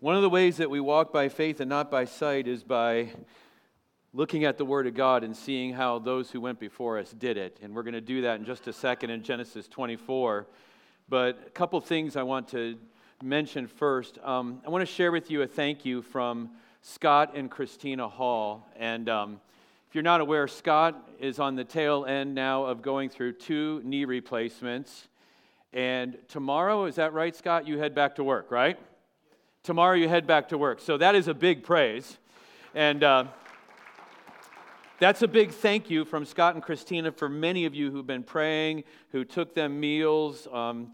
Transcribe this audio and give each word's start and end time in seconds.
One 0.00 0.16
of 0.16 0.22
the 0.22 0.30
ways 0.30 0.56
that 0.56 0.70
we 0.70 0.80
walk 0.80 1.12
by 1.12 1.28
faith 1.28 1.60
and 1.60 1.68
not 1.68 1.90
by 1.90 2.06
sight 2.06 2.48
is 2.48 2.62
by 2.62 3.10
looking 4.14 4.46
at 4.46 4.56
the 4.56 4.64
Word 4.64 4.86
of 4.86 4.94
God 4.94 5.22
and 5.22 5.36
seeing 5.36 5.74
how 5.74 5.98
those 5.98 6.30
who 6.30 6.40
went 6.40 6.58
before 6.58 6.98
us 6.98 7.10
did 7.10 7.36
it. 7.36 7.58
And 7.60 7.74
we're 7.76 7.82
going 7.82 7.92
to 7.92 8.00
do 8.00 8.22
that 8.22 8.40
in 8.40 8.46
just 8.46 8.66
a 8.66 8.72
second 8.72 9.10
in 9.10 9.22
Genesis 9.22 9.68
24. 9.68 10.46
But 11.10 11.44
a 11.46 11.50
couple 11.50 11.78
things 11.82 12.16
I 12.16 12.22
want 12.22 12.48
to 12.48 12.78
mention 13.22 13.66
first. 13.66 14.18
Um, 14.24 14.62
I 14.66 14.70
want 14.70 14.80
to 14.80 14.90
share 14.90 15.12
with 15.12 15.30
you 15.30 15.42
a 15.42 15.46
thank 15.46 15.84
you 15.84 16.00
from 16.00 16.48
Scott 16.80 17.32
and 17.34 17.50
Christina 17.50 18.08
Hall. 18.08 18.66
And 18.76 19.06
um, 19.10 19.38
if 19.86 19.94
you're 19.94 20.02
not 20.02 20.22
aware, 20.22 20.48
Scott 20.48 21.10
is 21.18 21.38
on 21.38 21.56
the 21.56 21.64
tail 21.64 22.06
end 22.06 22.34
now 22.34 22.64
of 22.64 22.80
going 22.80 23.10
through 23.10 23.34
two 23.34 23.82
knee 23.84 24.06
replacements. 24.06 25.08
And 25.74 26.16
tomorrow, 26.28 26.86
is 26.86 26.94
that 26.94 27.12
right, 27.12 27.36
Scott? 27.36 27.68
You 27.68 27.76
head 27.76 27.94
back 27.94 28.14
to 28.14 28.24
work, 28.24 28.50
right? 28.50 28.78
Tomorrow 29.62 29.96
you 29.96 30.08
head 30.08 30.26
back 30.26 30.48
to 30.48 30.58
work. 30.58 30.80
So 30.80 30.96
that 30.96 31.14
is 31.14 31.28
a 31.28 31.34
big 31.34 31.62
praise. 31.62 32.16
And 32.74 33.04
uh, 33.04 33.24
that's 34.98 35.20
a 35.20 35.28
big 35.28 35.50
thank 35.50 35.90
you 35.90 36.06
from 36.06 36.24
Scott 36.24 36.54
and 36.54 36.64
Christina 36.64 37.12
for 37.12 37.28
many 37.28 37.66
of 37.66 37.74
you 37.74 37.90
who've 37.90 38.06
been 38.06 38.22
praying, 38.22 38.84
who 39.12 39.22
took 39.22 39.54
them 39.54 39.78
meals. 39.78 40.48
Um, 40.50 40.92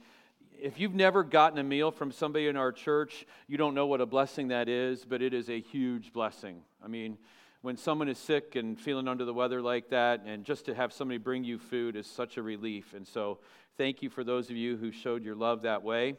if 0.58 0.80
you've 0.80 0.96
never 0.96 1.22
gotten 1.22 1.60
a 1.60 1.62
meal 1.62 1.92
from 1.92 2.10
somebody 2.10 2.48
in 2.48 2.56
our 2.56 2.72
church, 2.72 3.24
you 3.46 3.56
don't 3.56 3.72
know 3.72 3.86
what 3.86 4.00
a 4.00 4.06
blessing 4.06 4.48
that 4.48 4.68
is, 4.68 5.04
but 5.04 5.22
it 5.22 5.32
is 5.32 5.48
a 5.48 5.60
huge 5.60 6.12
blessing. 6.12 6.60
I 6.84 6.88
mean, 6.88 7.18
when 7.62 7.76
someone 7.76 8.08
is 8.08 8.18
sick 8.18 8.56
and 8.56 8.76
feeling 8.80 9.06
under 9.06 9.24
the 9.24 9.34
weather 9.34 9.62
like 9.62 9.90
that, 9.90 10.22
and 10.26 10.44
just 10.44 10.64
to 10.64 10.74
have 10.74 10.92
somebody 10.92 11.18
bring 11.18 11.44
you 11.44 11.60
food 11.60 11.94
is 11.94 12.08
such 12.08 12.36
a 12.36 12.42
relief. 12.42 12.94
And 12.94 13.06
so, 13.06 13.38
thank 13.78 14.02
you 14.02 14.10
for 14.10 14.24
those 14.24 14.50
of 14.50 14.56
you 14.56 14.76
who 14.76 14.90
showed 14.90 15.22
your 15.22 15.36
love 15.36 15.62
that 15.62 15.84
way. 15.84 16.16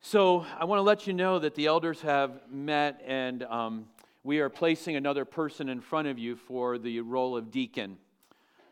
So, 0.00 0.46
I 0.56 0.64
want 0.64 0.78
to 0.78 0.84
let 0.84 1.08
you 1.08 1.12
know 1.12 1.40
that 1.40 1.56
the 1.56 1.66
elders 1.66 2.00
have 2.02 2.30
met, 2.48 3.02
and 3.04 3.42
um, 3.42 3.86
we 4.22 4.38
are 4.38 4.48
placing 4.48 4.94
another 4.94 5.24
person 5.24 5.68
in 5.68 5.80
front 5.80 6.06
of 6.06 6.20
you 6.20 6.36
for 6.36 6.78
the 6.78 7.00
role 7.00 7.36
of 7.36 7.50
deacon. 7.50 7.98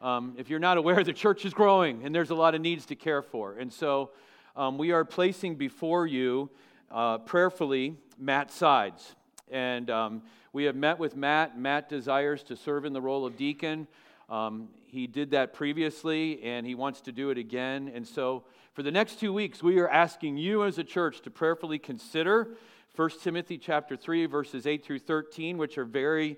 Um, 0.00 0.36
if 0.38 0.48
you're 0.48 0.60
not 0.60 0.78
aware, 0.78 1.02
the 1.04 1.12
church 1.12 1.44
is 1.44 1.52
growing, 1.52 2.04
and 2.04 2.14
there's 2.14 2.30
a 2.30 2.34
lot 2.36 2.54
of 2.54 2.60
needs 2.60 2.86
to 2.86 2.94
care 2.94 3.22
for. 3.22 3.54
And 3.54 3.72
so, 3.72 4.12
um, 4.54 4.78
we 4.78 4.92
are 4.92 5.04
placing 5.04 5.56
before 5.56 6.06
you 6.06 6.48
uh, 6.92 7.18
prayerfully 7.18 7.96
Matt 8.16 8.52
Sides. 8.52 9.16
And 9.50 9.90
um, 9.90 10.22
we 10.52 10.62
have 10.64 10.76
met 10.76 11.00
with 11.00 11.16
Matt. 11.16 11.58
Matt 11.58 11.88
desires 11.88 12.44
to 12.44 12.56
serve 12.56 12.84
in 12.84 12.92
the 12.92 13.02
role 13.02 13.26
of 13.26 13.36
deacon. 13.36 13.88
Um, 14.30 14.68
he 14.86 15.08
did 15.08 15.32
that 15.32 15.52
previously, 15.52 16.40
and 16.44 16.64
he 16.64 16.76
wants 16.76 17.00
to 17.02 17.12
do 17.12 17.30
it 17.30 17.36
again. 17.36 17.90
And 17.92 18.06
so, 18.06 18.44
for 18.76 18.82
the 18.82 18.90
next 18.90 19.18
two 19.18 19.32
weeks, 19.32 19.62
we 19.62 19.78
are 19.78 19.88
asking 19.88 20.36
you 20.36 20.62
as 20.62 20.76
a 20.76 20.84
church 20.84 21.22
to 21.22 21.30
prayerfully 21.30 21.78
consider 21.78 22.48
1 22.94 23.10
Timothy 23.22 23.56
chapter 23.56 23.96
3, 23.96 24.26
verses 24.26 24.66
8 24.66 24.84
through 24.84 24.98
13, 24.98 25.56
which 25.56 25.78
are 25.78 25.86
very 25.86 26.36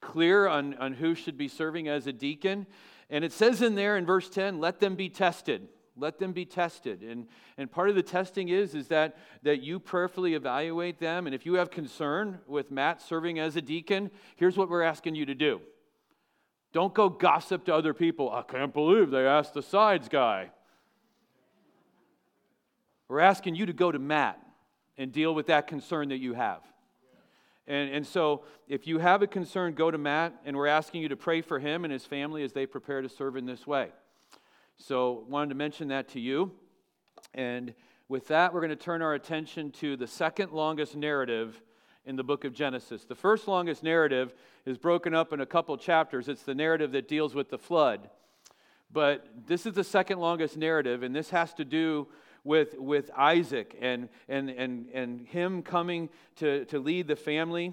clear 0.00 0.46
on, 0.46 0.74
on 0.74 0.92
who 0.92 1.16
should 1.16 1.36
be 1.36 1.48
serving 1.48 1.88
as 1.88 2.06
a 2.06 2.12
deacon. 2.12 2.68
And 3.10 3.24
it 3.24 3.32
says 3.32 3.60
in 3.60 3.74
there 3.74 3.96
in 3.96 4.06
verse 4.06 4.30
10, 4.30 4.60
let 4.60 4.78
them 4.78 4.94
be 4.94 5.08
tested. 5.08 5.66
Let 5.96 6.20
them 6.20 6.30
be 6.30 6.44
tested. 6.44 7.02
And, 7.02 7.26
and 7.58 7.68
part 7.68 7.90
of 7.90 7.96
the 7.96 8.04
testing 8.04 8.50
is, 8.50 8.76
is 8.76 8.86
that, 8.86 9.16
that 9.42 9.60
you 9.60 9.80
prayerfully 9.80 10.34
evaluate 10.34 11.00
them. 11.00 11.26
And 11.26 11.34
if 11.34 11.44
you 11.44 11.54
have 11.54 11.72
concern 11.72 12.38
with 12.46 12.70
Matt 12.70 13.02
serving 13.02 13.40
as 13.40 13.56
a 13.56 13.62
deacon, 13.62 14.12
here's 14.36 14.56
what 14.56 14.70
we're 14.70 14.82
asking 14.82 15.16
you 15.16 15.26
to 15.26 15.34
do. 15.34 15.60
Don't 16.72 16.94
go 16.94 17.08
gossip 17.08 17.64
to 17.64 17.74
other 17.74 17.94
people. 17.94 18.30
I 18.30 18.42
can't 18.42 18.72
believe 18.72 19.10
they 19.10 19.26
asked 19.26 19.54
the 19.54 19.62
sides 19.62 20.08
guy. 20.08 20.50
We're 23.08 23.20
asking 23.20 23.54
you 23.54 23.66
to 23.66 23.72
go 23.72 23.92
to 23.92 23.98
Matt 23.98 24.40
and 24.96 25.12
deal 25.12 25.34
with 25.34 25.46
that 25.46 25.66
concern 25.66 26.08
that 26.08 26.18
you 26.18 26.34
have. 26.34 26.60
And, 27.66 27.90
and 27.90 28.06
so, 28.06 28.44
if 28.68 28.86
you 28.86 28.98
have 28.98 29.22
a 29.22 29.26
concern, 29.26 29.74
go 29.74 29.90
to 29.90 29.96
Matt, 29.96 30.34
and 30.44 30.56
we're 30.56 30.66
asking 30.66 31.02
you 31.02 31.08
to 31.08 31.16
pray 31.16 31.40
for 31.40 31.58
him 31.58 31.84
and 31.84 31.92
his 31.92 32.04
family 32.04 32.42
as 32.42 32.52
they 32.52 32.66
prepare 32.66 33.00
to 33.00 33.08
serve 33.08 33.36
in 33.36 33.46
this 33.46 33.66
way. 33.66 33.88
So, 34.76 35.24
wanted 35.28 35.48
to 35.50 35.54
mention 35.54 35.88
that 35.88 36.08
to 36.10 36.20
you. 36.20 36.52
And 37.32 37.74
with 38.08 38.28
that, 38.28 38.52
we're 38.52 38.60
going 38.60 38.70
to 38.70 38.76
turn 38.76 39.00
our 39.00 39.14
attention 39.14 39.70
to 39.72 39.96
the 39.96 40.06
second 40.06 40.52
longest 40.52 40.94
narrative 40.94 41.62
in 42.04 42.16
the 42.16 42.24
book 42.24 42.44
of 42.44 42.52
Genesis. 42.52 43.04
The 43.04 43.14
first 43.14 43.48
longest 43.48 43.82
narrative 43.82 44.34
is 44.66 44.76
broken 44.76 45.14
up 45.14 45.32
in 45.32 45.40
a 45.40 45.46
couple 45.46 45.76
chapters. 45.78 46.28
It's 46.28 46.42
the 46.42 46.54
narrative 46.54 46.92
that 46.92 47.08
deals 47.08 47.34
with 47.34 47.48
the 47.48 47.58
flood. 47.58 48.10
But 48.92 49.26
this 49.46 49.64
is 49.64 49.72
the 49.72 49.84
second 49.84 50.20
longest 50.20 50.56
narrative, 50.56 51.02
and 51.02 51.16
this 51.16 51.30
has 51.30 51.54
to 51.54 51.64
do 51.64 52.08
with, 52.44 52.78
with 52.78 53.10
Isaac 53.16 53.76
and, 53.80 54.08
and, 54.28 54.50
and, 54.50 54.88
and 54.92 55.26
him 55.26 55.62
coming 55.62 56.10
to, 56.36 56.66
to 56.66 56.78
lead 56.78 57.08
the 57.08 57.16
family. 57.16 57.72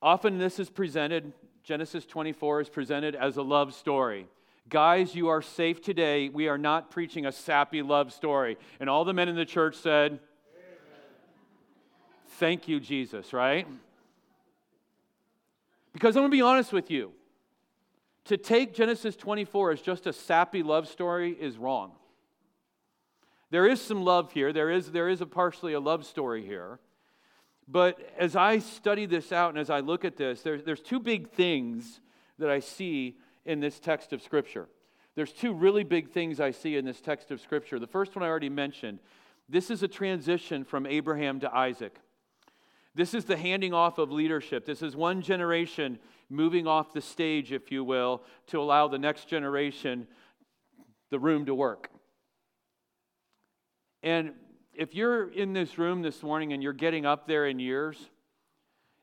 Often 0.00 0.38
this 0.38 0.60
is 0.60 0.70
presented, 0.70 1.32
Genesis 1.64 2.06
24 2.06 2.62
is 2.62 2.68
presented 2.68 3.16
as 3.16 3.36
a 3.36 3.42
love 3.42 3.74
story. 3.74 4.28
Guys, 4.68 5.14
you 5.14 5.28
are 5.28 5.42
safe 5.42 5.82
today. 5.82 6.28
We 6.28 6.48
are 6.48 6.58
not 6.58 6.90
preaching 6.90 7.26
a 7.26 7.32
sappy 7.32 7.82
love 7.82 8.12
story. 8.12 8.56
And 8.80 8.88
all 8.88 9.04
the 9.04 9.14
men 9.14 9.28
in 9.28 9.34
the 9.34 9.46
church 9.46 9.76
said, 9.76 10.12
Amen. 10.12 10.20
Thank 12.38 12.68
you, 12.68 12.78
Jesus, 12.78 13.32
right? 13.32 13.66
Because 15.92 16.16
I'm 16.16 16.20
going 16.20 16.30
to 16.30 16.36
be 16.36 16.42
honest 16.42 16.72
with 16.72 16.90
you. 16.90 17.12
To 18.26 18.36
take 18.36 18.74
Genesis 18.74 19.16
24 19.16 19.72
as 19.72 19.80
just 19.80 20.06
a 20.06 20.12
sappy 20.12 20.62
love 20.62 20.86
story 20.86 21.32
is 21.32 21.56
wrong. 21.56 21.92
There 23.50 23.66
is 23.66 23.80
some 23.80 24.04
love 24.04 24.32
here. 24.32 24.52
There 24.52 24.70
is, 24.70 24.90
there 24.90 25.08
is 25.08 25.20
a 25.20 25.26
partially 25.26 25.72
a 25.72 25.80
love 25.80 26.04
story 26.04 26.44
here. 26.44 26.80
But 27.66 27.98
as 28.18 28.36
I 28.36 28.58
study 28.58 29.06
this 29.06 29.32
out 29.32 29.50
and 29.50 29.58
as 29.58 29.70
I 29.70 29.80
look 29.80 30.04
at 30.04 30.16
this, 30.16 30.42
there, 30.42 30.60
there's 30.60 30.80
two 30.80 31.00
big 31.00 31.30
things 31.30 32.00
that 32.38 32.50
I 32.50 32.60
see 32.60 33.16
in 33.44 33.60
this 33.60 33.78
text 33.78 34.12
of 34.12 34.22
Scripture. 34.22 34.68
There's 35.14 35.32
two 35.32 35.52
really 35.52 35.84
big 35.84 36.10
things 36.10 36.40
I 36.40 36.50
see 36.50 36.76
in 36.76 36.84
this 36.84 37.00
text 37.00 37.30
of 37.30 37.40
Scripture. 37.40 37.78
The 37.78 37.86
first 37.86 38.14
one 38.14 38.22
I 38.22 38.28
already 38.28 38.48
mentioned. 38.48 39.00
This 39.48 39.70
is 39.70 39.82
a 39.82 39.88
transition 39.88 40.64
from 40.64 40.86
Abraham 40.86 41.40
to 41.40 41.54
Isaac. 41.54 41.98
This 42.94 43.14
is 43.14 43.24
the 43.24 43.36
handing 43.36 43.74
off 43.74 43.98
of 43.98 44.10
leadership. 44.10 44.64
This 44.64 44.82
is 44.82 44.96
one 44.96 45.22
generation 45.22 45.98
moving 46.30 46.66
off 46.66 46.92
the 46.92 47.00
stage, 47.00 47.52
if 47.52 47.70
you 47.70 47.84
will, 47.84 48.22
to 48.48 48.60
allow 48.60 48.88
the 48.88 48.98
next 48.98 49.28
generation 49.28 50.06
the 51.10 51.18
room 51.18 51.46
to 51.46 51.54
work. 51.54 51.90
And 54.02 54.32
if 54.74 54.94
you're 54.94 55.28
in 55.30 55.52
this 55.52 55.78
room 55.78 56.02
this 56.02 56.22
morning 56.22 56.52
and 56.52 56.62
you're 56.62 56.72
getting 56.72 57.04
up 57.04 57.26
there 57.26 57.46
in 57.46 57.58
years, 57.58 57.98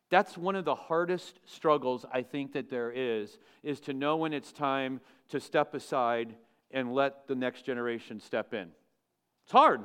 that's 0.09 0.37
one 0.37 0.55
of 0.55 0.65
the 0.65 0.75
hardest 0.75 1.39
struggles 1.45 2.05
I 2.11 2.21
think 2.21 2.53
that 2.53 2.69
there 2.69 2.91
is, 2.91 3.37
is 3.63 3.79
to 3.81 3.93
know 3.93 4.17
when 4.17 4.33
it's 4.33 4.51
time 4.53 5.01
to 5.29 5.39
step 5.39 5.73
aside 5.73 6.35
and 6.71 6.93
let 6.93 7.27
the 7.27 7.35
next 7.35 7.63
generation 7.63 8.19
step 8.19 8.53
in. 8.53 8.69
It's 9.43 9.51
hard. 9.51 9.81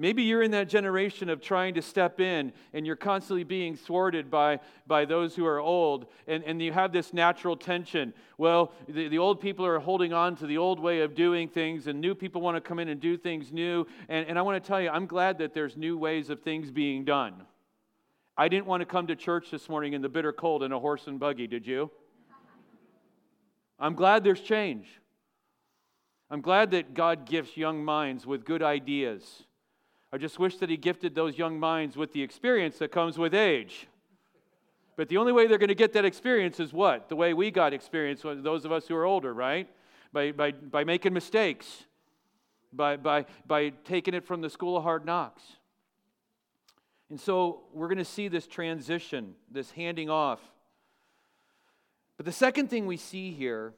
Maybe 0.00 0.22
you're 0.22 0.44
in 0.44 0.52
that 0.52 0.68
generation 0.68 1.28
of 1.28 1.40
trying 1.40 1.74
to 1.74 1.82
step 1.82 2.20
in 2.20 2.52
and 2.72 2.86
you're 2.86 2.94
constantly 2.94 3.42
being 3.42 3.74
thwarted 3.74 4.30
by, 4.30 4.60
by 4.86 5.04
those 5.04 5.34
who 5.34 5.44
are 5.44 5.58
old, 5.58 6.06
and, 6.28 6.44
and 6.44 6.62
you 6.62 6.72
have 6.72 6.92
this 6.92 7.12
natural 7.12 7.56
tension. 7.56 8.14
Well, 8.38 8.72
the, 8.88 9.08
the 9.08 9.18
old 9.18 9.40
people 9.40 9.66
are 9.66 9.80
holding 9.80 10.12
on 10.12 10.36
to 10.36 10.46
the 10.46 10.56
old 10.56 10.78
way 10.78 11.00
of 11.00 11.16
doing 11.16 11.48
things, 11.48 11.88
and 11.88 12.00
new 12.00 12.14
people 12.14 12.40
want 12.40 12.56
to 12.56 12.60
come 12.60 12.78
in 12.78 12.88
and 12.88 13.00
do 13.00 13.16
things 13.16 13.52
new. 13.52 13.88
And, 14.08 14.28
and 14.28 14.38
I 14.38 14.42
want 14.42 14.62
to 14.62 14.66
tell 14.66 14.80
you, 14.80 14.88
I'm 14.88 15.06
glad 15.06 15.38
that 15.38 15.52
there's 15.52 15.76
new 15.76 15.98
ways 15.98 16.30
of 16.30 16.42
things 16.42 16.70
being 16.70 17.04
done. 17.04 17.42
I 18.36 18.46
didn't 18.46 18.66
want 18.66 18.82
to 18.82 18.86
come 18.86 19.08
to 19.08 19.16
church 19.16 19.50
this 19.50 19.68
morning 19.68 19.94
in 19.94 20.00
the 20.00 20.08
bitter 20.08 20.32
cold 20.32 20.62
in 20.62 20.70
a 20.70 20.78
horse 20.78 21.08
and 21.08 21.18
buggy, 21.18 21.48
did 21.48 21.66
you? 21.66 21.90
I'm 23.80 23.94
glad 23.94 24.22
there's 24.22 24.40
change. 24.40 24.86
I'm 26.30 26.40
glad 26.40 26.70
that 26.70 26.94
God 26.94 27.26
gifts 27.26 27.56
young 27.56 27.84
minds 27.84 28.24
with 28.26 28.44
good 28.44 28.62
ideas 28.62 29.44
I 30.12 30.18
just 30.18 30.38
wish 30.38 30.56
that 30.56 30.70
He 30.70 30.76
gifted 30.76 31.14
those 31.14 31.36
young 31.36 31.60
minds 31.60 31.96
with 31.96 32.12
the 32.12 32.22
experience 32.22 32.78
that 32.78 32.92
comes 32.92 33.18
with 33.18 33.34
age. 33.34 33.88
But 34.96 35.08
the 35.08 35.16
only 35.18 35.32
way 35.32 35.46
they're 35.46 35.58
going 35.58 35.68
to 35.68 35.74
get 35.76 35.92
that 35.92 36.04
experience 36.04 36.58
is 36.58 36.72
what? 36.72 37.08
The 37.08 37.16
way 37.16 37.32
we 37.32 37.50
got 37.50 37.72
experience, 37.72 38.22
those 38.22 38.64
of 38.64 38.72
us 38.72 38.88
who 38.88 38.96
are 38.96 39.04
older, 39.04 39.32
right? 39.32 39.68
By, 40.12 40.32
by, 40.32 40.50
by 40.50 40.82
making 40.84 41.12
mistakes, 41.12 41.84
by, 42.72 42.96
by, 42.96 43.26
by 43.46 43.70
taking 43.84 44.14
it 44.14 44.26
from 44.26 44.40
the 44.40 44.50
school 44.50 44.76
of 44.76 44.82
hard 44.82 45.04
knocks. 45.04 45.42
And 47.10 47.20
so 47.20 47.60
we're 47.72 47.86
going 47.86 47.98
to 47.98 48.04
see 48.04 48.28
this 48.28 48.46
transition, 48.46 49.34
this 49.50 49.70
handing 49.70 50.10
off. 50.10 50.40
But 52.16 52.26
the 52.26 52.32
second 52.32 52.68
thing 52.68 52.86
we 52.86 52.96
see 52.96 53.30
here, 53.30 53.74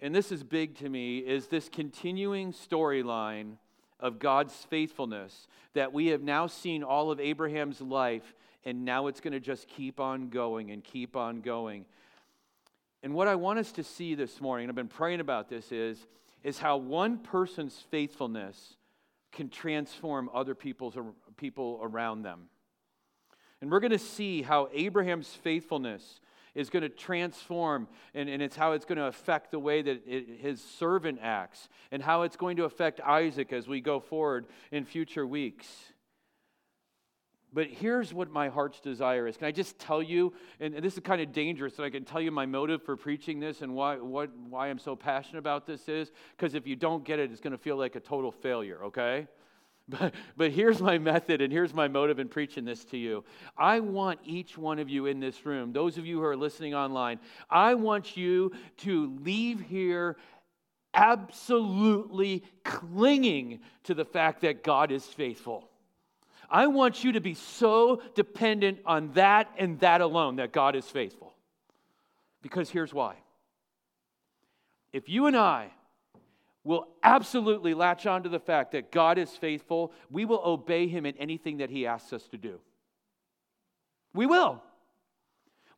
and 0.00 0.14
this 0.14 0.30
is 0.30 0.42
big 0.42 0.76
to 0.80 0.88
me, 0.88 1.18
is 1.18 1.46
this 1.46 1.68
continuing 1.68 2.52
storyline 2.52 3.54
of 4.00 4.18
God's 4.18 4.54
faithfulness 4.54 5.46
that 5.74 5.92
we 5.92 6.08
have 6.08 6.22
now 6.22 6.46
seen 6.46 6.82
all 6.82 7.10
of 7.10 7.20
Abraham's 7.20 7.80
life, 7.80 8.34
and 8.64 8.84
now 8.84 9.06
it's 9.06 9.20
going 9.20 9.32
to 9.32 9.40
just 9.40 9.68
keep 9.68 10.00
on 10.00 10.28
going 10.28 10.70
and 10.70 10.82
keep 10.82 11.16
on 11.16 11.40
going. 11.40 11.84
And 13.02 13.14
what 13.14 13.28
I 13.28 13.34
want 13.34 13.58
us 13.58 13.72
to 13.72 13.84
see 13.84 14.14
this 14.14 14.40
morning, 14.40 14.64
and 14.64 14.70
I've 14.70 14.76
been 14.76 14.88
praying 14.88 15.20
about 15.20 15.48
this, 15.48 15.72
is, 15.72 16.06
is 16.42 16.58
how 16.58 16.76
one 16.76 17.18
person's 17.18 17.78
faithfulness 17.90 18.76
can 19.32 19.48
transform 19.48 20.28
other 20.34 20.54
people's, 20.54 20.96
people 21.36 21.80
around 21.82 22.22
them. 22.22 22.48
And 23.60 23.70
we're 23.70 23.80
going 23.80 23.92
to 23.92 23.98
see 23.98 24.42
how 24.42 24.68
Abraham's 24.72 25.28
faithfulness 25.28 26.20
is 26.54 26.70
going 26.70 26.82
to 26.82 26.88
transform, 26.88 27.88
and, 28.14 28.28
and 28.28 28.42
it's 28.42 28.56
how 28.56 28.72
it's 28.72 28.84
going 28.84 28.98
to 28.98 29.06
affect 29.06 29.50
the 29.50 29.58
way 29.58 29.82
that 29.82 30.02
it, 30.06 30.40
his 30.40 30.62
servant 30.62 31.18
acts, 31.22 31.68
and 31.90 32.02
how 32.02 32.22
it's 32.22 32.36
going 32.36 32.56
to 32.56 32.64
affect 32.64 33.00
Isaac 33.00 33.52
as 33.52 33.68
we 33.68 33.80
go 33.80 34.00
forward 34.00 34.46
in 34.70 34.84
future 34.84 35.26
weeks. 35.26 35.66
But 37.52 37.66
here's 37.66 38.14
what 38.14 38.30
my 38.30 38.48
heart's 38.48 38.80
desire 38.80 39.26
is. 39.26 39.36
Can 39.36 39.48
I 39.48 39.50
just 39.50 39.78
tell 39.78 40.00
you, 40.00 40.32
and 40.60 40.74
this 40.76 40.94
is 40.94 41.00
kind 41.00 41.20
of 41.20 41.32
dangerous, 41.32 41.74
that 41.74 41.82
I 41.82 41.90
can 41.90 42.04
tell 42.04 42.20
you 42.20 42.30
my 42.30 42.46
motive 42.46 42.82
for 42.82 42.96
preaching 42.96 43.40
this 43.40 43.60
and 43.62 43.74
why, 43.74 43.96
what, 43.96 44.30
why 44.48 44.68
I'm 44.68 44.78
so 44.78 44.94
passionate 44.94 45.40
about 45.40 45.66
this 45.66 45.88
is? 45.88 46.12
Because 46.36 46.54
if 46.54 46.66
you 46.66 46.76
don't 46.76 47.04
get 47.04 47.18
it, 47.18 47.32
it's 47.32 47.40
going 47.40 47.50
to 47.50 47.58
feel 47.58 47.76
like 47.76 47.96
a 47.96 48.00
total 48.00 48.30
failure, 48.30 48.84
okay? 48.84 49.26
But, 49.90 50.14
but 50.36 50.52
here's 50.52 50.80
my 50.80 50.98
method 50.98 51.40
and 51.40 51.52
here's 51.52 51.74
my 51.74 51.88
motive 51.88 52.18
in 52.18 52.28
preaching 52.28 52.64
this 52.64 52.84
to 52.86 52.96
you. 52.96 53.24
I 53.56 53.80
want 53.80 54.20
each 54.24 54.56
one 54.56 54.78
of 54.78 54.88
you 54.88 55.06
in 55.06 55.20
this 55.20 55.44
room, 55.44 55.72
those 55.72 55.98
of 55.98 56.06
you 56.06 56.18
who 56.18 56.24
are 56.24 56.36
listening 56.36 56.74
online, 56.74 57.18
I 57.50 57.74
want 57.74 58.16
you 58.16 58.52
to 58.78 59.18
leave 59.22 59.60
here 59.60 60.16
absolutely 60.94 62.44
clinging 62.64 63.60
to 63.84 63.94
the 63.94 64.04
fact 64.04 64.42
that 64.42 64.62
God 64.62 64.92
is 64.92 65.04
faithful. 65.04 65.68
I 66.48 66.66
want 66.66 67.04
you 67.04 67.12
to 67.12 67.20
be 67.20 67.34
so 67.34 68.02
dependent 68.14 68.80
on 68.84 69.12
that 69.12 69.50
and 69.56 69.78
that 69.80 70.00
alone 70.00 70.36
that 70.36 70.52
God 70.52 70.74
is 70.74 70.84
faithful. 70.84 71.34
Because 72.42 72.70
here's 72.70 72.92
why. 72.92 73.16
If 74.92 75.08
you 75.08 75.26
and 75.26 75.36
I 75.36 75.70
will 76.64 76.88
absolutely 77.02 77.74
latch 77.74 78.06
on 78.06 78.22
to 78.22 78.28
the 78.28 78.40
fact 78.40 78.72
that 78.72 78.92
God 78.92 79.18
is 79.18 79.30
faithful, 79.30 79.92
we 80.10 80.24
will 80.24 80.42
obey 80.44 80.88
him 80.88 81.06
in 81.06 81.16
anything 81.16 81.58
that 81.58 81.70
he 81.70 81.86
asks 81.86 82.12
us 82.12 82.28
to 82.28 82.38
do. 82.38 82.60
We 84.12 84.26
will. 84.26 84.62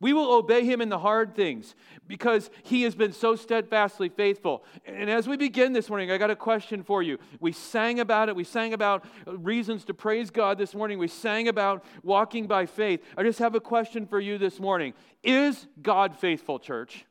We 0.03 0.11
will 0.11 0.33
obey 0.33 0.65
him 0.65 0.81
in 0.81 0.89
the 0.89 0.99
hard 0.99 1.33
things 1.33 1.75
because 2.07 2.49
he 2.63 2.81
has 2.81 2.93
been 2.93 3.13
so 3.13 3.37
steadfastly 3.37 4.09
faithful. 4.09 4.65
And 4.85 5.09
as 5.09 5.29
we 5.29 5.37
begin 5.37 5.71
this 5.71 5.87
morning, 5.87 6.11
I 6.11 6.17
got 6.17 6.29
a 6.29 6.35
question 6.35 6.83
for 6.83 7.01
you. 7.01 7.19
We 7.39 7.53
sang 7.53 8.01
about 8.01 8.27
it. 8.27 8.35
We 8.35 8.43
sang 8.43 8.73
about 8.73 9.05
reasons 9.25 9.85
to 9.85 9.93
praise 9.93 10.29
God 10.29 10.57
this 10.57 10.75
morning. 10.75 10.99
We 10.99 11.07
sang 11.07 11.47
about 11.47 11.85
walking 12.03 12.47
by 12.47 12.65
faith. 12.65 13.01
I 13.17 13.23
just 13.23 13.39
have 13.39 13.55
a 13.55 13.61
question 13.61 14.05
for 14.05 14.19
you 14.19 14.37
this 14.37 14.59
morning. 14.59 14.93
Is 15.23 15.67
God 15.81 16.17
faithful, 16.17 16.59
church? 16.59 17.05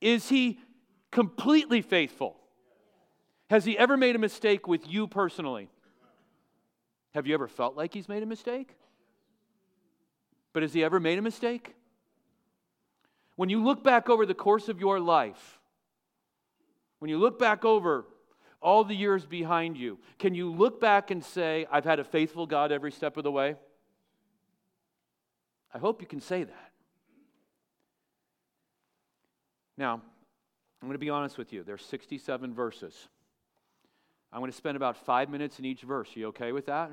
Is 0.00 0.28
he 0.28 0.60
completely 1.10 1.82
faithful? 1.82 2.36
Has 3.48 3.64
he 3.64 3.76
ever 3.76 3.96
made 3.96 4.14
a 4.14 4.18
mistake 4.18 4.68
with 4.68 4.88
you 4.88 5.06
personally? 5.06 5.68
Have 7.14 7.26
you 7.26 7.34
ever 7.34 7.48
felt 7.48 7.76
like 7.76 7.92
he's 7.92 8.08
made 8.08 8.22
a 8.22 8.26
mistake? 8.26 8.76
But 10.52 10.62
has 10.62 10.72
he 10.72 10.84
ever 10.84 11.00
made 11.00 11.18
a 11.18 11.22
mistake? 11.22 11.74
When 13.36 13.48
you 13.48 13.62
look 13.62 13.82
back 13.82 14.08
over 14.08 14.26
the 14.26 14.34
course 14.34 14.68
of 14.68 14.80
your 14.80 15.00
life, 15.00 15.60
when 16.98 17.08
you 17.08 17.18
look 17.18 17.38
back 17.38 17.64
over 17.64 18.04
all 18.60 18.84
the 18.84 18.94
years 18.94 19.24
behind 19.24 19.76
you, 19.76 19.98
can 20.18 20.34
you 20.34 20.52
look 20.52 20.80
back 20.80 21.10
and 21.10 21.24
say, 21.24 21.66
I've 21.70 21.84
had 21.84 21.98
a 21.98 22.04
faithful 22.04 22.46
God 22.46 22.70
every 22.70 22.92
step 22.92 23.16
of 23.16 23.24
the 23.24 23.32
way? 23.32 23.56
I 25.72 25.78
hope 25.78 26.02
you 26.02 26.06
can 26.06 26.20
say 26.20 26.44
that. 26.44 26.72
Now, 29.78 30.02
I'm 30.80 30.88
going 30.88 30.94
to 30.94 30.98
be 30.98 31.10
honest 31.10 31.36
with 31.36 31.52
you. 31.52 31.62
There's 31.62 31.84
67 31.84 32.54
verses. 32.54 33.08
I'm 34.32 34.40
going 34.40 34.50
to 34.50 34.56
spend 34.56 34.76
about 34.76 34.96
five 34.96 35.28
minutes 35.28 35.58
in 35.58 35.64
each 35.64 35.82
verse. 35.82 36.08
You 36.14 36.28
okay 36.28 36.52
with 36.52 36.66
that? 36.66 36.90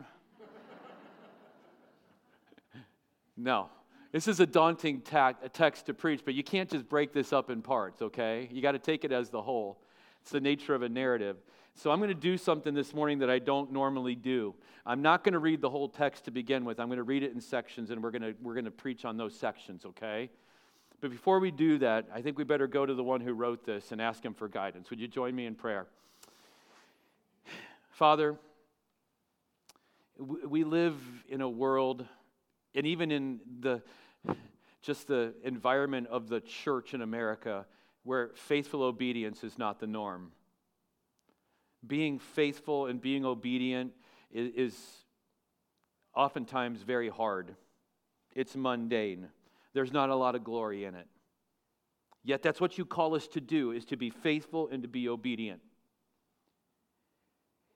no. 3.38 3.70
This 4.12 4.28
is 4.28 4.40
a 4.40 4.46
daunting 4.46 5.04
a 5.14 5.50
text 5.50 5.86
to 5.86 5.94
preach, 5.94 6.22
but 6.26 6.34
you 6.34 6.44
can't 6.44 6.70
just 6.70 6.90
break 6.90 7.14
this 7.14 7.32
up 7.32 7.50
in 7.50 7.62
parts, 7.62 8.02
okay? 8.02 8.50
You 8.52 8.62
got 8.62 8.72
to 8.72 8.80
take 8.80 9.06
it 9.06 9.12
as 9.12 9.30
the 9.30 9.42
whole. 9.42 9.82
It's 10.22 10.32
the 10.32 10.42
nature 10.42 10.74
of 10.74 10.82
a 10.82 10.90
narrative. 10.90 11.38
So 11.76 11.92
I'm 11.92 12.00
going 12.00 12.10
to 12.10 12.16
do 12.16 12.38
something 12.38 12.74
this 12.74 12.94
morning 12.94 13.20
that 13.20 13.30
I 13.30 13.40
don't 13.40 13.72
normally 13.72 14.16
do. 14.16 14.56
I'm 14.86 15.02
not 15.02 15.24
going 15.24 15.34
to 15.34 15.40
read 15.40 15.62
the 15.62 15.70
whole 15.70 15.88
text 15.88 16.26
to 16.26 16.32
begin 16.32 16.66
with. 16.66 16.80
I'm 16.80 16.88
going 16.88 16.98
to 16.98 17.04
read 17.04 17.24
it 17.24 17.34
in 17.34 17.40
sections, 17.40 17.92
and 17.92 18.02
we're 18.02 18.12
going 18.12 18.24
to, 18.24 18.34
we're 18.42 18.56
going 18.56 18.66
to 18.66 18.72
preach 18.72 19.06
on 19.06 19.16
those 19.16 19.36
sections, 19.36 19.86
okay? 19.86 20.30
But 21.00 21.12
before 21.12 21.40
we 21.40 21.52
do 21.52 21.78
that, 21.80 22.08
I 22.14 22.22
think 22.22 22.38
we 22.38 22.44
better 22.44 22.68
go 22.68 22.86
to 22.86 22.94
the 22.94 23.04
one 23.04 23.22
who 23.22 23.34
wrote 23.34 23.66
this 23.66 23.92
and 23.92 24.02
ask 24.02 24.24
him 24.24 24.34
for 24.34 24.48
guidance. 24.48 24.90
Would 24.90 25.00
you 25.00 25.08
join 25.08 25.36
me 25.36 25.46
in 25.46 25.54
prayer? 25.54 25.88
Father, 27.92 28.38
we 30.18 30.64
live 30.64 30.96
in 31.30 31.42
a 31.42 31.50
world, 31.50 32.06
and 32.74 32.88
even 32.88 33.12
in 33.12 33.40
the 33.60 33.82
just 34.82 35.08
the 35.08 35.34
environment 35.44 36.08
of 36.08 36.30
the 36.30 36.40
church 36.40 36.94
in 36.94 37.02
America, 37.02 37.66
where 38.04 38.32
faithful 38.36 38.84
obedience 38.84 39.44
is 39.44 39.58
not 39.58 39.80
the 39.80 39.88
norm. 39.88 40.32
Being 41.86 42.20
faithful 42.20 42.86
and 42.86 43.02
being 43.02 43.26
obedient 43.26 43.92
is, 44.32 44.52
is 44.56 45.06
oftentimes 46.16 46.82
very 46.84 47.10
hard. 47.10 47.56
It's 48.34 48.56
mundane. 48.56 49.28
There's 49.78 49.94
not 49.94 50.10
a 50.10 50.16
lot 50.16 50.34
of 50.34 50.44
glory 50.44 50.86
in 50.86 50.96
it. 50.96 51.06
Yet 52.24 52.42
that's 52.42 52.60
what 52.60 52.80
you 52.80 52.84
call 52.84 53.14
us 53.14 53.28
to 53.28 53.40
do 53.40 53.74
is 53.74 53.86
to 53.86 53.96
be 53.96 54.10
faithful 54.10 54.70
and 54.72 54.82
to 54.82 54.90
be 54.90 55.08
obedient. 55.08 55.62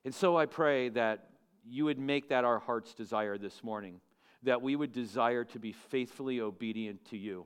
And 0.03 0.11
so 0.11 0.35
I 0.35 0.47
pray 0.47 0.89
that 0.89 1.29
you 1.63 1.85
would 1.85 1.99
make 1.99 2.29
that 2.29 2.43
our 2.43 2.57
heart's 2.57 2.95
desire 2.95 3.37
this 3.37 3.63
morning, 3.63 4.01
that 4.41 4.63
we 4.63 4.75
would 4.75 4.91
desire 4.91 5.43
to 5.43 5.59
be 5.59 5.73
faithfully 5.73 6.41
obedient 6.41 7.05
to 7.11 7.17
you. 7.17 7.45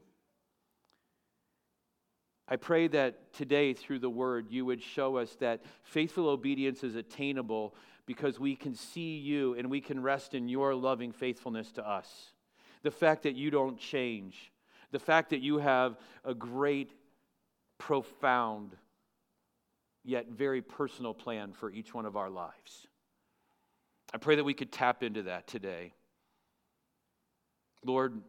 I 2.48 2.56
pray 2.56 2.88
that 2.88 3.34
today, 3.34 3.74
through 3.74 4.00
the 4.00 4.10
word, 4.10 4.48
you 4.52 4.64
would 4.64 4.82
show 4.82 5.18
us 5.18 5.36
that 5.42 5.66
faithful 5.84 6.30
obedience 6.30 6.82
is 6.82 6.96
attainable 6.96 7.76
because 8.06 8.40
we 8.40 8.56
can 8.56 8.74
see 8.74 9.18
you 9.18 9.54
and 9.56 9.70
we 9.70 9.82
can 9.82 10.02
rest 10.02 10.34
in 10.34 10.48
your 10.48 10.74
loving 10.74 11.12
faithfulness 11.12 11.74
to 11.74 11.86
us 11.86 12.32
the 12.86 12.92
fact 12.92 13.24
that 13.24 13.36
you 13.36 13.50
don't 13.50 13.80
change, 13.80 14.52
the 14.92 15.00
fact 15.00 15.32
that 15.32 15.42
you 15.42 15.58
have 15.58 15.98
a 16.24 16.36
great, 16.36 16.92
profound, 17.80 18.76
yet 20.04 20.28
very 20.30 20.62
personal 20.62 21.14
plan 21.14 21.52
for 21.52 21.72
each 21.72 21.96
one 21.96 22.06
of 22.06 22.16
our 22.16 22.30
lives. 22.30 22.88
I 24.14 24.20
pray 24.20 24.36
that 24.36 24.44
we 24.44 24.54
could 24.54 24.72
tap 24.72 25.02
into 25.02 25.24
that 25.24 25.48
today. 25.48 25.94
Lord, 27.84 28.22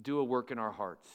do 0.00 0.18
a 0.18 0.24
work 0.24 0.50
in 0.50 0.58
our 0.58 0.70
hearts. 0.70 1.08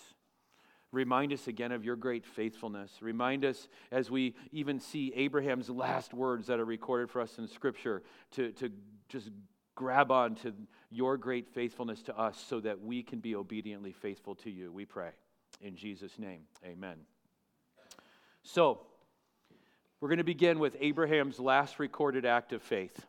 Remind 0.92 1.32
us 1.34 1.48
again 1.48 1.72
of 1.72 1.86
your 1.86 1.96
great 1.96 2.26
faithfulness. 2.26 2.92
Remind 3.02 3.46
us 3.46 3.68
as 3.92 4.10
we 4.10 4.34
even 4.52 4.80
see 4.80 5.14
Abraham's 5.16 5.70
last 5.70 6.12
words 6.12 6.48
that 6.48 6.60
are 6.60 6.66
recorded 6.66 7.12
for 7.12 7.22
us 7.22 7.38
in 7.38 7.48
Scripture 7.48 8.02
to, 8.32 8.52
to 8.54 8.72
just 9.10 9.30
grab 9.78 10.12
on 10.12 10.36
to 10.36 10.54
your 10.90 11.16
great 11.18 11.48
faithfulness 11.48 12.02
to 12.02 12.18
us 12.18 12.44
so 12.50 12.60
that 12.60 12.82
we 12.82 13.04
can 13.04 13.20
be 13.20 13.36
obediently 13.36 13.94
faithful 13.94 14.36
to 14.36 14.50
you. 14.50 14.72
We 14.72 14.86
pray. 14.86 15.12
In 15.62 15.76
Jesus' 15.76 16.20
name, 16.20 16.42
amen. 16.66 16.98
So, 18.44 18.82
we're 20.02 20.10
going 20.10 20.18
to 20.18 20.24
begin 20.24 20.60
with 20.60 20.76
Abraham's 20.80 21.40
last 21.40 21.80
recorded 21.80 22.26
act 22.26 22.54
of 22.54 22.62
faith. 22.62 23.06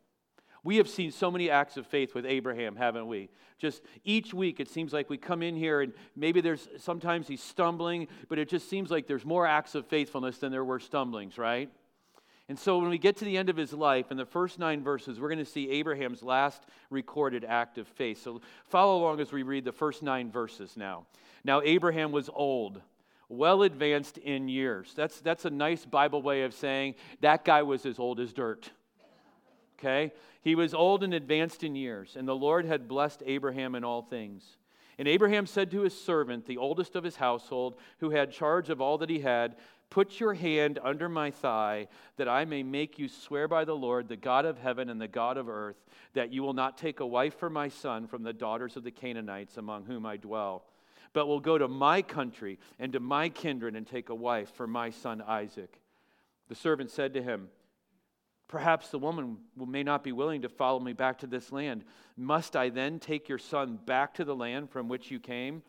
We 0.63 0.77
have 0.77 0.89
seen 0.89 1.11
so 1.11 1.31
many 1.31 1.51
acts 1.51 1.77
of 1.77 1.87
faith 1.87 2.15
with 2.15 2.27
Abraham, 2.27 2.77
haven't 2.77 3.07
we? 3.07 3.31
Just 3.59 3.83
each 4.05 4.35
week, 4.35 4.61
it 4.61 4.69
seems 4.69 4.93
like 4.93 5.09
we 5.09 5.17
come 5.17 5.43
in 5.43 5.57
here 5.57 5.81
and 5.81 5.93
maybe 6.15 6.41
there's 6.41 6.69
sometimes 6.79 7.29
he's 7.29 7.43
stumbling, 7.43 8.09
but 8.29 8.39
it 8.39 8.49
just 8.49 8.69
seems 8.69 8.91
like 8.91 9.07
there's 9.07 9.25
more 9.25 9.47
acts 9.47 9.75
of 9.75 9.87
faithfulness 9.87 10.39
than 10.39 10.53
there 10.53 10.65
were 10.65 10.81
stumblings, 10.81 11.39
right? 11.39 11.71
And 12.49 12.59
so 12.59 12.79
when 12.79 12.89
we 12.89 12.97
get 12.97 13.17
to 13.19 13.27
the 13.27 13.37
end 13.37 13.51
of 13.51 13.57
his 13.57 13.75
life, 13.75 14.11
in 14.11 14.17
the 14.17 14.25
first 14.25 14.59
nine 14.59 14.83
verses, 14.83 15.21
we're 15.21 15.29
going 15.29 15.39
to 15.39 15.45
see 15.45 15.71
Abraham's 15.71 16.23
last 16.23 16.63
recorded 16.89 17.45
act 17.45 17.77
of 17.77 17.87
faith. 17.87 18.23
So 18.23 18.41
follow 18.65 19.03
along 19.03 19.21
as 19.21 19.33
we 19.33 19.43
read 19.43 19.65
the 19.65 19.73
first 19.73 20.03
nine 20.03 20.31
verses 20.31 20.75
now. 20.77 21.05
Now, 21.45 21.61
Abraham 21.63 22.11
was 22.11 22.31
old, 22.33 22.81
well 23.29 23.63
advanced 23.63 24.17
in 24.17 24.49
years. 24.49 24.95
That's, 24.97 25.21
that's 25.21 25.45
a 25.45 25.51
nice 25.51 25.85
Bible 25.85 26.23
way 26.23 26.43
of 26.45 26.55
saying 26.55 26.95
that 27.21 27.45
guy 27.45 27.63
was 27.63 27.85
as 27.85 27.99
old 27.99 28.19
as 28.19 28.33
dirt. 28.33 28.71
Okay? 29.79 30.13
He 30.41 30.55
was 30.55 30.73
old 30.73 31.05
and 31.05 31.13
advanced 31.13 31.63
in 31.63 31.77
years, 31.77 32.17
and 32.17 32.27
the 32.27 32.35
Lord 32.35 32.65
had 32.65 32.89
blessed 32.89 33.23
Abraham 33.27 33.75
in 33.75 33.85
all 33.85 34.03
things. 34.03 34.57
And 34.99 35.07
Abraham 35.07 35.47
said 35.47 35.71
to 35.71 35.83
his 35.83 35.99
servant, 35.99 36.47
the 36.47 36.57
oldest 36.57 36.97
of 36.97 37.05
his 37.05 37.17
household, 37.17 37.77
who 38.01 38.11
had 38.11 38.33
charge 38.33 38.69
of 38.69 38.81
all 38.81 38.99
that 38.99 39.11
he 39.11 39.21
had, 39.21 39.55
Put 39.91 40.21
your 40.21 40.35
hand 40.35 40.79
under 40.83 41.09
my 41.09 41.31
thigh, 41.31 41.89
that 42.17 42.29
I 42.29 42.45
may 42.45 42.63
make 42.63 42.99
you 42.99 43.09
swear 43.09 43.49
by 43.49 43.65
the 43.65 43.77
Lord, 43.77 44.09
the 44.09 44.17
God 44.17 44.45
of 44.45 44.59
heaven 44.59 44.91
and 44.91 45.01
the 45.01 45.09
God 45.09 45.39
of 45.39 45.49
earth, 45.49 45.83
that 46.13 46.33
you 46.33 46.43
will 46.43 46.53
not 46.53 46.77
take 46.77 47.01
a 47.01 47.07
wife 47.07 47.39
for 47.39 47.49
my 47.49 47.69
son 47.69 48.07
from 48.07 48.23
the 48.23 48.35
daughters 48.35 48.77
of 48.77 48.85
the 48.85 48.91
Canaanites 48.91 49.57
among 49.57 49.85
whom 49.85 50.05
I 50.05 50.19
dwell, 50.19 50.65
but 51.15 51.27
will 51.27 51.41
go 51.41 51.57
to 51.57 51.69
my 51.69 52.03
country 52.03 52.59
and 52.79 52.93
to 52.93 53.01
my 53.01 53.31
kindred 53.31 53.75
and 53.77 53.87
take 53.87 54.11
a 54.11 54.15
wife 54.15 54.55
for 54.55 54.67
my 54.67 54.91
son 54.91 55.23
Isaac. 55.23 55.81
The 56.49 56.55
servant 56.55 56.91
said 56.91 57.15
to 57.15 57.23
him, 57.23 57.49
Perhaps 58.47 58.89
the 58.89 58.99
woman 58.99 59.37
may 59.57 59.83
not 59.83 60.03
be 60.03 60.13
willing 60.13 60.43
to 60.43 60.49
follow 60.49 60.81
me 60.81 60.95
back 60.95 61.19
to 61.19 61.27
this 61.27 61.53
land. 61.53 61.85
Must 62.17 62.57
I 62.57 62.71
then 62.71 62.99
take 62.99 63.29
your 63.29 63.39
son 63.39 63.79
back 63.85 64.15
to 64.15 64.25
the 64.25 64.35
land 64.35 64.71
from 64.71 64.89
which 64.89 65.11
you 65.11 65.21
came? 65.21 65.63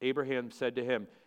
Abraham 0.00 0.50
said 0.50 0.74
to 0.74 0.84
him, 0.84 1.06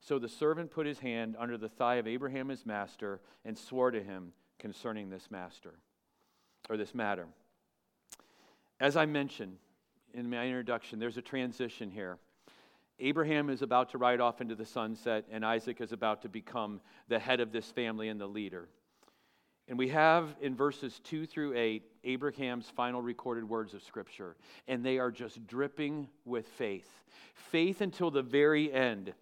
So 0.00 0.18
the 0.18 0.28
servant 0.28 0.70
put 0.70 0.86
his 0.86 0.98
hand 0.98 1.36
under 1.38 1.58
the 1.58 1.68
thigh 1.68 1.96
of 1.96 2.06
Abraham 2.06 2.48
his 2.48 2.64
master 2.64 3.20
and 3.44 3.56
swore 3.56 3.90
to 3.90 4.02
him 4.02 4.32
concerning 4.58 5.10
this 5.10 5.30
master 5.30 5.74
or 6.68 6.76
this 6.76 6.94
matter. 6.94 7.26
As 8.80 8.96
I 8.96 9.06
mentioned 9.06 9.56
in 10.14 10.28
my 10.30 10.46
introduction, 10.46 10.98
there's 10.98 11.16
a 11.16 11.22
transition 11.22 11.90
here. 11.90 12.18
Abraham 12.98 13.50
is 13.50 13.62
about 13.62 13.90
to 13.90 13.98
ride 13.98 14.20
off 14.20 14.40
into 14.40 14.54
the 14.54 14.64
sunset, 14.64 15.24
and 15.30 15.44
Isaac 15.44 15.80
is 15.80 15.92
about 15.92 16.22
to 16.22 16.28
become 16.28 16.80
the 17.08 17.18
head 17.18 17.40
of 17.40 17.52
this 17.52 17.70
family 17.70 18.08
and 18.08 18.18
the 18.20 18.26
leader. 18.26 18.68
And 19.68 19.78
we 19.78 19.88
have 19.88 20.34
in 20.40 20.54
verses 20.54 21.00
2 21.04 21.26
through 21.26 21.54
8 21.56 21.82
Abraham's 22.04 22.70
final 22.70 23.02
recorded 23.02 23.48
words 23.48 23.74
of 23.74 23.82
Scripture, 23.82 24.36
and 24.68 24.84
they 24.84 24.98
are 24.98 25.10
just 25.10 25.46
dripping 25.46 26.08
with 26.24 26.46
faith. 26.46 26.88
Faith 27.34 27.80
until 27.80 28.10
the 28.10 28.22
very 28.22 28.72
end. 28.72 29.12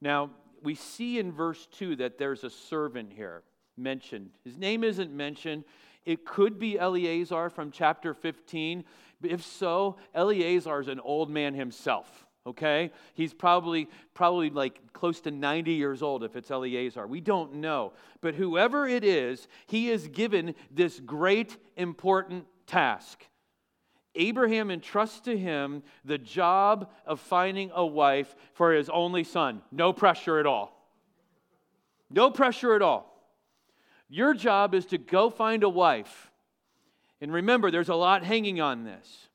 Now, 0.00 0.30
we 0.62 0.74
see 0.74 1.18
in 1.18 1.32
verse 1.32 1.66
2 1.72 1.96
that 1.96 2.18
there's 2.18 2.44
a 2.44 2.50
servant 2.50 3.12
here 3.12 3.42
mentioned. 3.76 4.30
His 4.44 4.58
name 4.58 4.84
isn't 4.84 5.12
mentioned. 5.12 5.64
It 6.04 6.24
could 6.24 6.58
be 6.58 6.78
Eliezer 6.78 7.50
from 7.50 7.70
chapter 7.70 8.14
15. 8.14 8.84
If 9.22 9.44
so, 9.44 9.96
Eliezer 10.14 10.80
is 10.80 10.88
an 10.88 11.00
old 11.00 11.30
man 11.30 11.54
himself 11.54 12.26
okay 12.46 12.90
he's 13.14 13.34
probably 13.34 13.86
probably 14.14 14.48
like 14.48 14.80
close 14.94 15.20
to 15.20 15.30
90 15.30 15.72
years 15.72 16.02
old 16.02 16.24
if 16.24 16.36
it's 16.36 16.50
Eliezer 16.50 17.06
we 17.06 17.20
don't 17.20 17.54
know 17.54 17.92
but 18.22 18.34
whoever 18.34 18.86
it 18.86 19.04
is 19.04 19.46
he 19.66 19.90
is 19.90 20.08
given 20.08 20.54
this 20.70 21.00
great 21.00 21.58
important 21.76 22.46
task 22.66 23.26
abraham 24.14 24.70
entrusts 24.70 25.20
to 25.20 25.36
him 25.36 25.82
the 26.04 26.18
job 26.18 26.90
of 27.06 27.20
finding 27.20 27.70
a 27.74 27.84
wife 27.84 28.34
for 28.52 28.72
his 28.72 28.88
only 28.88 29.24
son. 29.24 29.62
No 29.70 29.92
pressure 29.92 30.38
at 30.38 30.46
all. 30.46 30.76
No 32.10 32.30
pressure 32.30 32.74
at 32.74 32.82
all. 32.82 33.06
Your 34.08 34.34
job 34.34 34.74
is 34.74 34.86
to 34.86 34.98
go 34.98 35.30
find 35.30 35.62
a 35.62 35.68
wife. 35.68 36.30
And 37.20 37.32
remember 37.32 37.70
there's 37.70 37.88
a 37.88 37.94
lot 37.94 38.24
hanging 38.24 38.60
on 38.60 38.84
this. 38.84 39.28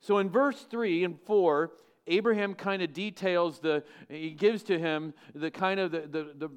So 0.00 0.18
in 0.18 0.30
verse 0.30 0.64
3 0.70 1.04
and 1.04 1.20
4, 1.20 1.72
Abraham 2.06 2.54
kind 2.54 2.82
of 2.82 2.92
details 2.92 3.58
the, 3.58 3.82
he 4.08 4.30
gives 4.30 4.62
to 4.64 4.78
him 4.78 5.12
the 5.34 5.50
kind 5.50 5.80
of 5.80 5.90
the, 5.90 6.00
the, 6.02 6.32
the, 6.38 6.50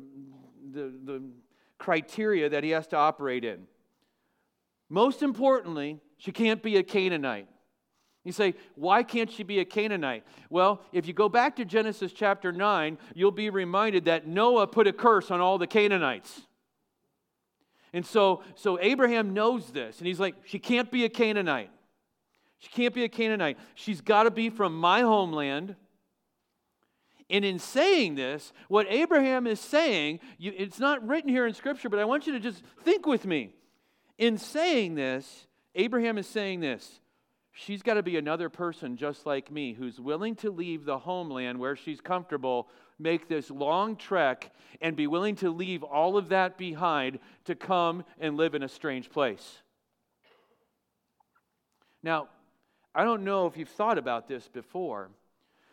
the, 0.72 0.94
the 1.04 1.24
criteria 1.80 2.50
that 2.50 2.64
he 2.64 2.70
has 2.70 2.88
to 2.88 2.96
operate 2.96 3.44
in. 3.44 3.64
Most 4.90 5.24
importantly, 5.24 6.00
she 6.20 6.32
can't 6.32 6.62
be 6.62 6.78
a 6.78 6.84
Canaanite. 6.84 7.48
You 8.24 8.34
say, 8.34 8.54
why 8.76 9.02
can't 9.02 9.32
she 9.32 9.44
be 9.44 9.60
a 9.60 9.66
Canaanite? 9.66 10.24
Well, 10.50 10.82
if 10.92 11.08
you 11.08 11.14
go 11.14 11.30
back 11.30 11.56
to 11.56 11.66
Genesis 11.66 12.12
chapter 12.12 12.52
9, 12.52 12.98
you'll 13.16 13.32
be 13.32 13.50
reminded 13.50 14.06
that 14.06 14.28
Noah 14.28 14.68
put 14.68 14.86
a 14.86 14.94
curse 14.94 15.32
on 15.32 15.40
all 15.40 15.58
the 15.58 15.66
Canaanites. 15.66 16.42
And 17.94 18.06
so, 18.06 18.44
so 18.56 18.78
Abraham 18.80 19.34
knows 19.34 19.72
this, 19.72 19.98
and 19.98 20.06
he's 20.06 20.20
like, 20.20 20.36
she 20.46 20.60
can't 20.60 20.92
be 20.92 21.06
a 21.06 21.10
Canaanite. 21.10 21.72
She 22.60 22.70
can't 22.70 22.94
be 22.94 23.06
a 23.06 23.10
Canaanite. 23.10 23.58
She's 23.74 24.02
got 24.02 24.24
to 24.24 24.32
be 24.32 24.50
from 24.50 24.78
my 24.78 25.02
homeland. 25.02 25.76
And 27.30 27.46
in 27.46 27.58
saying 27.58 28.16
this, 28.16 28.52
what 28.68 28.86
Abraham 28.90 29.48
is 29.48 29.62
saying, 29.62 30.20
you, 30.38 30.54
it's 30.56 30.80
not 30.80 31.08
written 31.08 31.30
here 31.30 31.48
in 31.48 31.54
Scripture, 31.54 31.88
but 31.88 32.00
I 32.00 32.06
want 32.06 32.28
you 32.28 32.34
to 32.34 32.40
just 32.40 32.62
think 32.84 33.06
with 33.06 33.26
me. 33.26 33.54
In 34.18 34.38
saying 34.38 34.96
this, 34.96 35.48
Abraham 35.76 36.18
is 36.18 36.28
saying 36.28 36.60
this 36.60 37.00
she's 37.52 37.82
got 37.82 37.96
to 37.96 38.04
be 38.04 38.18
another 38.18 38.50
person 38.50 38.96
just 38.96 39.26
like 39.26 39.52
me 39.52 39.74
who's 39.74 40.00
willing 40.00 40.36
to 40.36 40.52
leave 40.52 40.86
the 40.86 41.00
homeland 41.00 41.60
where 41.60 41.76
she's 41.76 42.00
comfortable, 42.00 42.70
make 42.98 43.28
this 43.28 43.52
long 43.52 43.96
trek, 43.96 44.52
and 44.82 44.96
be 44.96 45.08
willing 45.08 45.36
to 45.36 45.50
leave 45.50 45.84
all 45.84 46.18
of 46.18 46.30
that 46.30 46.58
behind 46.58 47.20
to 47.46 47.56
come 47.56 48.04
and 48.20 48.38
live 48.38 48.56
in 48.56 48.64
a 48.64 48.70
strange 48.70 49.10
place. 49.10 49.62
Now, 52.02 52.30
I 52.96 53.04
don't 53.04 53.24
know 53.24 53.46
if 53.46 53.58
you've 53.58 53.70
thought 53.70 53.98
about 53.98 54.28
this 54.28 54.48
before, 54.48 55.10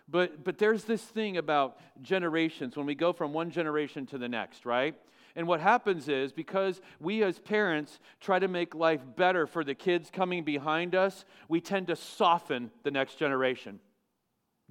but, 0.09 0.45
but 0.45 0.59
there's 0.59 0.85
this 0.85 1.03
thing 1.03 1.37
about 1.37 1.79
generations 2.03 2.77
when 2.77 2.87
we 2.87 2.95
go 2.95 3.13
from 3.13 3.33
one 3.33 3.51
generation 3.51 4.07
to 4.07 4.19
the 4.19 4.29
next, 4.29 4.67
right? 4.67 4.95
And 5.37 5.47
what 5.47 5.61
happens 5.61 6.09
is 6.09 6.33
because 6.33 6.81
we 6.99 7.23
as 7.23 7.39
parents 7.39 8.01
try 8.21 8.39
to 8.39 8.49
make 8.49 8.75
life 8.75 9.03
better 9.17 9.47
for 9.47 9.63
the 9.63 9.75
kids 9.75 10.11
coming 10.11 10.43
behind 10.43 10.95
us, 10.95 11.27
we 11.47 11.61
tend 11.61 11.89
to 11.89 11.97
soften 11.97 12.71
the 12.85 12.91
next 12.91 13.19
generation. 13.19 13.79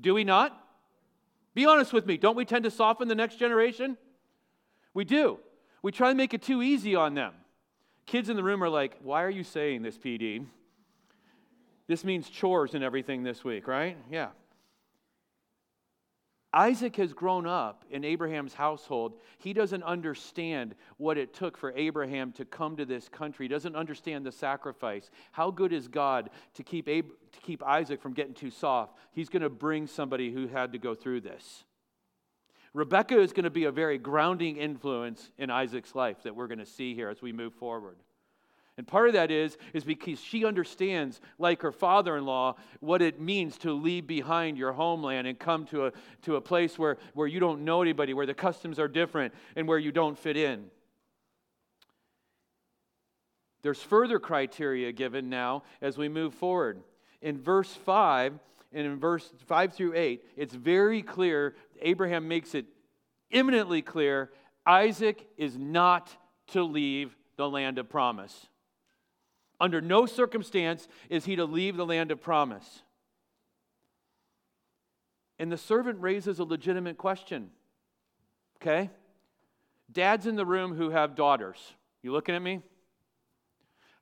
Do 0.01 0.15
we 0.15 0.23
not? 0.23 0.59
Be 1.53 1.67
honest 1.67 1.93
with 1.93 2.07
me. 2.07 2.17
Don't 2.17 2.35
we 2.35 2.45
tend 2.45 2.63
to 2.63 2.71
soften 2.71 3.07
the 3.07 3.15
next 3.15 3.37
generation? 3.37 3.95
We 4.95 5.05
do. 5.05 5.37
We 5.83 5.91
try 5.91 6.09
to 6.09 6.15
make 6.15 6.33
it 6.33 6.41
too 6.41 6.63
easy 6.63 6.95
on 6.95 7.13
them. 7.13 7.33
Kids 8.07 8.27
in 8.29 8.35
the 8.35 8.43
room 8.43 8.63
are 8.63 8.69
like, 8.69 8.97
Why 9.03 9.23
are 9.23 9.29
you 9.29 9.43
saying 9.43 9.83
this, 9.83 9.97
PD? 9.97 10.45
This 11.87 12.03
means 12.03 12.27
chores 12.27 12.73
and 12.73 12.83
everything 12.83 13.23
this 13.23 13.43
week, 13.43 13.67
right? 13.67 13.97
Yeah. 14.09 14.29
Isaac 16.55 16.95
has 16.95 17.11
grown 17.11 17.45
up 17.45 17.83
in 17.91 18.05
Abraham's 18.05 18.53
household. 18.53 19.19
He 19.39 19.51
doesn't 19.51 19.83
understand 19.83 20.73
what 20.95 21.17
it 21.17 21.33
took 21.33 21.57
for 21.57 21.73
Abraham 21.75 22.31
to 22.31 22.45
come 22.45 22.77
to 22.77 22.85
this 22.85 23.09
country. 23.09 23.43
He 23.43 23.49
doesn't 23.49 23.75
understand 23.75 24.25
the 24.25 24.31
sacrifice. 24.31 25.11
How 25.33 25.51
good 25.51 25.73
is 25.73 25.89
God 25.89 26.29
to 26.53 26.63
keep, 26.63 26.87
Ab- 26.87 27.11
to 27.33 27.39
keep 27.41 27.61
Isaac 27.61 28.01
from 28.01 28.13
getting 28.13 28.33
too 28.33 28.51
soft? 28.51 28.97
He's 29.11 29.27
going 29.27 29.41
to 29.41 29.49
bring 29.49 29.85
somebody 29.85 30.31
who 30.31 30.47
had 30.47 30.71
to 30.71 30.79
go 30.79 30.95
through 30.95 31.21
this. 31.21 31.65
Rebekah 32.73 33.19
is 33.19 33.33
going 33.33 33.43
to 33.43 33.49
be 33.49 33.65
a 33.65 33.71
very 33.71 33.97
grounding 33.97 34.55
influence 34.55 35.31
in 35.37 35.49
Isaac's 35.49 35.93
life 35.93 36.23
that 36.23 36.37
we're 36.37 36.47
going 36.47 36.59
to 36.59 36.65
see 36.65 36.95
here 36.95 37.09
as 37.09 37.21
we 37.21 37.33
move 37.33 37.53
forward. 37.53 37.97
And 38.77 38.85
part 38.85 39.07
of 39.07 39.13
that 39.13 39.31
is, 39.31 39.57
is 39.73 39.85
because 39.85 40.19
she 40.19 40.43
understands, 40.43 41.21
like 41.39 41.61
her 41.61 41.71
father 41.71 42.17
in 42.17 42.25
law, 42.25 42.55
what 42.81 43.01
it 43.01 43.21
means 43.21 43.57
to 43.59 43.71
leave 43.71 44.05
behind 44.05 44.57
your 44.57 44.73
homeland 44.73 45.27
and 45.27 45.39
come 45.39 45.65
to 45.67 45.85
a, 45.85 45.91
to 46.23 46.35
a 46.35 46.41
place 46.41 46.77
where, 46.77 46.97
where 47.13 47.27
you 47.27 47.39
don't 47.39 47.63
know 47.63 47.81
anybody, 47.81 48.13
where 48.13 48.25
the 48.25 48.33
customs 48.33 48.77
are 48.77 48.89
different, 48.89 49.33
and 49.55 49.65
where 49.65 49.79
you 49.79 49.93
don't 49.93 50.17
fit 50.17 50.35
in. 50.35 50.65
There's 53.61 53.81
further 53.81 54.19
criteria 54.19 54.91
given 54.91 55.29
now 55.29 55.63
as 55.81 55.97
we 55.97 56.09
move 56.09 56.33
forward. 56.33 56.81
In 57.21 57.41
verse 57.41 57.73
5 57.73 58.37
and 58.73 58.85
in 58.85 58.99
verse 58.99 59.31
5 59.47 59.73
through 59.73 59.93
8, 59.95 60.23
it's 60.35 60.53
very 60.53 61.01
clear, 61.01 61.55
Abraham 61.81 62.27
makes 62.27 62.53
it 62.53 62.65
imminently 63.31 63.81
clear 63.81 64.31
Isaac 64.67 65.27
is 65.37 65.57
not 65.57 66.15
to 66.47 66.63
leave 66.63 67.15
the 67.37 67.49
land 67.49 67.77
of 67.77 67.89
promise. 67.89 68.47
Under 69.59 69.81
no 69.81 70.05
circumstance 70.05 70.87
is 71.09 71.25
he 71.25 71.35
to 71.35 71.45
leave 71.45 71.77
the 71.77 71.85
land 71.85 72.11
of 72.11 72.21
promise. 72.21 72.83
And 75.39 75.51
the 75.51 75.57
servant 75.57 76.01
raises 76.01 76.39
a 76.39 76.43
legitimate 76.43 76.97
question. 76.97 77.49
Okay? 78.61 78.89
Dads 79.91 80.25
in 80.25 80.35
the 80.35 80.45
room 80.45 80.75
who 80.75 80.89
have 80.89 81.15
daughters. 81.15 81.57
You 82.01 82.11
looking 82.11 82.35
at 82.35 82.41
me? 82.41 82.61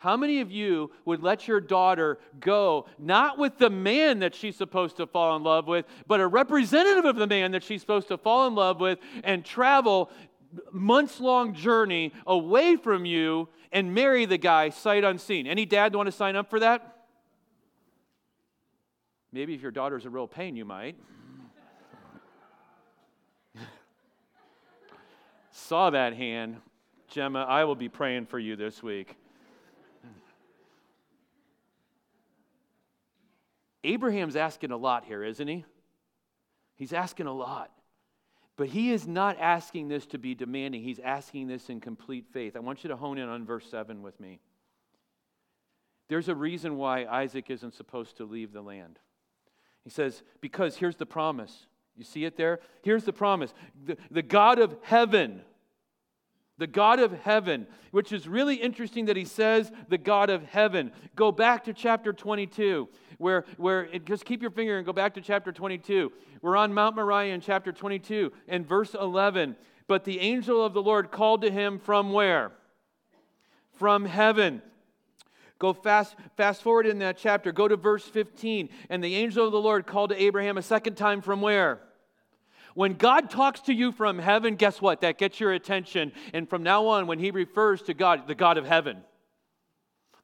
How 0.04 0.18
many 0.18 0.42
of 0.42 0.52
you 0.52 0.92
would 1.06 1.24
let 1.24 1.48
your 1.48 1.62
daughter 1.62 2.20
go 2.42 2.88
not 3.00 3.38
with 3.38 3.58
the 3.58 3.70
man 3.70 4.20
that 4.20 4.36
she's 4.36 4.58
supposed 4.58 4.98
to 4.98 5.08
fall 5.08 5.38
in 5.38 5.44
love 5.44 5.66
with, 5.66 5.86
but 6.08 6.20
a 6.20 6.28
representative 6.28 7.06
of 7.06 7.16
the 7.16 7.26
man 7.26 7.52
that 7.52 7.64
she's 7.64 7.80
supposed 7.80 8.10
to 8.10 8.18
fall 8.18 8.46
in 8.48 8.54
love 8.54 8.82
with 8.82 9.00
and 9.24 9.46
travel 9.46 10.10
months 10.72 11.20
long 11.20 11.54
journey 11.54 12.14
away 12.26 12.76
from 12.76 13.06
you 13.06 13.50
and 13.72 13.94
marry 13.94 14.26
the 14.26 14.38
guy 14.38 14.70
sight 14.70 15.04
unseen. 15.04 15.48
Any 15.48 15.66
dad 15.66 15.96
want 15.96 16.08
to 16.08 16.12
sign 16.12 16.36
up 16.36 16.50
for 16.50 16.60
that? 16.60 17.06
Maybe 19.32 19.54
if 19.56 19.62
your 19.62 19.72
daughter's 19.72 20.06
a 20.06 20.10
real 20.10 20.28
pain, 20.28 20.56
you 20.56 20.66
might. 20.66 20.96
Saw 25.52 25.90
that 25.90 26.16
hand. 26.16 26.58
Gemma, 27.08 27.44
I 27.44 27.64
will 27.64 27.76
be 27.76 27.90
praying 27.90 28.28
for 28.28 28.38
you 28.40 28.56
this 28.56 28.84
week. 28.84 29.16
Abraham's 33.84 34.36
asking 34.36 34.72
a 34.72 34.78
lot 34.78 35.04
here, 35.06 35.24
isn't 35.24 35.48
he? 35.48 35.66
He's 36.76 36.94
asking 36.94 37.28
a 37.28 37.34
lot. 37.34 37.72
But 38.56 38.68
he 38.68 38.92
is 38.92 39.08
not 39.08 39.40
asking 39.40 39.88
this 39.88 40.06
to 40.08 40.18
be 40.18 40.36
demanding. 40.36 40.84
He's 40.84 41.00
asking 41.00 41.48
this 41.48 41.70
in 41.70 41.80
complete 41.80 42.26
faith. 42.32 42.56
I 42.56 42.60
want 42.60 42.84
you 42.84 42.90
to 42.90 42.96
hone 42.96 43.18
in 43.18 43.28
on 43.28 43.46
verse 43.46 43.66
7 43.70 44.02
with 44.04 44.20
me. 44.20 44.40
There's 46.08 46.30
a 46.30 46.36
reason 46.36 46.78
why 46.78 47.06
Isaac 47.06 47.50
isn't 47.50 47.74
supposed 47.74 48.18
to 48.18 48.26
leave 48.26 48.54
the 48.54 48.62
land. 48.62 49.00
He 49.84 49.90
says, 49.90 50.22
Because 50.42 50.78
here's 50.78 50.98
the 50.98 51.06
promise. 51.06 51.66
You 51.96 52.04
see 52.04 52.26
it 52.26 52.38
there? 52.38 52.60
Here's 52.82 53.04
the 53.04 53.14
promise 53.14 53.54
the, 53.86 53.98
the 54.12 54.22
God 54.22 54.60
of 54.60 54.76
heaven 54.84 55.42
the 56.58 56.68
God 56.68 57.00
of 57.00 57.12
heaven, 57.12 57.68
which 57.92 58.12
is 58.12 58.28
really 58.28 58.56
interesting 58.56 59.06
that 59.06 59.18
he 59.18 59.26
says 59.26 59.72
the 59.90 59.98
God 59.98 60.30
of 60.30 60.44
heaven. 60.44 60.92
Go 61.16 61.32
back 61.32 61.64
to 61.66 61.74
chapter 61.74 62.14
22, 62.14 62.88
where, 63.18 63.46
where 63.58 63.86
it, 63.86 64.06
just 64.06 64.26
keep 64.26 64.42
your 64.42 64.52
finger 64.52 64.78
and 64.78 64.86
go 64.86 64.94
back 64.94 65.16
to 65.16 65.22
chapter 65.22 65.52
22. 65.52 66.12
We're 66.42 66.58
on 66.58 66.74
Mount 66.74 66.96
Moriah 66.96 67.34
in 67.34 67.42
chapter 67.42 67.72
22, 67.72 68.32
and 68.48 68.68
verse 68.68 68.94
11. 68.94 69.56
But 69.88 70.04
the 70.04 70.20
angel 70.20 70.64
of 70.64 70.74
the 70.74 70.82
Lord 70.82 71.12
called 71.12 71.42
to 71.42 71.52
him 71.52 71.80
from 71.80 72.12
where? 72.12 72.52
From 73.74 74.06
heaven. 74.06 74.62
Go 75.60 75.74
fast, 75.74 76.16
fast 76.36 76.62
forward 76.62 76.86
in 76.86 77.00
that 77.00 77.18
chapter. 77.18 77.52
Go 77.52 77.68
to 77.68 77.78
verse 77.78 78.06
15. 78.06 78.70
And 78.90 79.04
the 79.04 79.16
angel 79.16 79.46
of 79.46 79.52
the 79.52 79.62
Lord 79.62 79.88
called 79.88 80.10
to 80.10 80.22
Abraham 80.22 80.58
a 80.58 80.62
second 80.62 80.96
time 80.96 81.22
from 81.22 81.42
where? 81.42 81.80
When 82.74 82.94
God 82.94 83.30
talks 83.30 83.62
to 83.62 83.74
you 83.74 83.92
from 83.92 84.20
heaven, 84.20 84.56
guess 84.56 84.82
what? 84.82 85.02
That 85.02 85.18
gets 85.18 85.40
your 85.40 85.54
attention. 85.54 86.12
And 86.34 86.50
from 86.50 86.64
now 86.64 86.88
on, 86.88 87.08
when 87.08 87.20
he 87.20 87.32
refers 87.32 87.82
to 87.84 87.94
God, 87.94 88.28
the 88.28 88.36
God 88.36 88.58
of 88.58 88.66
heaven, 88.66 89.04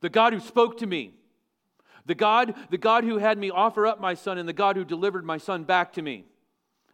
the 0.01 0.09
God 0.09 0.33
who 0.33 0.39
spoke 0.39 0.79
to 0.79 0.87
me, 0.87 1.13
the 2.05 2.15
God, 2.15 2.55
the 2.71 2.77
God 2.77 3.03
who 3.03 3.17
had 3.17 3.37
me 3.37 3.51
offer 3.51 3.85
up 3.85 4.01
my 4.01 4.15
son, 4.15 4.37
and 4.37 4.49
the 4.49 4.53
God 4.53 4.75
who 4.75 4.83
delivered 4.83 5.25
my 5.25 5.37
son 5.37 5.63
back 5.63 5.93
to 5.93 6.01
me. 6.01 6.25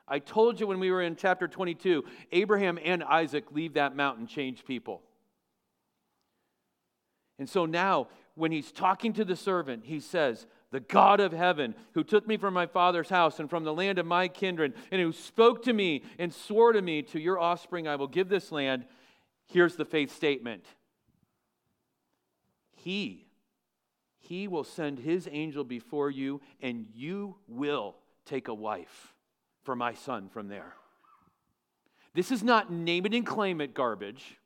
I 0.08 0.20
told 0.20 0.60
you 0.60 0.68
when 0.68 0.80
we 0.80 0.92
were 0.92 1.02
in 1.02 1.16
chapter 1.16 1.48
22, 1.48 2.04
Abraham 2.32 2.78
and 2.84 3.04
Isaac 3.04 3.46
leave 3.52 3.74
that 3.74 3.96
mountain, 3.96 4.28
change 4.28 4.66
people. 4.66 5.02
And 7.40 7.50
so 7.50 7.66
now, 7.66 8.08
when 8.36 8.52
he's 8.52 8.72
talking 8.72 9.14
to 9.14 9.26
the 9.26 9.36
servant, 9.36 9.86
he 9.86 10.00
says, 10.00 10.46
the 10.75 10.82
God 10.82 11.22
of 11.22 11.32
heaven, 11.32 11.74
who 11.94 12.03
took 12.03 12.27
me 12.27 12.36
from 12.36 12.53
my 12.53 12.65
father's 12.65 13.08
house 13.08 13.39
and 13.39 13.50
from 13.50 13.63
the 13.63 13.74
land 13.74 13.98
of 13.98 14.05
my 14.05 14.27
kindred, 14.27 14.74
and 14.91 15.01
who 15.01 15.13
spoke 15.13 15.63
to 15.63 15.72
me 15.72 16.03
and 16.20 16.34
swore 16.34 16.74
to 16.74 16.82
me, 16.82 17.01
To 17.01 17.20
your 17.20 17.39
offspring 17.39 17.88
I 17.88 17.96
will 17.96 18.10
give 18.10 18.27
this 18.27 18.51
land. 18.51 18.84
Here's 19.46 19.77
the 19.77 19.86
faith 19.86 20.13
statement 20.13 20.65
He, 22.74 23.25
He 24.20 24.50
will 24.50 24.65
send 24.65 25.00
His 25.00 25.29
angel 25.32 25.63
before 25.63 26.12
you, 26.12 26.41
and 26.62 26.88
you 26.94 27.38
will 27.48 27.96
take 28.25 28.50
a 28.50 28.53
wife 28.53 29.13
for 29.63 29.77
my 29.77 29.94
son 29.94 30.27
from 30.27 30.50
there. 30.50 30.74
This 32.13 32.34
is 32.34 32.44
not 32.44 32.70
name 32.70 33.05
it 33.05 33.13
and 33.13 33.25
claim 33.25 33.62
it 33.62 33.74
garbage. 33.74 34.39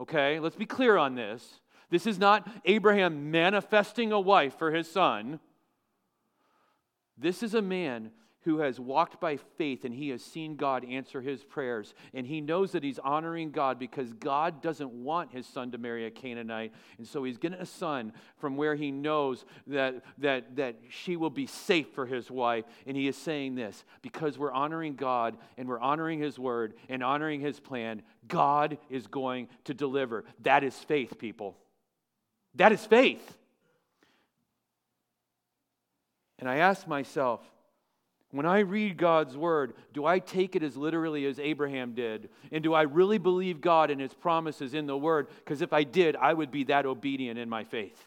Okay, 0.00 0.40
let's 0.40 0.56
be 0.56 0.66
clear 0.66 0.96
on 0.96 1.14
this. 1.14 1.59
This 1.90 2.06
is 2.06 2.18
not 2.18 2.48
Abraham 2.64 3.30
manifesting 3.30 4.12
a 4.12 4.20
wife 4.20 4.56
for 4.58 4.70
his 4.70 4.90
son. 4.90 5.40
This 7.18 7.42
is 7.42 7.54
a 7.54 7.62
man 7.62 8.12
who 8.44 8.60
has 8.60 8.80
walked 8.80 9.20
by 9.20 9.36
faith 9.36 9.84
and 9.84 9.94
he 9.94 10.08
has 10.08 10.22
seen 10.22 10.56
God 10.56 10.84
answer 10.84 11.20
his 11.20 11.44
prayers. 11.44 11.92
And 12.14 12.26
he 12.26 12.40
knows 12.40 12.72
that 12.72 12.82
he's 12.82 12.98
honoring 12.98 13.50
God 13.50 13.78
because 13.78 14.14
God 14.14 14.62
doesn't 14.62 14.90
want 14.90 15.30
his 15.30 15.46
son 15.46 15.70
to 15.72 15.78
marry 15.78 16.06
a 16.06 16.10
Canaanite. 16.10 16.72
And 16.96 17.06
so 17.06 17.22
he's 17.22 17.36
getting 17.36 17.60
a 17.60 17.66
son 17.66 18.14
from 18.38 18.56
where 18.56 18.74
he 18.74 18.90
knows 18.90 19.44
that, 19.66 20.02
that, 20.18 20.56
that 20.56 20.76
she 20.88 21.16
will 21.16 21.30
be 21.30 21.46
safe 21.46 21.88
for 21.94 22.06
his 22.06 22.30
wife. 22.30 22.64
And 22.86 22.96
he 22.96 23.08
is 23.08 23.16
saying 23.16 23.56
this 23.56 23.84
because 24.00 24.38
we're 24.38 24.52
honoring 24.52 24.94
God 24.94 25.36
and 25.58 25.68
we're 25.68 25.80
honoring 25.80 26.18
his 26.18 26.38
word 26.38 26.74
and 26.88 27.02
honoring 27.02 27.40
his 27.40 27.60
plan, 27.60 28.00
God 28.26 28.78
is 28.88 29.06
going 29.06 29.48
to 29.64 29.74
deliver. 29.74 30.24
That 30.42 30.64
is 30.64 30.74
faith, 30.74 31.18
people. 31.18 31.58
That 32.54 32.72
is 32.72 32.84
faith. 32.84 33.36
And 36.38 36.48
I 36.48 36.56
ask 36.56 36.86
myself, 36.86 37.40
when 38.32 38.46
I 38.46 38.60
read 38.60 38.96
God's 38.96 39.36
word, 39.36 39.74
do 39.92 40.06
I 40.06 40.20
take 40.20 40.54
it 40.54 40.62
as 40.62 40.76
literally 40.76 41.26
as 41.26 41.40
Abraham 41.40 41.94
did? 41.94 42.30
And 42.52 42.62
do 42.62 42.72
I 42.72 42.82
really 42.82 43.18
believe 43.18 43.60
God 43.60 43.90
and 43.90 44.00
his 44.00 44.14
promises 44.14 44.72
in 44.72 44.86
the 44.86 44.96
word? 44.96 45.28
Because 45.38 45.62
if 45.62 45.72
I 45.72 45.82
did, 45.82 46.14
I 46.16 46.32
would 46.32 46.50
be 46.50 46.64
that 46.64 46.86
obedient 46.86 47.38
in 47.38 47.48
my 47.48 47.64
faith. 47.64 48.06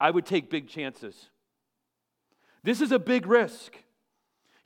I 0.00 0.10
would 0.10 0.26
take 0.26 0.50
big 0.50 0.66
chances. 0.66 1.28
This 2.62 2.80
is 2.80 2.90
a 2.90 2.98
big 2.98 3.26
risk. 3.26 3.76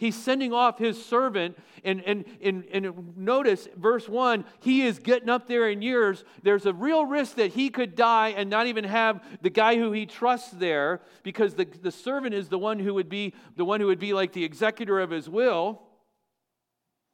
He's 0.05 0.23
sending 0.23 0.53
off 0.53 0.79
his 0.79 1.03
servant, 1.03 1.57
and, 1.83 2.03
and, 2.05 2.27
and, 2.43 2.64
and 2.71 3.17
notice 3.17 3.67
verse 3.75 4.07
1 4.07 4.45
he 4.61 4.83
is 4.83 4.99
getting 4.99 5.31
up 5.31 5.49
there 5.49 5.71
in 5.71 5.81
years. 5.81 6.27
There's 6.43 6.67
a 6.67 6.75
real 6.75 7.07
risk 7.07 7.37
that 7.37 7.53
he 7.53 7.71
could 7.71 7.97
die 7.97 8.35
and 8.37 8.51
not 8.51 8.67
even 8.67 8.85
have 8.85 9.25
the 9.40 9.49
guy 9.49 9.77
who 9.77 9.93
he 9.93 10.05
trusts 10.05 10.51
there, 10.51 11.01
because 11.23 11.55
the, 11.55 11.64
the 11.64 11.90
servant 11.90 12.35
is 12.35 12.51
the 12.51 12.59
one 12.59 12.79
who 12.79 12.93
would 12.93 13.09
be 13.09 13.33
the 13.57 13.64
one 13.64 13.81
who 13.81 13.87
would 13.87 13.99
be 13.99 14.12
like 14.12 14.35
the 14.35 14.45
executor 14.45 15.01
of 15.01 15.09
his 15.09 15.27
will. 15.27 15.81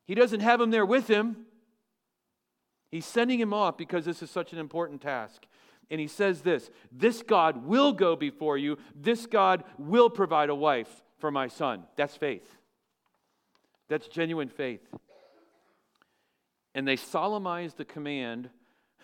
He 0.08 0.16
doesn't 0.16 0.40
have 0.40 0.60
him 0.60 0.72
there 0.72 0.84
with 0.84 1.06
him. 1.06 1.46
He's 2.90 3.06
sending 3.06 3.38
him 3.38 3.54
off 3.54 3.78
because 3.78 4.04
this 4.04 4.20
is 4.20 4.32
such 4.32 4.52
an 4.52 4.58
important 4.58 5.00
task. 5.00 5.46
And 5.92 6.00
he 6.00 6.08
says 6.08 6.40
this 6.40 6.70
This 6.90 7.22
God 7.22 7.64
will 7.64 7.92
go 7.92 8.16
before 8.16 8.58
you, 8.58 8.78
this 8.96 9.26
God 9.26 9.62
will 9.78 10.10
provide 10.10 10.50
a 10.50 10.56
wife 10.56 11.04
for 11.20 11.30
my 11.30 11.46
son. 11.46 11.84
That's 11.94 12.16
faith. 12.16 12.56
That's 13.90 14.06
genuine 14.08 14.48
faith. 14.48 14.80
And 16.74 16.86
they 16.86 16.96
solemnize 16.96 17.74
the 17.74 17.84
command 17.84 18.48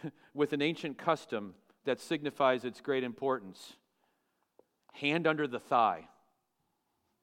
with 0.35 0.55
an 0.55 0.63
ancient 0.63 0.97
custom 0.97 1.55
that 1.85 2.01
signifies 2.01 2.65
its 2.65 2.81
great 2.81 3.05
importance 3.05 3.75
hand 4.93 5.27
under 5.27 5.47
the 5.47 5.59
thigh. 5.59 6.09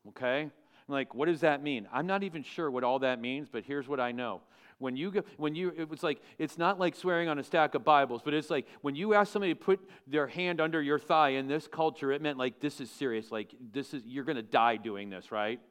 Okay? 0.10 0.52
Like, 0.88 1.16
what 1.16 1.26
does 1.26 1.40
that 1.42 1.64
mean? 1.64 1.88
I'm 1.92 2.06
not 2.06 2.22
even 2.22 2.44
sure 2.44 2.70
what 2.70 2.84
all 2.84 3.00
that 3.00 3.20
means, 3.20 3.48
but 3.52 3.64
here's 3.64 3.88
what 3.88 4.00
I 4.00 4.12
know. 4.12 4.42
When 4.78 4.98
you, 4.98 5.12
go, 5.12 5.24
when 5.38 5.56
you, 5.56 5.74
it 5.78 5.90
was 5.90 6.04
like, 6.04 6.22
it's 6.38 6.58
not 6.58 6.78
like 6.78 6.96
swearing 6.96 7.30
on 7.30 7.40
a 7.40 7.44
stack 7.44 7.74
of 7.74 7.86
Bibles, 7.86 8.22
but 8.24 8.34
it's 8.34 8.50
like 8.50 8.68
when 8.82 8.96
you 8.96 9.14
ask 9.14 9.32
somebody 9.32 9.54
to 9.54 9.60
put 9.60 9.80
their 10.06 10.28
hand 10.28 10.60
under 10.60 10.82
your 10.82 11.00
thigh 11.00 11.30
in 11.30 11.48
this 11.48 11.68
culture, 11.68 12.12
it 12.12 12.22
meant 12.22 12.38
like, 12.38 12.60
this 12.60 12.82
is 12.82 12.92
serious. 12.92 13.32
Like, 13.32 13.54
this 13.72 13.94
is, 13.94 14.04
you're 14.06 14.26
going 14.26 14.36
to 14.36 14.42
die 14.44 14.76
doing 14.76 15.10
this, 15.10 15.32
right? 15.32 15.62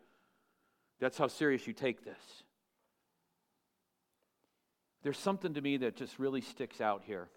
That's 1.02 1.18
how 1.18 1.26
serious 1.26 1.66
you 1.66 1.72
take 1.72 2.04
this. 2.04 2.44
There's 5.02 5.18
something 5.18 5.54
to 5.54 5.60
me 5.60 5.78
that 5.78 5.96
just 5.96 6.16
really 6.20 6.40
sticks 6.40 6.80
out 6.80 7.02
here. 7.04 7.28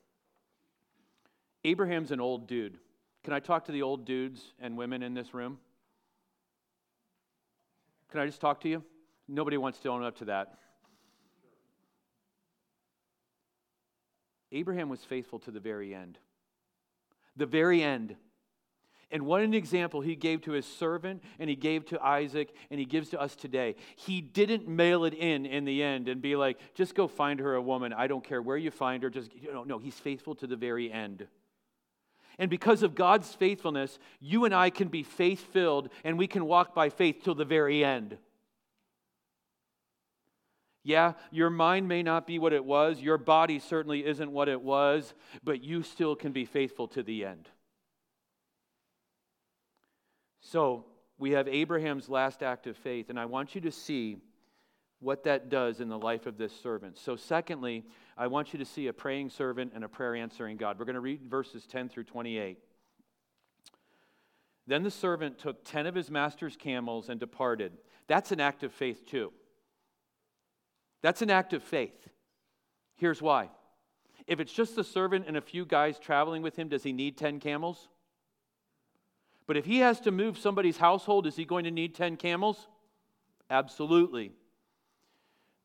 Abraham's 1.63 2.11
an 2.11 2.19
old 2.19 2.47
dude. 2.47 2.77
Can 3.23 3.33
I 3.33 3.39
talk 3.39 3.65
to 3.65 3.71
the 3.71 3.81
old 3.81 4.05
dudes 4.05 4.53
and 4.59 4.77
women 4.77 5.01
in 5.01 5.15
this 5.15 5.33
room? 5.33 5.57
Can 8.11 8.19
I 8.19 8.27
just 8.27 8.39
talk 8.39 8.61
to 8.61 8.69
you? 8.69 8.83
Nobody 9.27 9.57
wants 9.57 9.79
to 9.79 9.89
own 9.89 10.03
up 10.03 10.17
to 10.17 10.25
that. 10.25 10.59
Abraham 14.51 14.89
was 14.89 15.03
faithful 15.03 15.39
to 15.39 15.49
the 15.49 15.59
very 15.59 15.95
end. 15.95 16.19
The 17.35 17.47
very 17.47 17.81
end. 17.81 18.15
And 19.11 19.25
what 19.25 19.41
an 19.41 19.53
example 19.53 20.01
he 20.01 20.15
gave 20.15 20.41
to 20.41 20.51
his 20.51 20.65
servant, 20.65 21.23
and 21.39 21.49
he 21.49 21.55
gave 21.55 21.85
to 21.85 22.01
Isaac, 22.01 22.53
and 22.71 22.79
he 22.79 22.85
gives 22.85 23.09
to 23.09 23.21
us 23.21 23.35
today. 23.35 23.75
He 23.95 24.19
didn't 24.19 24.67
mail 24.67 25.05
it 25.05 25.13
in 25.13 25.45
in 25.45 25.63
the 25.63 25.83
end 25.83 26.07
and 26.07 26.21
be 26.21 26.35
like, 26.35 26.57
just 26.73 26.95
go 26.95 27.07
find 27.07 27.39
her 27.39 27.53
a 27.53 27.61
woman. 27.61 27.93
I 27.93 28.07
don't 28.07 28.23
care 28.23 28.41
where 28.41 28.57
you 28.57 28.71
find 28.71 29.03
her. 29.03 29.09
Just, 29.09 29.33
you 29.35 29.53
know, 29.53 29.63
no, 29.63 29.77
he's 29.77 29.95
faithful 29.95 30.35
to 30.35 30.47
the 30.47 30.55
very 30.55 30.91
end. 30.91 31.27
And 32.37 32.49
because 32.49 32.83
of 32.83 32.95
God's 32.95 33.33
faithfulness, 33.33 33.97
you 34.19 34.43
and 34.43 34.53
I 34.53 34.69
can 34.69 34.87
be 34.89 35.03
faith 35.03 35.53
filled, 35.53 35.89
and 36.03 36.17
we 36.17 36.27
can 36.27 36.45
walk 36.45 36.73
by 36.73 36.89
faith 36.89 37.21
till 37.23 37.35
the 37.35 37.45
very 37.45 37.85
end. 37.85 38.17
Yeah, 40.83 41.13
your 41.31 41.49
mind 41.49 41.87
may 41.87 42.03
not 42.03 42.27
be 42.27 42.37
what 42.37 42.53
it 42.53 42.65
was, 42.65 42.99
your 42.99 43.17
body 43.17 43.59
certainly 43.59 44.05
isn't 44.05 44.31
what 44.31 44.49
it 44.49 44.61
was, 44.61 45.13
but 45.43 45.63
you 45.63 45.81
still 45.81 46.15
can 46.15 46.31
be 46.31 46.45
faithful 46.45 46.87
to 46.89 47.01
the 47.01 47.25
end. 47.25 47.49
So 50.45 50.85
we 51.17 51.31
have 51.31 51.47
Abraham's 51.47 52.07
last 52.07 52.43
act 52.43 52.67
of 52.67 52.77
faith, 52.77 53.09
and 53.09 53.19
I 53.19 53.25
want 53.25 53.55
you 53.55 53.61
to 53.61 53.71
see 53.71 54.17
what 54.99 55.23
that 55.23 55.49
does 55.49 55.79
in 55.79 55.89
the 55.89 55.97
life 55.97 56.27
of 56.27 56.37
this 56.37 56.53
servant. 56.61 56.99
So, 56.99 57.15
secondly, 57.15 57.83
I 58.15 58.27
want 58.27 58.53
you 58.53 58.59
to 58.59 58.65
see 58.65 58.85
a 58.85 58.93
praying 58.93 59.31
servant 59.31 59.71
and 59.73 59.83
a 59.83 59.89
prayer 59.89 60.15
answering 60.15 60.57
God. 60.57 60.77
We're 60.77 60.85
going 60.85 60.93
to 60.93 61.01
read 61.01 61.23
verses 61.27 61.65
10 61.65 61.89
through 61.89 62.03
28. 62.03 62.59
Then 64.67 64.83
the 64.83 64.91
servant 64.91 65.39
took 65.39 65.65
10 65.65 65.87
of 65.87 65.95
his 65.95 66.11
master's 66.11 66.55
camels 66.55 67.09
and 67.09 67.19
departed. 67.19 67.71
That's 68.07 68.31
an 68.31 68.39
act 68.39 68.63
of 68.63 68.71
faith, 68.71 69.03
too. 69.07 69.33
That's 71.01 71.23
an 71.23 71.31
act 71.31 71.53
of 71.53 71.63
faith. 71.63 72.07
Here's 72.93 73.21
why. 73.21 73.49
If 74.27 74.39
it's 74.39 74.53
just 74.53 74.75
the 74.75 74.83
servant 74.83 75.25
and 75.27 75.37
a 75.37 75.41
few 75.41 75.65
guys 75.65 75.97
traveling 75.97 76.43
with 76.43 76.55
him, 76.55 76.67
does 76.67 76.83
he 76.83 76.93
need 76.93 77.17
10 77.17 77.39
camels? 77.39 77.87
But 79.47 79.57
if 79.57 79.65
he 79.65 79.79
has 79.79 79.99
to 80.01 80.11
move 80.11 80.37
somebody's 80.37 80.77
household, 80.77 81.27
is 81.27 81.35
he 81.35 81.45
going 81.45 81.65
to 81.65 81.71
need 81.71 81.93
10 81.95 82.17
camels? 82.17 82.67
Absolutely. 83.49 84.31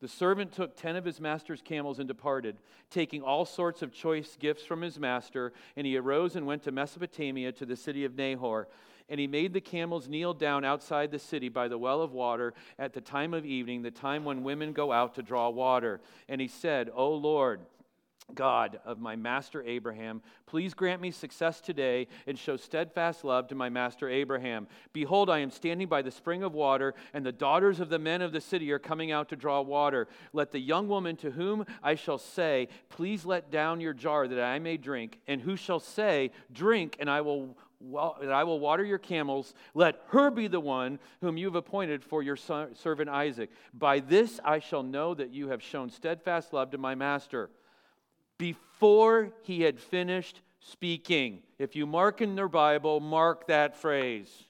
The 0.01 0.07
servant 0.07 0.51
took 0.51 0.75
ten 0.75 0.95
of 0.95 1.05
his 1.05 1.21
master's 1.21 1.61
camels 1.61 1.99
and 1.99 2.07
departed, 2.07 2.57
taking 2.89 3.21
all 3.21 3.45
sorts 3.45 3.83
of 3.83 3.93
choice 3.93 4.35
gifts 4.39 4.65
from 4.65 4.81
his 4.81 4.99
master. 4.99 5.53
And 5.75 5.85
he 5.85 5.95
arose 5.95 6.35
and 6.35 6.47
went 6.47 6.63
to 6.63 6.71
Mesopotamia 6.71 7.51
to 7.53 7.65
the 7.67 7.75
city 7.75 8.03
of 8.03 8.15
Nahor. 8.15 8.67
And 9.09 9.19
he 9.19 9.27
made 9.27 9.53
the 9.53 9.61
camels 9.61 10.07
kneel 10.07 10.33
down 10.33 10.65
outside 10.65 11.11
the 11.11 11.19
city 11.19 11.49
by 11.49 11.67
the 11.67 11.77
well 11.77 12.01
of 12.01 12.13
water 12.13 12.53
at 12.79 12.93
the 12.93 13.01
time 13.01 13.33
of 13.33 13.45
evening, 13.45 13.83
the 13.83 13.91
time 13.91 14.25
when 14.25 14.43
women 14.43 14.73
go 14.73 14.91
out 14.91 15.15
to 15.15 15.21
draw 15.21 15.49
water. 15.49 16.01
And 16.27 16.41
he 16.41 16.47
said, 16.47 16.89
O 16.93 17.13
Lord, 17.13 17.61
God 18.33 18.79
of 18.85 18.99
my 18.99 19.15
master 19.15 19.63
Abraham, 19.63 20.21
please 20.45 20.73
grant 20.73 21.01
me 21.01 21.11
success 21.11 21.59
today 21.59 22.07
and 22.27 22.37
show 22.37 22.57
steadfast 22.57 23.23
love 23.23 23.47
to 23.49 23.55
my 23.55 23.69
master 23.69 24.09
Abraham. 24.09 24.67
Behold, 24.93 25.29
I 25.29 25.39
am 25.39 25.51
standing 25.51 25.87
by 25.87 26.01
the 26.01 26.11
spring 26.11 26.43
of 26.43 26.53
water, 26.53 26.93
and 27.13 27.25
the 27.25 27.31
daughters 27.31 27.79
of 27.79 27.89
the 27.89 27.99
men 27.99 28.21
of 28.21 28.31
the 28.31 28.41
city 28.41 28.71
are 28.71 28.79
coming 28.79 29.11
out 29.11 29.29
to 29.29 29.35
draw 29.35 29.61
water. 29.61 30.07
Let 30.33 30.51
the 30.51 30.59
young 30.59 30.87
woman 30.87 31.15
to 31.17 31.31
whom 31.31 31.65
I 31.83 31.95
shall 31.95 32.17
say, 32.17 32.69
Please 32.89 33.25
let 33.25 33.51
down 33.51 33.81
your 33.81 33.93
jar 33.93 34.27
that 34.27 34.43
I 34.43 34.59
may 34.59 34.77
drink, 34.77 35.19
and 35.27 35.41
who 35.41 35.55
shall 35.55 35.79
say, 35.79 36.31
Drink, 36.51 36.97
and 36.99 37.09
I 37.09 37.21
will 37.21 37.57
and 38.21 38.31
I 38.31 38.43
will 38.43 38.59
water 38.59 38.83
your 38.83 38.99
camels. 38.99 39.55
Let 39.73 40.03
her 40.09 40.29
be 40.29 40.47
the 40.47 40.59
one 40.59 40.99
whom 41.21 41.35
you 41.35 41.47
have 41.47 41.55
appointed 41.55 42.03
for 42.03 42.21
your 42.21 42.35
son, 42.35 42.75
servant 42.75 43.09
Isaac. 43.09 43.49
By 43.73 44.01
this 44.01 44.39
I 44.45 44.59
shall 44.59 44.83
know 44.83 45.15
that 45.15 45.31
you 45.31 45.47
have 45.47 45.63
shown 45.63 45.89
steadfast 45.89 46.53
love 46.53 46.69
to 46.71 46.77
my 46.77 46.93
master 46.93 47.49
before 48.41 49.29
he 49.43 49.61
had 49.61 49.79
finished 49.79 50.41
speaking. 50.59 51.43
If 51.59 51.75
you 51.75 51.85
mark 51.85 52.21
in 52.21 52.33
their 52.33 52.47
Bible, 52.47 52.99
mark 52.99 53.45
that 53.45 53.77
phrase. 53.77 54.45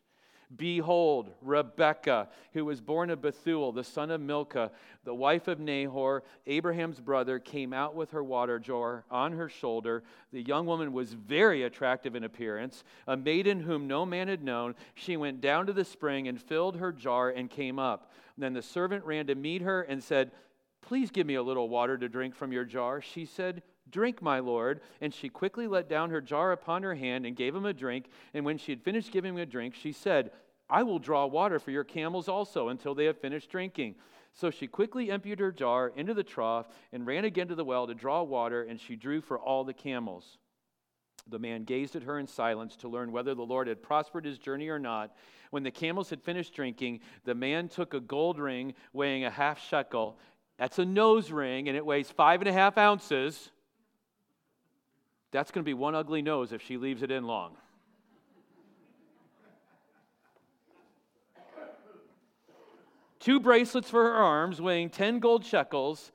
Behold, 0.56 1.30
Rebekah, 1.42 2.30
who 2.54 2.64
was 2.64 2.80
born 2.80 3.10
of 3.10 3.22
Bethuel, 3.22 3.74
the 3.74 3.84
son 3.84 4.10
of 4.10 4.22
Milcah, 4.22 4.72
the 5.04 5.14
wife 5.14 5.50
of 5.50 5.60
Nahor, 5.60 6.24
Abraham's 6.48 7.02
brother, 7.02 7.38
came 7.38 7.74
out 7.74 7.94
with 7.94 8.12
her 8.12 8.24
water 8.24 8.60
jar 8.60 9.04
on 9.12 9.34
her 9.34 9.50
shoulder. 9.50 10.04
The 10.32 10.42
young 10.42 10.66
woman 10.66 10.94
was 10.94 11.12
very 11.12 11.64
attractive 11.64 12.16
in 12.16 12.24
appearance, 12.24 12.86
a 13.08 13.18
maiden 13.18 13.60
whom 13.60 13.88
no 13.88 14.06
man 14.06 14.30
had 14.30 14.42
known. 14.42 14.76
She 14.96 15.18
went 15.18 15.42
down 15.42 15.66
to 15.66 15.74
the 15.74 15.84
spring 15.84 16.30
and 16.30 16.42
filled 16.42 16.78
her 16.78 16.94
jar 16.94 17.30
and 17.30 17.50
came 17.50 17.78
up. 17.78 18.14
Then 18.38 18.54
the 18.54 18.62
servant 18.62 19.04
ran 19.04 19.28
to 19.28 19.36
meet 19.36 19.64
her 19.64 19.82
and 19.82 20.02
said, 20.02 20.32
Please 20.82 21.12
give 21.12 21.28
me 21.28 21.36
a 21.36 21.44
little 21.44 21.68
water 21.68 21.98
to 21.98 22.10
drink 22.10 22.36
from 22.36 22.54
your 22.54 22.66
jar. 22.66 23.02
She 23.02 23.26
said, 23.26 23.62
Drink, 23.90 24.22
my 24.22 24.40
lord. 24.40 24.82
And 25.02 25.14
she 25.14 25.30
quickly 25.30 25.68
let 25.68 25.90
down 25.90 26.10
her 26.10 26.22
jar 26.22 26.52
upon 26.52 26.84
her 26.84 26.96
hand 26.96 27.26
and 27.26 27.36
gave 27.36 27.56
him 27.56 27.66
a 27.66 27.74
drink. 27.74 28.06
And 28.34 28.46
when 28.46 28.58
she 28.58 28.72
had 28.72 28.82
finished 28.82 29.12
giving 29.12 29.34
him 29.34 29.42
a 29.42 29.46
drink, 29.46 29.76
she 29.76 29.92
said, 29.92 30.32
I 30.70 30.84
will 30.84 31.00
draw 31.00 31.26
water 31.26 31.60
for 31.60 31.72
your 31.72 31.84
camels 31.84 32.30
also 32.30 32.70
until 32.70 32.96
they 32.96 33.06
have 33.06 33.20
finished 33.20 33.50
drinking. 33.50 33.96
So 34.34 34.50
she 34.50 34.68
quickly 34.68 35.12
emptied 35.12 35.40
her 35.40 35.52
jar 35.52 35.92
into 35.96 36.14
the 36.14 36.24
trough 36.24 36.68
and 36.94 37.06
ran 37.06 37.26
again 37.26 37.50
to 37.50 37.56
the 37.56 37.66
well 37.66 37.88
to 37.88 37.94
draw 37.94 38.24
water, 38.24 38.64
and 38.64 38.80
she 38.80 38.96
drew 38.96 39.20
for 39.20 39.38
all 39.38 39.66
the 39.66 39.74
camels. 39.74 40.38
The 41.28 41.40
man 41.40 41.66
gazed 41.66 41.96
at 41.96 42.04
her 42.04 42.18
in 42.18 42.28
silence 42.28 42.76
to 42.78 42.88
learn 42.88 43.12
whether 43.12 43.36
the 43.36 43.42
Lord 43.44 43.68
had 43.68 43.84
prospered 43.84 44.26
his 44.26 44.40
journey 44.40 44.70
or 44.70 44.80
not. 44.80 45.14
When 45.52 45.64
the 45.64 45.72
camels 45.72 46.10
had 46.10 46.22
finished 46.22 46.56
drinking, 46.56 47.02
the 47.26 47.36
man 47.36 47.68
took 47.68 47.94
a 47.94 48.00
gold 48.00 48.40
ring 48.40 48.74
weighing 48.94 49.26
a 49.26 49.30
half 49.30 49.62
shekel. 49.62 50.18
That's 50.58 50.80
a 50.80 50.86
nose 50.86 51.32
ring, 51.32 51.68
and 51.68 51.76
it 51.76 51.86
weighs 51.86 52.10
five 52.10 52.42
and 52.42 52.50
a 52.50 52.54
half 52.54 52.78
ounces 52.78 53.52
that's 55.32 55.52
going 55.52 55.64
to 55.64 55.66
be 55.70 55.74
one 55.74 55.96
ugly 55.96 56.22
nose 56.22 56.52
if 56.52 56.62
she 56.62 56.78
leaves 56.78 57.02
it 57.04 57.12
in 57.12 57.26
long. 57.26 57.56
Two 63.20 63.40
bracelets 63.40 63.90
for 63.90 64.04
her 64.04 64.16
arms, 64.16 64.60
weighing 64.60 64.90
10 64.90 65.20
gold 65.20 65.46
shekels, 65.46 66.12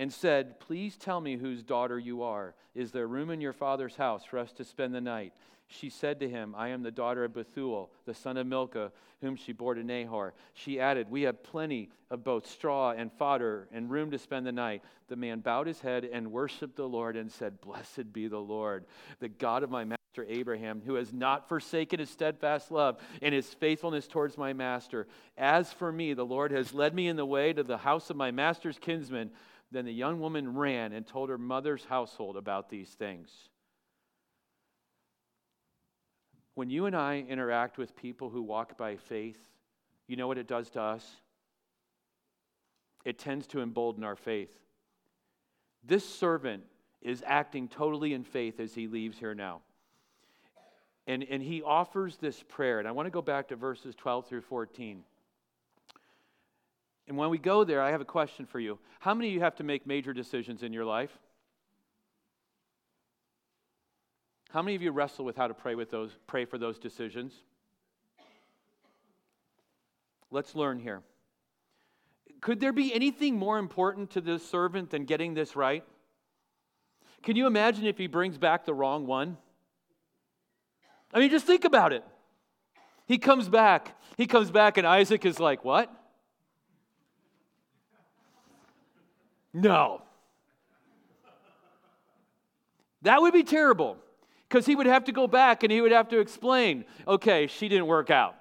and 0.00 0.10
said, 0.10 0.58
Please 0.60 0.96
tell 0.96 1.20
me 1.20 1.36
whose 1.36 1.62
daughter 1.62 1.98
you 1.98 2.22
are. 2.22 2.54
Is 2.74 2.90
there 2.90 3.06
room 3.06 3.28
in 3.28 3.42
your 3.42 3.52
father's 3.52 3.96
house 3.96 4.24
for 4.24 4.38
us 4.38 4.50
to 4.52 4.64
spend 4.64 4.94
the 4.94 5.00
night? 5.00 5.34
She 5.68 5.90
said 5.90 6.20
to 6.20 6.28
him, 6.28 6.54
I 6.56 6.68
am 6.68 6.82
the 6.82 6.90
daughter 6.90 7.22
of 7.22 7.34
Bethuel, 7.34 7.90
the 8.06 8.14
son 8.14 8.38
of 8.38 8.46
Milcah, 8.46 8.92
whom 9.20 9.36
she 9.36 9.52
bore 9.52 9.74
to 9.74 9.84
Nahor. 9.84 10.32
She 10.54 10.80
added, 10.80 11.10
We 11.10 11.22
have 11.22 11.42
plenty 11.42 11.90
of 12.10 12.24
both 12.24 12.50
straw 12.50 12.92
and 12.92 13.12
fodder 13.12 13.68
and 13.72 13.90
room 13.90 14.10
to 14.12 14.18
spend 14.18 14.46
the 14.46 14.52
night. 14.52 14.82
The 15.08 15.16
man 15.16 15.40
bowed 15.40 15.66
his 15.66 15.80
head 15.80 16.08
and 16.10 16.32
worshiped 16.32 16.76
the 16.76 16.88
Lord 16.88 17.14
and 17.14 17.30
said, 17.30 17.60
Blessed 17.60 18.10
be 18.10 18.26
the 18.26 18.38
Lord, 18.38 18.86
the 19.20 19.28
God 19.28 19.62
of 19.62 19.70
my 19.70 19.84
master 19.84 20.00
Abraham, 20.26 20.80
who 20.86 20.94
has 20.94 21.12
not 21.12 21.46
forsaken 21.46 22.00
his 22.00 22.08
steadfast 22.08 22.70
love 22.70 22.98
and 23.20 23.34
his 23.34 23.52
faithfulness 23.52 24.08
towards 24.08 24.38
my 24.38 24.54
master. 24.54 25.06
As 25.36 25.74
for 25.74 25.92
me, 25.92 26.14
the 26.14 26.24
Lord 26.24 26.52
has 26.52 26.72
led 26.72 26.94
me 26.94 27.06
in 27.06 27.16
the 27.16 27.26
way 27.26 27.52
to 27.52 27.62
the 27.62 27.76
house 27.76 28.08
of 28.08 28.16
my 28.16 28.30
master's 28.30 28.78
kinsman. 28.78 29.30
Then 29.72 29.84
the 29.84 29.92
young 29.92 30.20
woman 30.20 30.56
ran 30.56 30.92
and 30.92 31.06
told 31.06 31.28
her 31.28 31.38
mother's 31.38 31.84
household 31.84 32.36
about 32.36 32.68
these 32.68 32.88
things. 32.90 33.30
When 36.54 36.70
you 36.70 36.86
and 36.86 36.96
I 36.96 37.24
interact 37.28 37.78
with 37.78 37.96
people 37.96 38.30
who 38.30 38.42
walk 38.42 38.76
by 38.76 38.96
faith, 38.96 39.38
you 40.08 40.16
know 40.16 40.26
what 40.26 40.38
it 40.38 40.48
does 40.48 40.70
to 40.70 40.82
us? 40.82 41.16
It 43.04 43.18
tends 43.18 43.46
to 43.48 43.62
embolden 43.62 44.04
our 44.04 44.16
faith. 44.16 44.50
This 45.84 46.06
servant 46.06 46.64
is 47.00 47.22
acting 47.26 47.68
totally 47.68 48.12
in 48.12 48.24
faith 48.24 48.60
as 48.60 48.74
he 48.74 48.88
leaves 48.88 49.18
here 49.18 49.34
now. 49.34 49.60
And, 51.06 51.24
and 51.30 51.42
he 51.42 51.62
offers 51.62 52.18
this 52.18 52.42
prayer. 52.42 52.78
And 52.78 52.86
I 52.86 52.92
want 52.92 53.06
to 53.06 53.10
go 53.10 53.22
back 53.22 53.48
to 53.48 53.56
verses 53.56 53.94
12 53.94 54.26
through 54.26 54.42
14. 54.42 55.02
And 57.10 57.18
when 57.18 57.28
we 57.28 57.38
go 57.38 57.64
there, 57.64 57.82
I 57.82 57.90
have 57.90 58.00
a 58.00 58.04
question 58.04 58.46
for 58.46 58.60
you. 58.60 58.78
How 59.00 59.14
many 59.14 59.30
of 59.30 59.34
you 59.34 59.40
have 59.40 59.56
to 59.56 59.64
make 59.64 59.84
major 59.84 60.12
decisions 60.12 60.62
in 60.62 60.72
your 60.72 60.84
life? 60.84 61.10
How 64.50 64.62
many 64.62 64.76
of 64.76 64.82
you 64.82 64.92
wrestle 64.92 65.24
with 65.24 65.36
how 65.36 65.48
to 65.48 65.54
pray 65.54 65.74
with 65.74 65.90
those 65.90 66.12
pray 66.28 66.44
for 66.44 66.56
those 66.56 66.78
decisions? 66.78 67.32
Let's 70.30 70.54
learn 70.54 70.78
here. 70.78 71.02
Could 72.40 72.60
there 72.60 72.72
be 72.72 72.94
anything 72.94 73.36
more 73.36 73.58
important 73.58 74.10
to 74.10 74.20
this 74.20 74.48
servant 74.48 74.90
than 74.90 75.04
getting 75.04 75.34
this 75.34 75.56
right? 75.56 75.82
Can 77.24 77.34
you 77.34 77.48
imagine 77.48 77.86
if 77.86 77.98
he 77.98 78.06
brings 78.06 78.38
back 78.38 78.64
the 78.64 78.72
wrong 78.72 79.08
one? 79.08 79.36
I 81.12 81.18
mean, 81.18 81.30
just 81.30 81.44
think 81.44 81.64
about 81.64 81.92
it. 81.92 82.04
He 83.06 83.18
comes 83.18 83.48
back. 83.48 84.00
He 84.16 84.28
comes 84.28 84.52
back, 84.52 84.78
and 84.78 84.86
Isaac 84.86 85.26
is 85.26 85.40
like, 85.40 85.64
What? 85.64 85.92
No. 89.52 90.02
That 93.02 93.20
would 93.22 93.32
be 93.32 93.42
terrible 93.42 93.96
because 94.48 94.66
he 94.66 94.74
would 94.74 94.86
have 94.86 95.04
to 95.04 95.12
go 95.12 95.26
back 95.26 95.62
and 95.62 95.72
he 95.72 95.80
would 95.80 95.92
have 95.92 96.08
to 96.08 96.20
explain, 96.20 96.84
okay, 97.06 97.46
she 97.46 97.68
didn't 97.68 97.86
work 97.86 98.10
out. 98.10 98.34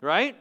Right? 0.00 0.36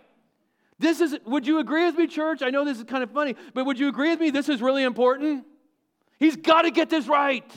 This 0.79 0.99
is, 0.99 1.17
would 1.25 1.45
you 1.45 1.59
agree 1.59 1.85
with 1.85 1.97
me, 1.97 2.07
church? 2.07 2.41
I 2.41 2.49
know 2.49 2.65
this 2.65 2.77
is 2.77 2.83
kind 2.83 3.03
of 3.03 3.11
funny, 3.11 3.35
but 3.53 3.65
would 3.65 3.79
you 3.79 3.87
agree 3.87 4.09
with 4.09 4.19
me? 4.19 4.31
This 4.31 4.49
is 4.49 4.61
really 4.61 4.83
important. 4.83 5.45
He's 6.19 6.35
got 6.35 6.63
to 6.63 6.71
get 6.71 6.89
this 6.89 7.07
right. 7.07 7.49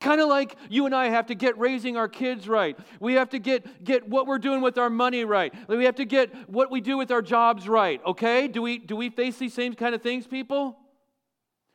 Kind 0.00 0.20
of 0.20 0.28
like 0.28 0.56
you 0.68 0.84
and 0.84 0.94
I 0.94 1.08
have 1.08 1.26
to 1.26 1.34
get 1.34 1.58
raising 1.58 1.96
our 1.96 2.08
kids 2.08 2.48
right. 2.48 2.78
We 3.00 3.14
have 3.14 3.30
to 3.30 3.38
get, 3.38 3.82
get 3.82 4.08
what 4.08 4.26
we're 4.26 4.38
doing 4.38 4.60
with 4.60 4.76
our 4.76 4.90
money 4.90 5.24
right. 5.24 5.54
We 5.68 5.84
have 5.84 5.96
to 5.96 6.04
get 6.04 6.50
what 6.50 6.70
we 6.70 6.80
do 6.80 6.98
with 6.98 7.10
our 7.10 7.22
jobs 7.22 7.66
right. 7.66 8.00
Okay? 8.04 8.46
Do 8.46 8.60
we, 8.60 8.78
do 8.78 8.94
we 8.94 9.08
face 9.08 9.38
these 9.38 9.54
same 9.54 9.74
kind 9.74 9.94
of 9.94 10.02
things, 10.02 10.26
people? 10.26 10.76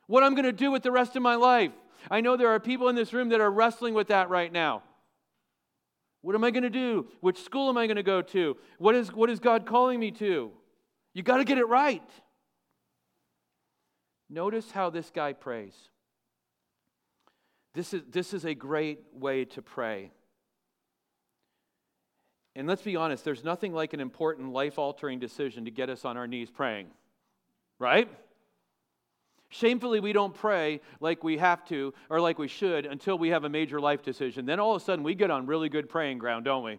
What 0.06 0.22
I'm 0.22 0.34
going 0.34 0.44
to 0.44 0.52
do 0.52 0.70
with 0.70 0.82
the 0.82 0.92
rest 0.92 1.16
of 1.16 1.22
my 1.22 1.34
life. 1.34 1.72
I 2.10 2.20
know 2.20 2.36
there 2.36 2.48
are 2.48 2.60
people 2.60 2.88
in 2.88 2.94
this 2.94 3.12
room 3.12 3.30
that 3.30 3.40
are 3.40 3.50
wrestling 3.50 3.94
with 3.94 4.08
that 4.08 4.28
right 4.28 4.52
now. 4.52 4.82
What 6.20 6.36
am 6.36 6.44
I 6.44 6.52
going 6.52 6.62
to 6.62 6.70
do? 6.70 7.08
Which 7.20 7.42
school 7.42 7.68
am 7.68 7.76
I 7.76 7.86
going 7.86 7.96
to 7.96 8.04
go 8.04 8.22
to? 8.22 8.56
What 8.78 8.94
is, 8.94 9.12
what 9.12 9.30
is 9.30 9.40
God 9.40 9.66
calling 9.66 9.98
me 9.98 10.12
to? 10.12 10.52
You 11.12 11.22
got 11.24 11.38
to 11.38 11.44
get 11.44 11.58
it 11.58 11.66
right. 11.66 12.08
Notice 14.30 14.70
how 14.70 14.90
this 14.90 15.10
guy 15.10 15.32
prays. 15.32 15.74
This 17.74 17.94
is, 17.94 18.02
this 18.10 18.34
is 18.34 18.44
a 18.44 18.54
great 18.54 19.00
way 19.14 19.44
to 19.46 19.62
pray. 19.62 20.10
And 22.54 22.68
let's 22.68 22.82
be 22.82 22.96
honest, 22.96 23.24
there's 23.24 23.44
nothing 23.44 23.72
like 23.72 23.94
an 23.94 24.00
important 24.00 24.52
life 24.52 24.78
altering 24.78 25.18
decision 25.18 25.64
to 25.64 25.70
get 25.70 25.88
us 25.88 26.04
on 26.04 26.16
our 26.18 26.26
knees 26.26 26.50
praying, 26.50 26.88
right? 27.78 28.10
Shamefully, 29.48 30.00
we 30.00 30.12
don't 30.12 30.34
pray 30.34 30.80
like 31.00 31.24
we 31.24 31.38
have 31.38 31.64
to 31.68 31.94
or 32.10 32.20
like 32.20 32.38
we 32.38 32.48
should 32.48 32.86
until 32.86 33.18
we 33.18 33.30
have 33.30 33.44
a 33.44 33.48
major 33.48 33.80
life 33.80 34.02
decision. 34.02 34.46
Then 34.46 34.60
all 34.60 34.74
of 34.74 34.82
a 34.82 34.84
sudden, 34.84 35.02
we 35.04 35.14
get 35.14 35.30
on 35.30 35.46
really 35.46 35.68
good 35.68 35.88
praying 35.88 36.18
ground, 36.18 36.44
don't 36.44 36.64
we? 36.64 36.78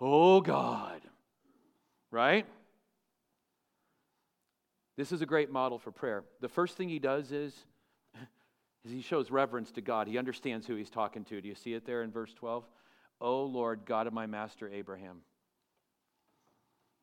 Oh, 0.00 0.40
God. 0.40 1.00
Right? 2.10 2.46
This 4.96 5.10
is 5.10 5.22
a 5.22 5.26
great 5.26 5.50
model 5.50 5.78
for 5.78 5.90
prayer. 5.90 6.22
The 6.40 6.48
first 6.48 6.76
thing 6.76 6.88
he 6.88 6.98
does 6.98 7.32
is, 7.32 7.52
is 7.52 7.64
he 8.90 9.00
shows 9.00 9.30
reverence 9.30 9.70
to 9.72 9.80
God. 9.80 10.08
He 10.08 10.18
understands 10.18 10.66
who 10.66 10.74
he's 10.74 10.90
talking 10.90 11.24
to. 11.26 11.40
Do 11.40 11.48
you 11.48 11.54
see 11.54 11.74
it 11.74 11.86
there 11.86 12.02
in 12.02 12.10
verse 12.10 12.32
12? 12.34 12.64
O 13.20 13.44
Lord, 13.44 13.82
God 13.86 14.06
of 14.06 14.12
my 14.12 14.26
master 14.26 14.68
Abraham. 14.68 15.18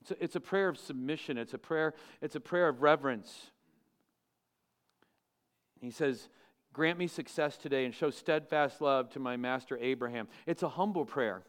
It's 0.02 0.12
a, 0.12 0.24
it's 0.24 0.36
a 0.36 0.42
prayer 0.42 0.68
of 0.70 0.78
submission, 0.78 1.38
it's 1.38 1.54
a 1.54 1.58
prayer, 1.58 1.94
it's 2.22 2.36
a 2.36 2.40
prayer 2.40 2.68
of 2.68 2.82
reverence. 2.82 3.52
He 5.82 5.92
says, 5.92 6.28
Grant 6.72 7.00
me 7.00 7.08
success 7.08 7.58
today 7.58 7.86
and 7.86 7.96
show 7.96 8.10
steadfast 8.10 8.80
love 8.80 9.10
to 9.12 9.20
my 9.20 9.38
master 9.38 9.78
Abraham. 9.82 10.28
It's 10.46 10.62
a 10.62 10.70
humble 10.70 11.04
prayer. 11.04 11.44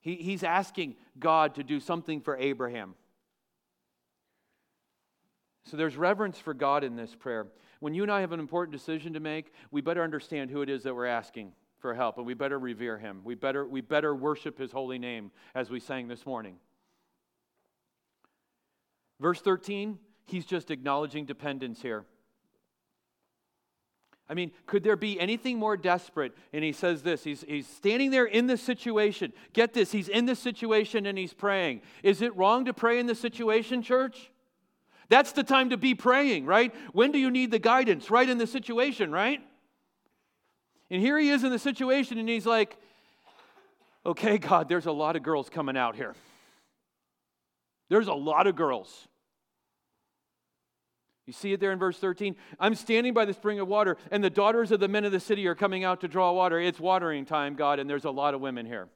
He, 0.00 0.16
he's 0.16 0.42
asking 0.42 0.96
God 1.18 1.54
to 1.54 1.62
do 1.62 1.78
something 1.78 2.20
for 2.20 2.36
Abraham. 2.36 2.94
So 5.64 5.76
there's 5.76 5.96
reverence 5.96 6.38
for 6.38 6.52
God 6.52 6.82
in 6.82 6.96
this 6.96 7.14
prayer. 7.14 7.46
When 7.80 7.94
you 7.94 8.02
and 8.02 8.12
I 8.12 8.20
have 8.20 8.32
an 8.32 8.40
important 8.40 8.72
decision 8.76 9.14
to 9.14 9.20
make, 9.20 9.52
we 9.70 9.80
better 9.80 10.02
understand 10.02 10.50
who 10.50 10.62
it 10.62 10.68
is 10.68 10.82
that 10.84 10.94
we're 10.94 11.06
asking 11.06 11.52
for 11.78 11.94
help, 11.94 12.18
and 12.18 12.26
we 12.26 12.34
better 12.34 12.58
revere 12.58 12.98
him. 12.98 13.22
We 13.24 13.34
better, 13.34 13.66
we 13.66 13.80
better 13.80 14.14
worship 14.14 14.58
his 14.58 14.70
holy 14.70 14.98
name 14.98 15.30
as 15.54 15.70
we 15.70 15.80
sang 15.80 16.08
this 16.08 16.26
morning. 16.26 16.56
Verse 19.18 19.40
13, 19.40 19.98
he's 20.26 20.44
just 20.44 20.70
acknowledging 20.70 21.24
dependence 21.24 21.80
here. 21.80 22.04
I 24.28 24.34
mean, 24.34 24.52
could 24.66 24.84
there 24.84 24.96
be 24.96 25.18
anything 25.18 25.58
more 25.58 25.76
desperate? 25.76 26.36
And 26.52 26.62
he 26.62 26.70
says 26.72 27.02
this 27.02 27.24
he's, 27.24 27.44
he's 27.48 27.66
standing 27.66 28.12
there 28.12 28.26
in 28.26 28.46
this 28.46 28.62
situation. 28.62 29.32
Get 29.52 29.74
this, 29.74 29.90
he's 29.90 30.08
in 30.08 30.24
this 30.26 30.38
situation 30.38 31.06
and 31.06 31.18
he's 31.18 31.34
praying. 31.34 31.82
Is 32.04 32.22
it 32.22 32.36
wrong 32.36 32.66
to 32.66 32.72
pray 32.72 33.00
in 33.00 33.06
this 33.06 33.18
situation, 33.18 33.82
church? 33.82 34.29
That's 35.10 35.32
the 35.32 35.42
time 35.42 35.70
to 35.70 35.76
be 35.76 35.94
praying, 35.94 36.46
right? 36.46 36.72
When 36.92 37.12
do 37.12 37.18
you 37.18 37.30
need 37.30 37.50
the 37.50 37.58
guidance? 37.58 38.10
Right 38.10 38.28
in 38.28 38.38
the 38.38 38.46
situation, 38.46 39.12
right? 39.12 39.40
And 40.88 41.02
here 41.02 41.18
he 41.18 41.28
is 41.28 41.44
in 41.44 41.50
the 41.50 41.58
situation 41.58 42.16
and 42.18 42.28
he's 42.28 42.46
like, 42.46 42.78
okay, 44.06 44.38
God, 44.38 44.68
there's 44.68 44.86
a 44.86 44.92
lot 44.92 45.16
of 45.16 45.22
girls 45.22 45.50
coming 45.50 45.76
out 45.76 45.96
here. 45.96 46.14
There's 47.88 48.06
a 48.06 48.14
lot 48.14 48.46
of 48.46 48.54
girls. 48.54 49.08
You 51.26 51.32
see 51.32 51.52
it 51.52 51.60
there 51.60 51.72
in 51.72 51.78
verse 51.78 51.98
13? 51.98 52.36
I'm 52.58 52.74
standing 52.74 53.12
by 53.12 53.24
the 53.24 53.34
spring 53.34 53.60
of 53.60 53.68
water, 53.68 53.96
and 54.10 54.22
the 54.24 54.30
daughters 54.30 54.72
of 54.72 54.80
the 54.80 54.88
men 54.88 55.04
of 55.04 55.12
the 55.12 55.20
city 55.20 55.46
are 55.46 55.54
coming 55.54 55.84
out 55.84 56.00
to 56.00 56.08
draw 56.08 56.32
water. 56.32 56.58
It's 56.58 56.80
watering 56.80 57.24
time, 57.24 57.54
God, 57.54 57.78
and 57.78 57.88
there's 57.88 58.04
a 58.04 58.10
lot 58.10 58.34
of 58.34 58.40
women 58.40 58.66
here. 58.66 58.88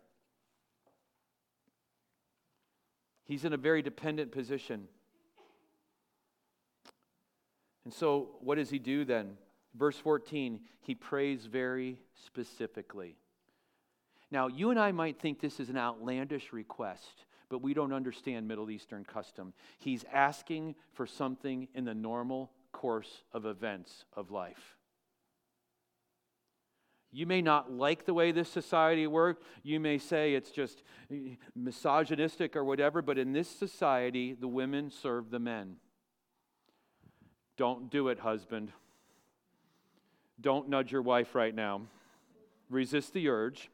He's 3.25 3.45
in 3.45 3.53
a 3.53 3.57
very 3.57 3.83
dependent 3.83 4.33
position. 4.33 4.89
And 7.85 7.93
so, 7.93 8.37
what 8.41 8.57
does 8.57 8.71
he 8.71 8.79
do 8.79 9.05
then? 9.05 9.37
Verse 9.75 9.99
14, 9.99 10.61
he 10.81 10.95
prays 10.95 11.47
very 11.47 11.99
specifically. 12.27 13.17
Now, 14.31 14.47
you 14.47 14.71
and 14.71 14.79
I 14.79 14.93
might 14.93 15.21
think 15.21 15.41
this 15.41 15.61
is 15.61 15.69
an 15.69 15.77
outlandish 15.77 16.53
request 16.53 17.25
but 17.55 17.63
we 17.63 17.73
don't 17.73 17.93
understand 17.93 18.49
Middle 18.49 18.69
Eastern 18.69 19.05
custom. 19.05 19.53
He's 19.79 20.05
asking 20.13 20.75
for 20.93 21.07
something 21.07 21.69
in 21.73 21.85
the 21.85 21.95
normal 21.95 22.51
course 22.73 23.23
of 23.33 23.47
events 23.47 24.07
of 24.17 24.33
life. 24.33 24.77
You 27.13 27.27
may 27.27 27.43
not 27.43 27.71
like 27.71 28.07
the 28.07 28.15
way 28.15 28.33
this 28.33 28.49
society 28.49 29.07
works. 29.07 29.41
You 29.63 29.79
may 29.79 29.99
say 29.99 30.35
it's 30.35 30.51
just 30.51 30.83
misogynistic 31.55 32.57
or 32.57 32.65
whatever, 32.65 33.03
but 33.03 33.19
in 33.19 33.33
this 33.33 33.49
society, 33.49 34.33
the 34.33 34.49
women 34.49 34.91
serve 34.91 35.31
the 35.31 35.39
men. 35.39 35.77
Don't 37.57 37.91
do 37.91 38.09
it, 38.09 38.19
husband. 38.19 38.73
Don't 40.41 40.69
nudge 40.69 40.93
your 40.93 41.03
wife 41.03 41.35
right 41.35 41.55
now. 41.55 41.83
Resist 42.69 43.13
the 43.13 43.29
urge. 43.29 43.71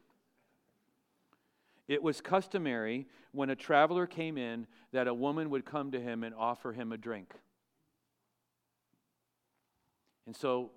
It 1.88 2.02
was 2.02 2.20
customary 2.20 3.06
when 3.32 3.50
a 3.50 3.56
traveler 3.56 4.06
came 4.06 4.36
in 4.38 4.66
that 4.92 5.08
a 5.08 5.14
woman 5.14 5.50
would 5.50 5.64
come 5.64 5.90
to 5.92 6.00
him 6.00 6.22
and 6.22 6.34
offer 6.34 6.72
him 6.72 6.92
a 6.92 6.96
drink. 6.96 7.32
And 10.26 10.36
so 10.36 10.70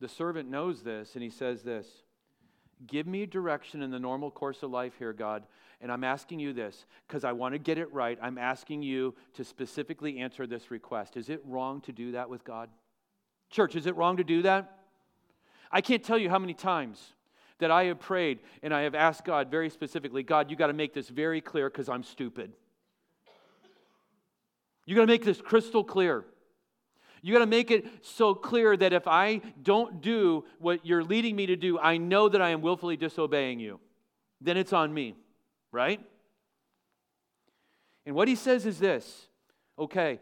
the 0.00 0.08
servant 0.08 0.50
knows 0.50 0.82
this 0.82 1.14
and 1.14 1.22
he 1.22 1.30
says 1.30 1.62
this 1.62 1.86
Give 2.86 3.06
me 3.06 3.26
direction 3.26 3.82
in 3.82 3.90
the 3.90 3.98
normal 3.98 4.30
course 4.30 4.62
of 4.62 4.70
life 4.70 4.94
here, 4.98 5.12
God. 5.12 5.44
And 5.80 5.90
I'm 5.90 6.04
asking 6.04 6.40
you 6.40 6.52
this 6.52 6.86
because 7.06 7.24
I 7.24 7.32
want 7.32 7.54
to 7.54 7.58
get 7.58 7.78
it 7.78 7.92
right. 7.92 8.18
I'm 8.20 8.38
asking 8.38 8.82
you 8.82 9.14
to 9.34 9.44
specifically 9.44 10.18
answer 10.18 10.46
this 10.46 10.70
request. 10.70 11.16
Is 11.16 11.28
it 11.28 11.42
wrong 11.44 11.80
to 11.82 11.92
do 11.92 12.12
that 12.12 12.28
with 12.28 12.44
God? 12.44 12.68
Church, 13.50 13.76
is 13.76 13.86
it 13.86 13.96
wrong 13.96 14.16
to 14.18 14.24
do 14.24 14.42
that? 14.42 14.78
I 15.72 15.80
can't 15.80 16.02
tell 16.02 16.18
you 16.18 16.28
how 16.28 16.38
many 16.38 16.54
times 16.54 17.12
that 17.58 17.70
I 17.70 17.84
have 17.84 18.00
prayed 18.00 18.40
and 18.62 18.74
I 18.74 18.82
have 18.82 18.94
asked 18.94 19.24
God 19.24 19.50
very 19.50 19.70
specifically 19.70 20.22
God, 20.22 20.50
you 20.50 20.56
got 20.56 20.68
to 20.68 20.72
make 20.72 20.92
this 20.92 21.08
very 21.08 21.40
clear 21.40 21.70
because 21.70 21.88
I'm 21.88 22.02
stupid. 22.02 22.52
You 24.86 24.94
got 24.94 25.02
to 25.02 25.06
make 25.06 25.24
this 25.24 25.40
crystal 25.40 25.84
clear. 25.84 26.24
You 27.22 27.32
got 27.32 27.40
to 27.40 27.46
make 27.46 27.70
it 27.70 27.86
so 28.02 28.34
clear 28.34 28.76
that 28.76 28.92
if 28.92 29.06
I 29.06 29.42
don't 29.62 30.00
do 30.00 30.44
what 30.58 30.86
you're 30.86 31.04
leading 31.04 31.36
me 31.36 31.46
to 31.46 31.56
do, 31.56 31.78
I 31.78 31.96
know 31.96 32.28
that 32.28 32.40
I 32.40 32.50
am 32.50 32.62
willfully 32.62 32.96
disobeying 32.96 33.60
you. 33.60 33.80
Then 34.40 34.56
it's 34.56 34.72
on 34.72 34.92
me, 34.92 35.14
right? 35.70 36.00
And 38.06 38.14
what 38.14 38.28
he 38.28 38.34
says 38.34 38.64
is 38.64 38.78
this 38.78 39.28
okay, 39.78 40.20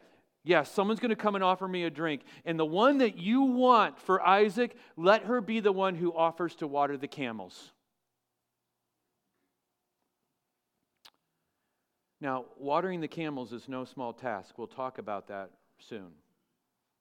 Yes, 0.49 0.71
someone's 0.71 0.99
going 0.99 1.11
to 1.11 1.17
come 1.17 1.35
and 1.35 1.45
offer 1.45 1.69
me 1.69 1.85
a 1.85 1.91
drink. 1.91 2.23
And 2.47 2.59
the 2.59 2.65
one 2.65 2.99
that 2.99 3.19
you 3.19 3.43
want 3.43 3.99
for 3.99 4.27
Isaac, 4.27 4.75
let 4.97 5.25
her 5.25 5.43
be 5.43 5.61
the 5.61 5.73
one 5.73 5.95
who 5.95 6.11
offers 6.17 6.55
to 6.57 6.67
water 6.67 6.97
the 6.97 7.07
camels. 7.07 7.73
Now, 12.19 12.47
watering 12.59 13.03
the 13.03 13.09
camels 13.09 13.53
is 13.53 13.69
no 13.69 13.85
small 13.85 14.15
task. 14.15 14.57
We'll 14.57 14.69
talk 14.69 14.97
about 14.97 15.29
that 15.29 15.51
soon. 15.79 16.13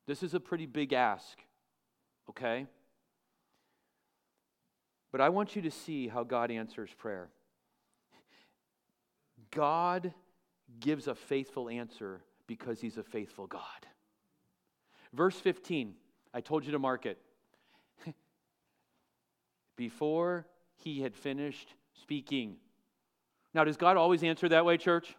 This 0.07 0.23
is 0.23 0.33
a 0.33 0.39
pretty 0.39 0.65
big 0.65 0.93
ask, 0.93 1.37
okay? 2.29 2.65
But 5.11 5.19
I 5.19 5.29
want 5.29 5.55
you 5.55 5.61
to 5.63 5.71
see 5.71 6.07
how 6.07 6.23
God 6.23 6.49
answers 6.49 6.89
prayer. 6.97 7.29
God 9.51 10.13
gives 10.79 11.07
a 11.07 11.15
faithful 11.15 11.69
answer 11.69 12.21
because 12.47 12.79
he's 12.79 12.97
a 12.97 13.03
faithful 13.03 13.47
God. 13.47 13.61
Verse 15.13 15.37
15, 15.39 15.93
I 16.33 16.41
told 16.41 16.65
you 16.65 16.71
to 16.71 16.79
mark 16.79 17.05
it. 17.05 17.17
Before 19.75 20.47
he 20.75 21.01
had 21.01 21.15
finished 21.15 21.73
speaking. 22.01 22.57
Now, 23.53 23.63
does 23.63 23.77
God 23.77 23.97
always 23.97 24.23
answer 24.23 24.47
that 24.49 24.65
way, 24.65 24.77
church? 24.77 25.15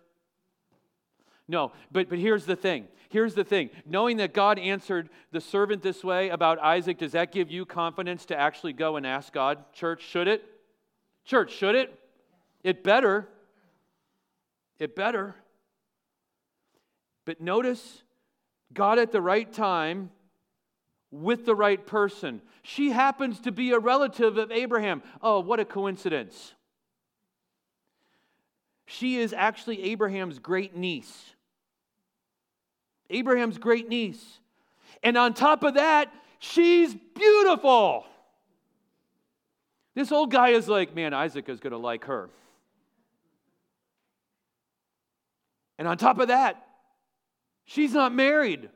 No, 1.49 1.73
but, 1.91 2.11
but 2.11 2.19
here's 2.19 2.45
the 2.45 2.57
thing. 2.57 2.87
Here's 3.09 3.35
the 3.35 3.45
thing. 3.45 3.71
Knowing 3.87 4.19
that 4.19 4.35
God 4.35 4.59
answered 4.59 5.09
the 5.33 5.41
servant 5.41 5.83
this 5.83 6.05
way 6.05 6.29
about 6.29 6.59
Isaac, 6.59 6.99
does 6.99 7.13
that 7.13 7.33
give 7.33 7.51
you 7.51 7.65
confidence 7.65 8.27
to 8.27 8.39
actually 8.39 8.75
go 8.75 8.97
and 8.97 9.07
ask 9.07 9.33
God? 9.33 9.59
Church, 9.73 10.03
should 10.03 10.29
it? 10.29 10.45
Church, 11.25 11.53
should 11.53 11.75
it? 11.75 11.99
It 12.63 12.85
better. 12.85 13.27
It 14.79 14.95
better. 14.95 15.35
But 17.25 17.41
notice 17.41 18.03
God 18.75 18.99
at 18.99 19.11
the 19.11 19.23
right 19.23 19.51
time 19.51 20.11
with 21.11 21.47
the 21.47 21.55
right 21.55 21.85
person. 21.87 22.43
She 22.63 22.91
happens 22.91 23.41
to 23.41 23.53
be 23.53 23.73
a 23.73 23.79
relative 23.79 24.37
of 24.37 24.53
Abraham. 24.53 25.03
Oh, 25.23 25.41
what 25.41 25.61
a 25.61 25.65
coincidence. 25.65 26.53
She 28.85 29.17
is 29.17 29.33
actually 29.33 29.83
Abraham's 29.85 30.39
great 30.39 30.77
niece. 30.77 31.35
Abraham's 33.11 33.59
great 33.59 33.89
niece. 33.89 34.39
And 35.03 35.17
on 35.17 35.35
top 35.35 35.63
of 35.63 35.75
that, 35.75 36.13
she's 36.39 36.95
beautiful. 37.15 38.05
This 39.95 40.13
old 40.13 40.31
guy 40.31 40.51
is 40.51 40.69
like, 40.69 40.95
man, 40.95 41.15
Isaac 41.15 41.49
is 41.49 41.61
going 41.61 41.73
to 41.73 41.79
like 41.79 42.05
her. 42.05 42.31
And 45.79 45.87
on 45.87 45.97
top 45.97 46.19
of 46.19 46.29
that, 46.29 46.65
She's 47.69 47.93
not 47.93 48.15
married. 48.15 48.71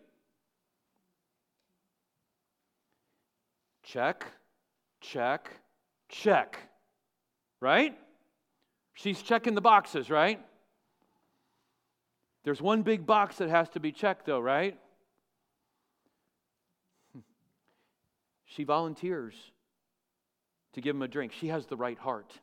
Check, 3.83 4.27
check, 5.01 5.51
check. 6.11 6.59
Right? 7.59 7.97
She's 8.93 9.23
checking 9.23 9.55
the 9.55 9.63
boxes, 9.63 10.11
right? 10.11 10.45
There's 12.45 12.61
one 12.61 12.83
big 12.83 13.07
box 13.07 13.37
that 13.37 13.49
has 13.49 13.69
to 13.71 13.81
be 13.81 13.93
checked, 13.93 14.27
though, 14.27 14.41
right? 14.41 14.79
She 18.45 18.65
volunteers 18.65 19.35
to 20.75 20.83
give 20.83 20.95
him 20.95 21.01
a 21.01 21.09
drink. 21.09 21.33
She 21.33 21.49
has 21.49 21.67
the 21.67 21.77
right 21.77 21.99
heart. 21.99 22.39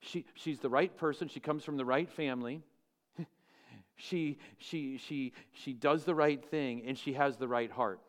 She, 0.00 0.24
she's 0.34 0.60
the 0.60 0.68
right 0.68 0.96
person. 0.96 1.28
She 1.28 1.40
comes 1.40 1.64
from 1.64 1.76
the 1.76 1.84
right 1.84 2.08
family 2.08 2.62
she, 3.96 4.38
she, 4.58 4.98
she, 4.98 5.32
she 5.52 5.72
does 5.72 6.04
the 6.04 6.14
right 6.14 6.44
thing 6.44 6.82
and 6.86 6.98
she 6.98 7.12
has 7.14 7.36
the 7.36 7.48
right 7.48 7.70
heart. 7.70 8.00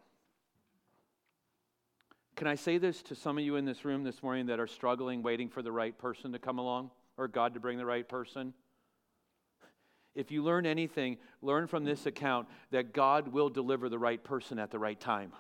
can 2.36 2.48
I 2.48 2.56
say 2.56 2.78
this 2.78 3.02
to 3.04 3.16
some 3.16 3.38
of 3.38 3.44
you 3.44 3.56
in 3.56 3.66
this 3.66 3.86
room 3.86 4.04
this 4.04 4.24
morning 4.24 4.48
that 4.48 4.60
are 4.60 4.68
struggling, 4.68 5.22
waiting 5.22 5.50
for 5.50 5.62
the 5.62 5.72
right 5.72 5.98
person 5.98 6.32
to 6.32 6.40
come 6.40 6.58
along 6.58 6.92
or 7.18 7.28
God 7.28 7.54
to 7.54 7.60
bring 7.60 7.78
the 7.78 7.86
right 7.86 8.08
person? 8.08 8.54
If 10.16 10.32
you 10.32 10.44
learn 10.44 10.66
anything, 10.66 11.18
learn 11.42 11.68
from 11.68 11.86
this 11.86 12.06
account 12.06 12.48
that 12.72 12.94
God 12.94 13.30
will 13.30 13.50
deliver 13.50 13.90
the 13.90 13.98
right 13.98 14.24
person 14.24 14.60
at 14.60 14.70
the 14.70 14.80
right 14.80 15.00
time. 15.00 15.34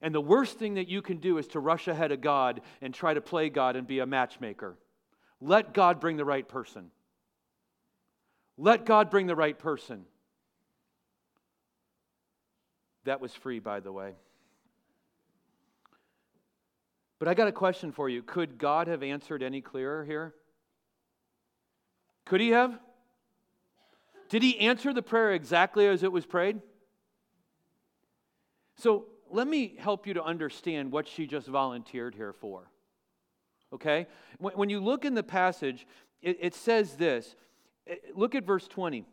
And 0.00 0.14
the 0.14 0.20
worst 0.20 0.58
thing 0.58 0.74
that 0.74 0.88
you 0.88 1.02
can 1.02 1.16
do 1.16 1.38
is 1.38 1.48
to 1.48 1.60
rush 1.60 1.88
ahead 1.88 2.12
of 2.12 2.20
God 2.20 2.60
and 2.80 2.94
try 2.94 3.14
to 3.14 3.20
play 3.20 3.48
God 3.48 3.76
and 3.76 3.86
be 3.86 3.98
a 3.98 4.06
matchmaker. 4.06 4.76
Let 5.40 5.74
God 5.74 6.00
bring 6.00 6.16
the 6.16 6.24
right 6.24 6.46
person. 6.46 6.90
Let 8.56 8.86
God 8.86 9.10
bring 9.10 9.26
the 9.26 9.36
right 9.36 9.58
person. 9.58 10.04
That 13.04 13.20
was 13.20 13.32
free, 13.32 13.58
by 13.58 13.80
the 13.80 13.92
way. 13.92 14.14
But 17.18 17.28
I 17.28 17.34
got 17.34 17.48
a 17.48 17.52
question 17.52 17.92
for 17.92 18.08
you. 18.08 18.22
Could 18.22 18.58
God 18.58 18.88
have 18.88 19.02
answered 19.02 19.42
any 19.42 19.60
clearer 19.60 20.04
here? 20.04 20.34
Could 22.26 22.40
he 22.42 22.50
have? 22.50 22.78
Did 24.28 24.42
he 24.42 24.58
answer 24.58 24.92
the 24.92 25.02
prayer 25.02 25.32
exactly 25.32 25.86
as 25.86 26.02
it 26.02 26.12
was 26.12 26.26
prayed? 26.26 26.60
So 28.76 29.06
let 29.30 29.46
me 29.46 29.76
help 29.78 30.06
you 30.06 30.14
to 30.14 30.22
understand 30.22 30.92
what 30.92 31.08
she 31.08 31.26
just 31.26 31.46
volunteered 31.46 32.14
here 32.14 32.32
for. 32.32 32.70
Okay? 33.72 34.06
When 34.38 34.68
you 34.68 34.80
look 34.80 35.04
in 35.04 35.14
the 35.14 35.22
passage, 35.22 35.86
it, 36.20 36.54
says 36.54 36.96
this. 36.96 37.34
Look 38.14 38.34
at 38.34 38.44
verse 38.44 38.66
20. 38.68 39.04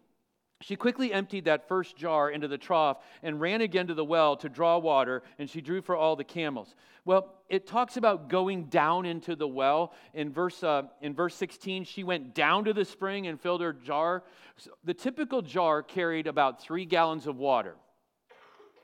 She 0.64 0.78
quickly 0.78 1.12
emptied 1.12 1.46
that 1.46 1.68
first 1.68 1.98
jar 1.98 2.30
into 2.30 2.48
the 2.48 2.58
trough 2.58 2.98
and 3.22 3.42
ran 3.42 3.60
again 3.60 3.88
to 3.88 3.94
the 3.94 4.06
well 4.06 4.38
to 4.38 4.48
draw 4.48 4.78
water, 4.78 5.22
and 5.38 5.50
she 5.50 5.60
drew 5.60 5.82
for 5.82 5.94
all 5.94 6.16
the 6.16 6.24
camels. 6.24 6.74
Well, 7.04 7.34
it 7.50 7.68
talks 7.68 7.98
about 7.98 8.30
going 8.30 8.66
down 8.66 9.06
into 9.06 9.36
the 9.36 9.48
well. 9.48 9.92
In 10.14 10.32
verse, 10.32 10.64
uh, 10.64 10.84
in 11.02 11.14
verse 11.14 11.36
16, 11.36 11.84
she 11.84 12.06
went 12.06 12.34
down 12.34 12.64
to 12.64 12.74
the 12.74 12.86
spring 12.86 13.28
and 13.28 13.42
filled 13.42 13.60
her 13.60 13.74
jar. 13.74 14.24
So 14.56 14.72
the 14.86 14.94
typical 14.94 15.42
jar 15.42 15.84
carried 15.84 16.28
about 16.28 16.62
three 16.62 16.86
gallons 16.86 17.28
of 17.28 17.36
water. 17.36 17.76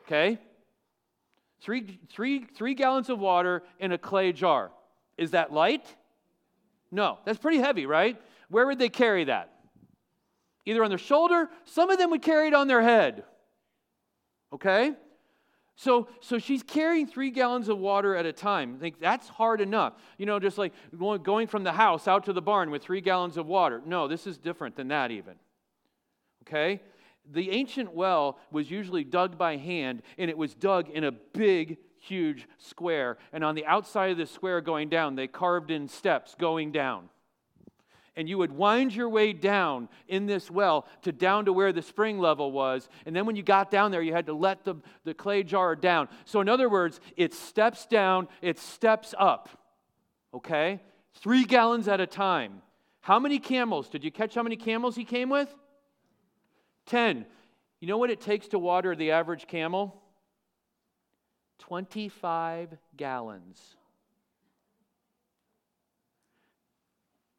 Okay? 0.06 0.38
Three, 1.62 1.98
three, 2.10 2.44
three 2.44 2.74
gallons 2.74 3.10
of 3.10 3.20
water 3.20 3.64
in 3.80 3.94
a 3.94 3.98
clay 3.98 4.34
jar. 4.34 4.72
Is 5.18 5.32
that 5.32 5.54
light? 5.54 5.86
No, 6.92 7.20
that's 7.24 7.40
pretty 7.40 7.60
heavy, 7.60 7.86
right? 7.86 8.22
Where 8.50 8.68
would 8.68 8.80
they 8.80 8.90
carry 8.90 9.24
that? 9.26 9.59
Either 10.70 10.84
on 10.84 10.90
their 10.90 10.98
shoulder, 10.98 11.50
some 11.66 11.90
of 11.90 11.98
them 11.98 12.12
would 12.12 12.22
carry 12.22 12.48
it 12.48 12.54
on 12.54 12.68
their 12.68 12.82
head. 12.82 13.24
Okay? 14.54 14.94
So, 15.76 16.10
so 16.20 16.38
she's 16.38 16.62
carrying 16.62 17.08
three 17.08 17.32
gallons 17.32 17.70
of 17.70 17.78
water 17.78 18.16
at 18.16 18.26
a 18.26 18.34
time. 18.34 18.78
Think 18.80 19.00
that's 19.00 19.30
hard 19.30 19.62
enough. 19.62 19.94
You 20.18 20.26
know, 20.26 20.40
just 20.40 20.58
like 20.58 20.74
going 21.24 21.48
from 21.48 21.64
the 21.64 21.72
house 21.72 22.08
out 22.08 22.26
to 22.26 22.34
the 22.34 22.42
barn 22.42 22.70
with 22.70 22.84
three 22.84 23.02
gallons 23.02 23.38
of 23.38 23.48
water. 23.48 23.82
No, 23.86 24.08
this 24.08 24.28
is 24.28 24.38
different 24.38 24.76
than 24.76 24.90
that, 24.90 25.10
even. 25.12 25.36
Okay? 26.44 26.82
The 27.32 27.52
ancient 27.52 27.94
well 27.94 28.38
was 28.52 28.70
usually 28.70 29.04
dug 29.04 29.38
by 29.38 29.58
hand, 29.58 30.02
and 30.18 30.30
it 30.30 30.38
was 30.38 30.54
dug 30.54 30.90
in 30.90 31.06
a 31.06 31.12
big, 31.12 31.78
huge 32.00 32.48
square. 32.58 33.18
And 33.32 33.44
on 33.44 33.56
the 33.56 33.66
outside 33.66 34.12
of 34.12 34.18
the 34.18 34.26
square 34.26 34.62
going 34.62 34.90
down, 34.90 35.16
they 35.16 35.28
carved 35.28 35.72
in 35.72 35.88
steps 35.88 36.36
going 36.38 36.72
down 36.72 37.10
and 38.16 38.28
you 38.28 38.38
would 38.38 38.52
wind 38.52 38.96
your 38.96 39.10
way 39.10 39.34
down 39.34 39.90
in 40.08 40.26
this 40.26 40.50
well 40.50 40.88
to 41.04 41.12
down 41.12 41.46
to 41.46 41.54
where 41.54 41.72
the 41.72 41.82
spring 41.82 42.20
level 42.20 42.52
was. 42.52 42.90
And 43.06 43.16
then 43.16 43.26
when 43.26 43.36
you 43.36 43.44
got 43.44 43.72
down 43.72 43.92
there, 43.92 44.02
you 44.02 44.14
had 44.14 44.26
to 44.28 44.34
let 44.34 44.64
the, 44.64 44.76
the 45.04 45.14
clay 45.14 45.44
jar 45.44 45.76
down. 45.76 46.10
So, 46.26 46.42
in 46.42 46.50
other 46.50 46.70
words, 46.70 47.00
it 47.18 47.34
steps 47.34 47.86
down, 47.86 48.28
it 48.42 48.60
steps 48.60 49.14
up. 49.18 49.50
Okay? 50.34 50.80
Three 51.16 51.44
gallons 51.44 51.88
at 51.88 52.00
a 52.00 52.08
time. 52.08 52.62
How 53.02 53.20
many 53.20 53.40
camels? 53.40 53.90
Did 53.90 54.04
you 54.04 54.12
catch 54.12 54.36
how 54.36 54.44
many 54.44 54.56
camels 54.56 54.96
he 54.96 55.06
came 55.06 55.30
with? 55.30 55.54
Ten. 56.86 57.26
You 57.80 57.88
know 57.88 57.98
what 57.98 58.10
it 58.10 58.22
takes 58.22 58.50
to 58.50 58.60
water 58.60 58.96
the 58.96 59.12
average 59.12 59.48
camel? 59.48 60.02
25 61.60 62.76
gallons. 62.98 63.76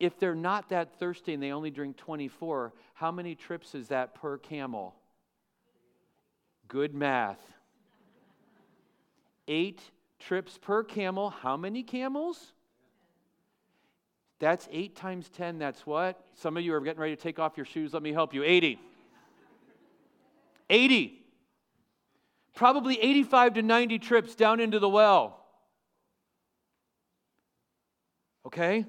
If 0.00 0.18
they're 0.18 0.34
not 0.34 0.70
that 0.70 0.98
thirsty 0.98 1.34
and 1.34 1.42
they 1.42 1.52
only 1.52 1.70
drink 1.70 1.98
24, 1.98 2.72
how 2.94 3.12
many 3.12 3.34
trips 3.34 3.74
is 3.74 3.88
that 3.88 4.14
per 4.14 4.38
camel? 4.38 4.94
Good 6.68 6.94
math. 6.94 7.40
Eight 9.46 9.82
trips 10.18 10.58
per 10.58 10.82
camel. 10.82 11.28
How 11.28 11.58
many 11.58 11.82
camels? 11.82 12.52
That's 14.38 14.66
eight 14.72 14.96
times 14.96 15.28
10. 15.28 15.58
That's 15.58 15.84
what? 15.84 16.24
Some 16.32 16.56
of 16.56 16.64
you 16.64 16.72
are 16.74 16.80
getting 16.80 17.00
ready 17.00 17.14
to 17.14 17.22
take 17.22 17.38
off 17.38 17.58
your 17.58 17.66
shoes. 17.66 17.92
Let 17.92 18.02
me 18.02 18.12
help 18.12 18.32
you. 18.32 18.42
80. 18.42 18.80
80. 20.70 21.24
Probably 22.54 22.98
85 22.98 23.54
to 23.54 23.62
90 23.62 23.98
trips 23.98 24.34
down 24.34 24.60
into 24.60 24.78
the 24.78 24.88
well. 24.88 25.44
Okay? 28.46 28.86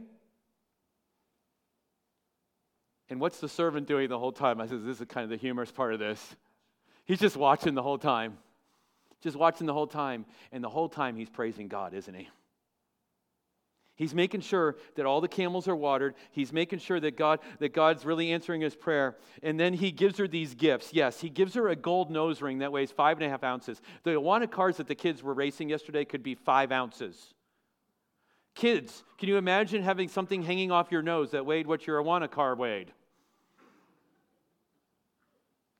And 3.12 3.19
what's 3.19 3.39
the 3.39 3.50
servant 3.50 3.88
doing 3.88 4.08
the 4.08 4.17
whole 4.17 4.32
time? 4.32 4.62
I 4.62 4.67
says, 4.67 4.86
this 4.86 5.02
is 5.02 5.08
kind 5.08 5.26
of 5.26 5.30
the 5.30 5.36
humorous 5.36 5.69
part 5.69 5.93
of 5.93 6.00
this. 6.00 6.38
He's 7.04 7.19
just 7.19 7.36
watching 7.36 7.76
the 7.76 7.84
whole 7.84 7.97
time. 7.97 8.38
Just 9.19 9.36
watching 9.36 9.67
the 9.67 9.74
whole 9.74 9.86
time. 9.86 10.26
And 10.54 10.63
the 10.63 10.69
whole 10.69 10.88
time 10.88 11.17
he's 11.17 11.30
praising 11.30 11.67
God, 11.67 11.93
isn't 11.93 12.13
he? 12.13 12.30
He's 13.97 14.15
making 14.15 14.39
sure 14.39 14.78
that 14.95 15.06
all 15.06 15.19
the 15.19 15.28
camels 15.28 15.67
are 15.67 15.76
watered. 15.76 16.15
He's 16.32 16.54
making 16.54 16.80
sure 16.80 17.02
that 17.02 17.17
God 17.17 17.39
that 17.60 17.74
God's 17.74 18.06
really 18.06 18.32
answering 18.32 18.62
his 18.62 18.76
prayer. 18.76 19.17
And 19.43 19.60
then 19.60 19.74
he 19.74 19.91
gives 19.91 20.17
her 20.17 20.28
these 20.28 20.56
gifts. 20.56 20.93
Yes, 20.93 21.19
he 21.19 21.30
gives 21.30 21.54
her 21.56 21.67
a 21.67 21.76
gold 21.76 22.10
nose 22.10 22.41
ring 22.41 22.60
that 22.60 22.71
weighs 22.71 22.91
five 22.93 23.17
and 23.17 23.26
a 23.26 23.30
half 23.30 23.43
ounces. 23.43 23.82
The 24.04 24.12
Awana 24.12 24.50
cars 24.50 24.78
that 24.78 24.88
the 24.88 24.95
kids 24.95 25.21
were 25.21 25.34
racing 25.34 25.67
yesterday 25.67 26.06
could 26.06 26.24
be 26.24 26.34
five 26.34 26.71
ounces. 26.71 27.34
Kids, 28.56 29.04
can 29.17 29.28
you 29.28 29.36
imagine 29.36 29.84
having 29.84 30.08
something 30.08 30.43
hanging 30.43 30.71
off 30.71 30.93
your 30.93 31.02
nose 31.02 31.32
that 31.32 31.45
weighed 31.45 31.67
what 31.67 31.86
your 31.86 32.02
Awana 32.02 32.32
car 32.32 32.56
weighed? 32.56 32.93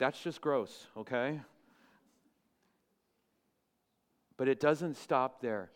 That's 0.02 0.20
just 0.20 0.42
gross, 0.42 0.88
okay? 0.98 1.40
But 4.36 4.48
it 4.48 4.60
doesn't 4.60 4.98
stop 4.98 5.44
there. 5.44 5.70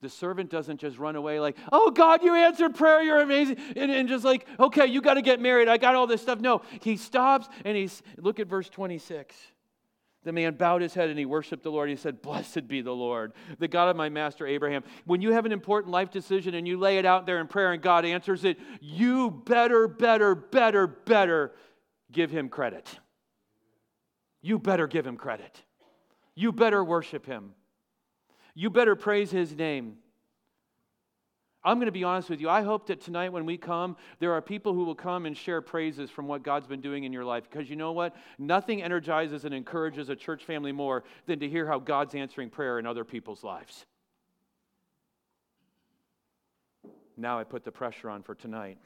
The 0.00 0.08
servant 0.08 0.48
doesn't 0.48 0.78
just 0.78 0.96
run 0.96 1.16
away 1.16 1.40
like, 1.40 1.56
oh, 1.72 1.90
God, 1.90 2.22
you 2.22 2.36
answered 2.36 2.76
prayer, 2.76 3.02
you're 3.02 3.20
amazing. 3.20 3.56
And, 3.74 3.90
and 3.90 4.08
just 4.08 4.24
like, 4.24 4.46
okay, 4.60 4.86
you 4.86 5.00
got 5.00 5.14
to 5.14 5.22
get 5.22 5.40
married, 5.40 5.66
I 5.66 5.76
got 5.76 5.96
all 5.96 6.06
this 6.06 6.22
stuff. 6.22 6.38
No, 6.38 6.62
he 6.82 6.96
stops 6.96 7.48
and 7.64 7.76
he's, 7.76 8.00
look 8.16 8.38
at 8.38 8.46
verse 8.46 8.68
26. 8.68 9.34
The 10.22 10.32
man 10.32 10.54
bowed 10.54 10.82
his 10.82 10.94
head 10.94 11.10
and 11.10 11.18
he 11.18 11.26
worshiped 11.26 11.64
the 11.64 11.72
Lord. 11.72 11.90
He 11.90 11.96
said, 11.96 12.22
Blessed 12.22 12.68
be 12.68 12.80
the 12.80 12.94
Lord, 12.94 13.32
the 13.58 13.66
God 13.66 13.88
of 13.88 13.96
my 13.96 14.08
master 14.08 14.46
Abraham. 14.46 14.84
When 15.04 15.20
you 15.20 15.32
have 15.32 15.46
an 15.46 15.52
important 15.52 15.90
life 15.90 16.12
decision 16.12 16.54
and 16.54 16.68
you 16.68 16.78
lay 16.78 16.98
it 16.98 17.04
out 17.04 17.26
there 17.26 17.40
in 17.40 17.48
prayer 17.48 17.72
and 17.72 17.82
God 17.82 18.04
answers 18.04 18.44
it, 18.44 18.60
you 18.80 19.32
better, 19.32 19.88
better, 19.88 20.36
better, 20.36 20.86
better 20.86 21.52
give 22.14 22.30
him 22.30 22.48
credit. 22.48 22.98
You 24.40 24.58
better 24.58 24.86
give 24.86 25.06
him 25.06 25.16
credit. 25.16 25.62
You 26.34 26.52
better 26.52 26.82
worship 26.82 27.26
him. 27.26 27.52
You 28.54 28.70
better 28.70 28.96
praise 28.96 29.30
his 29.30 29.54
name. 29.54 29.98
I'm 31.66 31.78
going 31.78 31.86
to 31.86 31.92
be 31.92 32.04
honest 32.04 32.28
with 32.28 32.40
you. 32.40 32.50
I 32.50 32.60
hope 32.60 32.86
that 32.88 33.00
tonight 33.00 33.32
when 33.32 33.46
we 33.46 33.56
come, 33.56 33.96
there 34.20 34.32
are 34.32 34.42
people 34.42 34.74
who 34.74 34.84
will 34.84 34.94
come 34.94 35.24
and 35.24 35.34
share 35.34 35.62
praises 35.62 36.10
from 36.10 36.28
what 36.28 36.42
God's 36.42 36.66
been 36.66 36.82
doing 36.82 37.04
in 37.04 37.12
your 37.12 37.24
life. 37.24 37.44
Because 37.50 37.70
you 37.70 37.76
know 37.76 37.92
what? 37.92 38.14
Nothing 38.38 38.82
energizes 38.82 39.46
and 39.46 39.54
encourages 39.54 40.10
a 40.10 40.16
church 40.16 40.44
family 40.44 40.72
more 40.72 41.04
than 41.26 41.40
to 41.40 41.48
hear 41.48 41.66
how 41.66 41.78
God's 41.78 42.14
answering 42.14 42.50
prayer 42.50 42.78
in 42.78 42.86
other 42.86 43.02
people's 43.04 43.42
lives. 43.42 43.86
Now 47.16 47.38
I 47.38 47.44
put 47.44 47.64
the 47.64 47.72
pressure 47.72 48.10
on 48.10 48.22
for 48.22 48.34
tonight. 48.34 48.76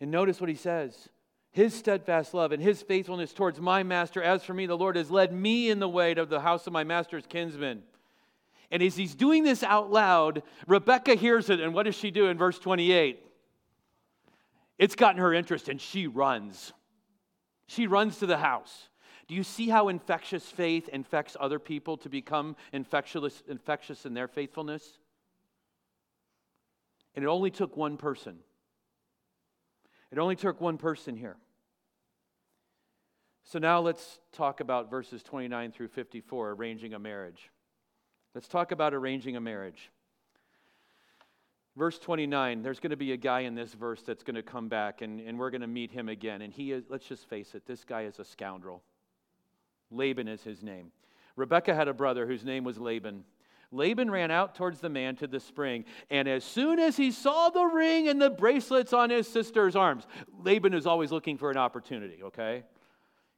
And 0.00 0.10
notice 0.10 0.40
what 0.40 0.48
he 0.48 0.56
says 0.56 1.08
his 1.52 1.74
steadfast 1.74 2.32
love 2.32 2.52
and 2.52 2.62
his 2.62 2.80
faithfulness 2.80 3.32
towards 3.32 3.60
my 3.60 3.82
master. 3.82 4.22
As 4.22 4.44
for 4.44 4.54
me, 4.54 4.66
the 4.66 4.76
Lord 4.76 4.96
has 4.96 5.10
led 5.10 5.32
me 5.32 5.68
in 5.68 5.80
the 5.80 5.88
way 5.88 6.14
to 6.14 6.24
the 6.24 6.40
house 6.40 6.66
of 6.66 6.72
my 6.72 6.84
master's 6.84 7.26
kinsman. 7.26 7.82
And 8.70 8.82
as 8.82 8.94
he's 8.94 9.16
doing 9.16 9.42
this 9.42 9.64
out 9.64 9.90
loud, 9.90 10.44
Rebekah 10.68 11.16
hears 11.16 11.50
it. 11.50 11.58
And 11.58 11.74
what 11.74 11.84
does 11.84 11.96
she 11.96 12.12
do 12.12 12.26
in 12.26 12.38
verse 12.38 12.58
28? 12.58 13.18
It's 14.78 14.94
gotten 14.94 15.20
her 15.20 15.34
interest 15.34 15.68
and 15.68 15.80
she 15.80 16.06
runs. 16.06 16.72
She 17.66 17.86
runs 17.86 18.18
to 18.18 18.26
the 18.26 18.38
house. 18.38 18.88
Do 19.26 19.34
you 19.34 19.42
see 19.42 19.68
how 19.68 19.88
infectious 19.88 20.44
faith 20.44 20.88
infects 20.88 21.36
other 21.38 21.58
people 21.58 21.96
to 21.98 22.08
become 22.08 22.56
infectious, 22.72 23.42
infectious 23.48 24.06
in 24.06 24.14
their 24.14 24.28
faithfulness? 24.28 24.98
And 27.14 27.24
it 27.24 27.28
only 27.28 27.50
took 27.50 27.76
one 27.76 27.96
person. 27.96 28.38
It 30.10 30.18
only 30.18 30.36
took 30.36 30.60
one 30.60 30.76
person 30.76 31.16
here. 31.16 31.36
So 33.44 33.58
now 33.58 33.80
let's 33.80 34.18
talk 34.32 34.60
about 34.60 34.90
verses 34.90 35.22
29 35.22 35.72
through 35.72 35.88
54, 35.88 36.50
arranging 36.50 36.94
a 36.94 36.98
marriage. 36.98 37.50
Let's 38.34 38.48
talk 38.48 38.70
about 38.70 38.94
arranging 38.94 39.36
a 39.36 39.40
marriage. 39.40 39.90
Verse 41.76 41.98
29, 41.98 42.62
there's 42.62 42.80
going 42.80 42.90
to 42.90 42.96
be 42.96 43.12
a 43.12 43.16
guy 43.16 43.40
in 43.40 43.54
this 43.54 43.74
verse 43.74 44.02
that's 44.02 44.22
going 44.22 44.34
to 44.34 44.42
come 44.42 44.68
back, 44.68 45.02
and, 45.02 45.20
and 45.20 45.38
we're 45.38 45.50
going 45.50 45.60
to 45.60 45.66
meet 45.66 45.90
him 45.90 46.08
again. 46.08 46.42
And 46.42 46.52
he 46.52 46.72
is, 46.72 46.84
let's 46.88 47.06
just 47.06 47.28
face 47.28 47.54
it, 47.54 47.66
this 47.66 47.84
guy 47.84 48.02
is 48.02 48.18
a 48.18 48.24
scoundrel. 48.24 48.82
Laban 49.90 50.28
is 50.28 50.42
his 50.42 50.62
name. 50.62 50.92
Rebekah 51.36 51.74
had 51.74 51.88
a 51.88 51.94
brother 51.94 52.26
whose 52.26 52.44
name 52.44 52.64
was 52.64 52.78
Laban. 52.78 53.24
Laban 53.72 54.10
ran 54.10 54.30
out 54.30 54.54
towards 54.54 54.80
the 54.80 54.88
man 54.88 55.16
to 55.16 55.26
the 55.26 55.40
spring, 55.40 55.84
and 56.10 56.26
as 56.28 56.44
soon 56.44 56.78
as 56.78 56.96
he 56.96 57.12
saw 57.12 57.50
the 57.50 57.64
ring 57.64 58.08
and 58.08 58.20
the 58.20 58.30
bracelets 58.30 58.92
on 58.92 59.10
his 59.10 59.28
sister's 59.28 59.76
arms, 59.76 60.06
Laban 60.42 60.74
is 60.74 60.86
always 60.86 61.12
looking 61.12 61.38
for 61.38 61.50
an 61.50 61.56
opportunity, 61.56 62.22
okay? 62.22 62.64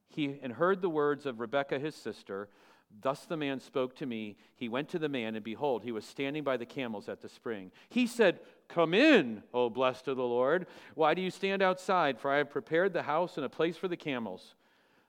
He 0.08 0.38
and 0.42 0.52
heard 0.52 0.80
the 0.80 0.88
words 0.88 1.26
of 1.26 1.40
Rebekah 1.40 1.78
his 1.78 1.94
sister, 1.94 2.48
Thus 3.00 3.24
the 3.24 3.36
man 3.36 3.60
spoke 3.60 3.96
to 3.96 4.06
me. 4.06 4.36
He 4.54 4.68
went 4.68 4.88
to 4.90 4.98
the 4.98 5.08
man, 5.08 5.34
and 5.34 5.44
behold, 5.44 5.82
he 5.82 5.92
was 5.92 6.04
standing 6.04 6.44
by 6.44 6.56
the 6.56 6.66
camels 6.66 7.08
at 7.08 7.20
the 7.22 7.28
spring. 7.28 7.70
He 7.88 8.06
said, 8.06 8.40
Come 8.68 8.94
in, 8.94 9.42
O 9.54 9.70
blessed 9.70 10.08
of 10.08 10.16
the 10.16 10.22
Lord. 10.22 10.66
Why 10.94 11.14
do 11.14 11.22
you 11.22 11.30
stand 11.30 11.62
outside? 11.62 12.18
For 12.18 12.30
I 12.30 12.38
have 12.38 12.50
prepared 12.50 12.92
the 12.92 13.02
house 13.02 13.36
and 13.36 13.46
a 13.46 13.50
place 13.50 13.76
for 13.76 13.88
the 13.88 13.96
camels. 13.96 14.54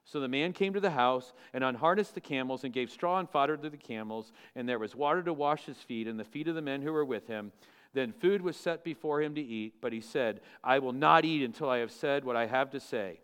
So 0.06 0.20
the 0.20 0.28
man 0.28 0.54
came 0.54 0.74
to 0.74 0.80
the 0.80 0.92
house 0.92 1.34
and 1.54 1.64
unharnessed 1.64 2.14
the 2.14 2.22
camels 2.22 2.64
and 2.64 2.74
gave 2.74 2.92
straw 2.92 3.20
and 3.20 3.30
fodder 3.30 3.56
to 3.56 3.70
the 3.70 3.78
camels, 3.78 4.32
and 4.56 4.68
there 4.68 4.80
was 4.80 4.96
water 4.96 5.24
to 5.24 5.34
wash 5.34 5.66
his 5.66 5.78
feet 5.78 6.08
and 6.08 6.20
the 6.20 6.26
feet 6.26 6.48
of 6.48 6.56
the 6.56 6.62
men 6.62 6.82
who 6.82 6.92
were 6.92 7.06
with 7.06 7.28
him. 7.28 7.52
Then 7.94 8.12
food 8.12 8.42
was 8.42 8.58
set 8.58 8.84
before 8.84 9.22
him 9.22 9.36
to 9.36 9.42
eat, 9.42 9.76
but 9.80 9.94
he 9.94 10.02
said, 10.02 10.42
I 10.64 10.80
will 10.80 10.94
not 10.94 11.26
eat 11.26 11.44
until 11.44 11.70
I 11.70 11.78
have 11.78 11.92
said 11.92 12.26
what 12.26 12.36
I 12.36 12.48
have 12.48 12.72
to 12.72 12.80
say. 12.80 13.22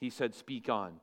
He 0.00 0.08
said, 0.08 0.34
Speak 0.34 0.68
on. 0.68 1.00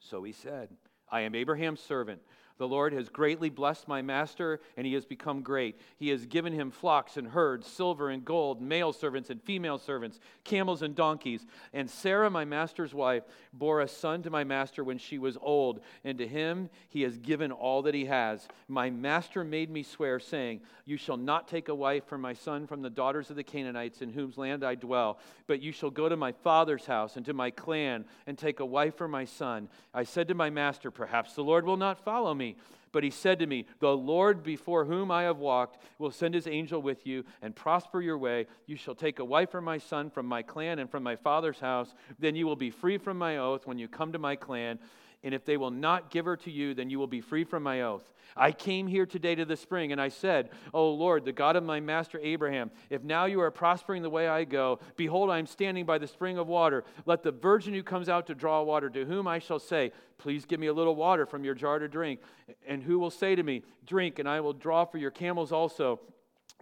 So 0.00 0.22
he 0.24 0.32
said, 0.32 0.68
I 1.08 1.22
am 1.22 1.34
Abraham's 1.34 1.80
servant. 1.80 2.20
The 2.56 2.68
Lord 2.68 2.92
has 2.92 3.08
greatly 3.08 3.50
blessed 3.50 3.88
my 3.88 4.00
master, 4.00 4.60
and 4.76 4.86
he 4.86 4.94
has 4.94 5.04
become 5.04 5.42
great. 5.42 5.76
He 5.96 6.10
has 6.10 6.24
given 6.24 6.52
him 6.52 6.70
flocks 6.70 7.16
and 7.16 7.26
herds, 7.26 7.66
silver 7.66 8.10
and 8.10 8.24
gold, 8.24 8.62
male 8.62 8.92
servants 8.92 9.28
and 9.28 9.42
female 9.42 9.76
servants, 9.76 10.20
camels 10.44 10.80
and 10.80 10.94
donkeys. 10.94 11.44
And 11.72 11.90
Sarah, 11.90 12.30
my 12.30 12.44
master's 12.44 12.94
wife, 12.94 13.24
bore 13.52 13.80
a 13.80 13.88
son 13.88 14.22
to 14.22 14.30
my 14.30 14.44
master 14.44 14.84
when 14.84 14.98
she 14.98 15.18
was 15.18 15.36
old, 15.40 15.80
and 16.04 16.16
to 16.18 16.28
him 16.28 16.70
he 16.88 17.02
has 17.02 17.18
given 17.18 17.50
all 17.50 17.82
that 17.82 17.94
he 17.94 18.04
has. 18.04 18.46
My 18.68 18.88
master 18.88 19.42
made 19.42 19.68
me 19.68 19.82
swear, 19.82 20.20
saying, 20.20 20.60
You 20.84 20.96
shall 20.96 21.16
not 21.16 21.48
take 21.48 21.68
a 21.68 21.74
wife 21.74 22.04
for 22.06 22.18
my 22.18 22.34
son 22.34 22.68
from 22.68 22.82
the 22.82 22.90
daughters 22.90 23.30
of 23.30 23.36
the 23.36 23.42
Canaanites 23.42 24.00
in 24.00 24.10
whose 24.10 24.38
land 24.38 24.62
I 24.62 24.76
dwell, 24.76 25.18
but 25.48 25.60
you 25.60 25.72
shall 25.72 25.90
go 25.90 26.08
to 26.08 26.16
my 26.16 26.30
father's 26.30 26.86
house 26.86 27.16
and 27.16 27.26
to 27.26 27.34
my 27.34 27.50
clan 27.50 28.04
and 28.28 28.38
take 28.38 28.60
a 28.60 28.66
wife 28.66 28.96
for 28.96 29.08
my 29.08 29.24
son. 29.24 29.68
I 29.92 30.04
said 30.04 30.28
to 30.28 30.34
my 30.34 30.50
master, 30.50 30.92
Perhaps 30.92 31.34
the 31.34 31.42
Lord 31.42 31.66
will 31.66 31.76
not 31.76 32.04
follow 32.04 32.32
me 32.32 32.43
me. 32.44 32.56
But 32.92 33.02
he 33.02 33.10
said 33.10 33.40
to 33.40 33.46
me, 33.46 33.66
The 33.80 33.96
Lord 33.96 34.44
before 34.44 34.84
whom 34.84 35.10
I 35.10 35.22
have 35.22 35.38
walked 35.38 35.82
will 35.98 36.12
send 36.12 36.32
his 36.32 36.46
angel 36.46 36.80
with 36.80 37.06
you 37.06 37.24
and 37.42 37.56
prosper 37.56 38.00
your 38.00 38.18
way. 38.18 38.46
You 38.66 38.76
shall 38.76 38.94
take 38.94 39.18
a 39.18 39.24
wife 39.24 39.50
for 39.50 39.60
my 39.60 39.78
son 39.78 40.10
from 40.10 40.26
my 40.26 40.42
clan 40.42 40.78
and 40.78 40.88
from 40.88 41.02
my 41.02 41.16
father's 41.16 41.58
house. 41.58 41.92
Then 42.20 42.36
you 42.36 42.46
will 42.46 42.56
be 42.56 42.70
free 42.70 42.98
from 42.98 43.18
my 43.18 43.38
oath 43.38 43.66
when 43.66 43.78
you 43.78 43.88
come 43.88 44.12
to 44.12 44.18
my 44.18 44.36
clan. 44.36 44.78
And 45.24 45.34
if 45.34 45.44
they 45.44 45.56
will 45.56 45.70
not 45.70 46.10
give 46.10 46.26
her 46.26 46.36
to 46.36 46.50
you, 46.50 46.74
then 46.74 46.90
you 46.90 46.98
will 46.98 47.06
be 47.06 47.22
free 47.22 47.44
from 47.44 47.62
my 47.62 47.82
oath. 47.82 48.04
I 48.36 48.52
came 48.52 48.86
here 48.86 49.06
today 49.06 49.34
to 49.36 49.44
the 49.44 49.56
spring, 49.56 49.92
and 49.92 50.00
I 50.00 50.08
said, 50.08 50.50
O 50.72 50.90
Lord, 50.90 51.24
the 51.24 51.32
God 51.32 51.56
of 51.56 51.64
my 51.64 51.80
master 51.80 52.20
Abraham, 52.22 52.70
if 52.90 53.02
now 53.02 53.24
you 53.24 53.40
are 53.40 53.50
prospering 53.50 54.02
the 54.02 54.10
way 54.10 54.28
I 54.28 54.44
go, 54.44 54.80
behold, 54.96 55.30
I 55.30 55.38
am 55.38 55.46
standing 55.46 55.86
by 55.86 55.98
the 55.98 56.06
spring 56.06 56.36
of 56.36 56.46
water. 56.46 56.84
Let 57.06 57.22
the 57.22 57.30
virgin 57.32 57.74
who 57.74 57.82
comes 57.82 58.08
out 58.08 58.26
to 58.26 58.34
draw 58.34 58.62
water, 58.62 58.90
to 58.90 59.04
whom 59.04 59.26
I 59.26 59.38
shall 59.38 59.58
say, 59.58 59.92
Please 60.18 60.44
give 60.44 60.60
me 60.60 60.68
a 60.68 60.72
little 60.72 60.94
water 60.94 61.26
from 61.26 61.44
your 61.44 61.54
jar 61.54 61.78
to 61.78 61.88
drink. 61.88 62.20
And 62.66 62.82
who 62.82 62.98
will 62.98 63.10
say 63.10 63.34
to 63.34 63.42
me, 63.42 63.62
Drink, 63.84 64.18
and 64.18 64.28
I 64.28 64.40
will 64.40 64.52
draw 64.52 64.84
for 64.84 64.98
your 64.98 65.10
camels 65.10 65.52
also. 65.52 66.00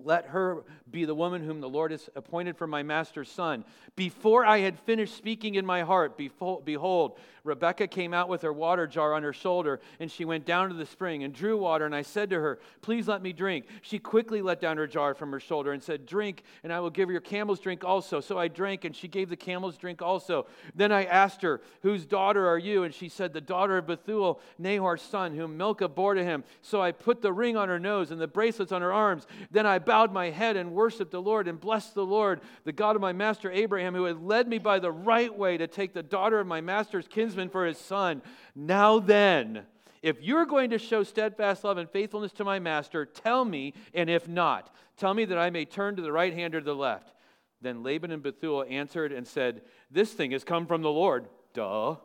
Let 0.05 0.27
her 0.27 0.65
be 0.91 1.05
the 1.05 1.15
woman 1.15 1.45
whom 1.45 1.61
the 1.61 1.69
Lord 1.69 1.91
has 1.91 2.09
appointed 2.15 2.57
for 2.57 2.67
my 2.67 2.83
master's 2.83 3.31
son. 3.31 3.65
Before 3.97 4.45
I 4.45 4.59
had 4.59 4.79
finished 4.79 5.17
speaking 5.17 5.55
in 5.55 5.67
my 5.67 5.83
heart, 5.83 6.17
behold, 6.17 7.19
Rebekah 7.45 7.89
came 7.89 8.15
out 8.15 8.29
with 8.29 8.43
her 8.43 8.53
water 8.53 8.87
jar 8.87 9.15
on 9.15 9.23
her 9.23 9.33
shoulder, 9.33 9.81
and 9.99 10.11
she 10.11 10.25
went 10.25 10.47
down 10.47 10.69
to 10.69 10.75
the 10.75 10.87
spring 10.87 11.25
and 11.25 11.35
drew 11.35 11.59
water. 11.59 11.85
And 11.85 11.95
I 11.95 12.03
said 12.03 12.31
to 12.31 12.41
her, 12.41 12.59
Please 12.83 13.09
let 13.09 13.23
me 13.23 13.33
drink. 13.33 13.67
She 13.83 13.99
quickly 13.99 14.43
let 14.43 14.61
down 14.61 14.77
her 14.77 14.87
jar 14.87 15.15
from 15.15 15.33
her 15.33 15.41
shoulder 15.41 15.73
and 15.73 15.83
said, 15.83 16.07
Drink, 16.07 16.45
and 16.63 16.73
I 16.73 16.81
will 16.81 16.91
give 16.91 17.11
your 17.11 17.21
camels 17.21 17.59
drink 17.59 17.85
also. 17.85 18.21
So 18.21 18.39
I 18.39 18.49
drank, 18.49 18.85
and 18.85 18.95
she 18.95 19.09
gave 19.09 19.29
the 19.29 19.37
camels 19.37 19.77
drink 19.77 20.03
also. 20.03 20.47
Then 20.75 20.93
I 20.93 21.05
asked 21.05 21.43
her, 21.43 21.61
Whose 21.83 22.07
daughter 22.07 22.49
are 22.49 22.59
you? 22.59 22.85
And 22.85 22.95
she 22.95 23.09
said, 23.09 23.33
The 23.33 23.41
daughter 23.41 23.79
of 23.79 23.87
Bethuel, 23.87 24.41
Nahor's 24.59 25.03
son, 25.03 25.35
whom 25.35 25.57
Milcah 25.57 25.89
bore 25.89 26.15
to 26.15 26.25
him. 26.25 26.45
So 26.61 26.81
I 26.81 26.93
put 26.93 27.23
the 27.23 27.33
ring 27.33 27.57
on 27.57 27.69
her 27.69 27.81
nose 27.81 28.11
and 28.11 28.21
the 28.21 28.29
bracelets 28.29 28.73
on 28.73 28.83
her 28.83 28.93
arms. 28.93 29.27
Then 29.51 29.67
I 29.67 29.79
bowed 29.93 30.11
my 30.11 30.31
head 30.31 30.57
and 30.57 30.73
worshiped 30.73 31.11
the 31.11 31.21
Lord 31.21 31.47
and 31.47 31.61
blessed 31.61 31.95
the 31.95 32.07
Lord, 32.07 32.41
the 32.65 32.73
God 32.73 32.97
of 32.97 33.03
my 33.03 33.13
master 33.13 33.53
Abraham, 33.53 33.95
who 33.95 34.05
had 34.05 34.23
led 34.23 34.49
me 34.49 34.57
by 34.57 34.79
the 34.79 34.91
right 34.91 35.37
way 35.37 35.59
to 35.59 35.67
take 35.67 35.93
the 35.93 36.03
daughter 36.03 36.41
of 36.41 36.47
my 36.47 36.63
master's 36.63 37.07
kinsman 37.07 37.51
for 37.51 37.67
his 37.67 37.77
son. 37.77 38.23
Now 38.55 39.01
then, 39.01 39.67
if 40.01 40.23
you're 40.23 40.47
going 40.47 40.71
to 40.71 40.79
show 40.79 41.03
steadfast 41.03 41.63
love 41.63 41.77
and 41.77 41.91
faithfulness 41.91 42.33
to 42.33 42.43
my 42.45 42.59
master, 42.59 43.05
tell 43.05 43.45
me, 43.45 43.75
and 43.93 44.09
if 44.09 44.27
not, 44.27 44.75
tell 44.97 45.13
me 45.13 45.27
that 45.27 45.37
I 45.37 45.51
may 45.51 45.67
turn 45.67 45.97
to 45.97 46.03
the 46.03 46.11
right 46.11 46.33
hand 46.33 46.55
or 46.55 46.63
the 46.63 46.75
left. 46.75 47.13
Then 47.61 47.83
Laban 47.83 48.13
and 48.13 48.23
Bethuel 48.23 48.65
answered 48.71 49.13
and 49.13 49.27
said, 49.27 49.61
This 49.91 50.11
thing 50.11 50.31
has 50.31 50.43
come 50.43 50.65
from 50.65 50.81
the 50.81 50.89
Lord. 50.89 51.29
Duh. 51.53 51.97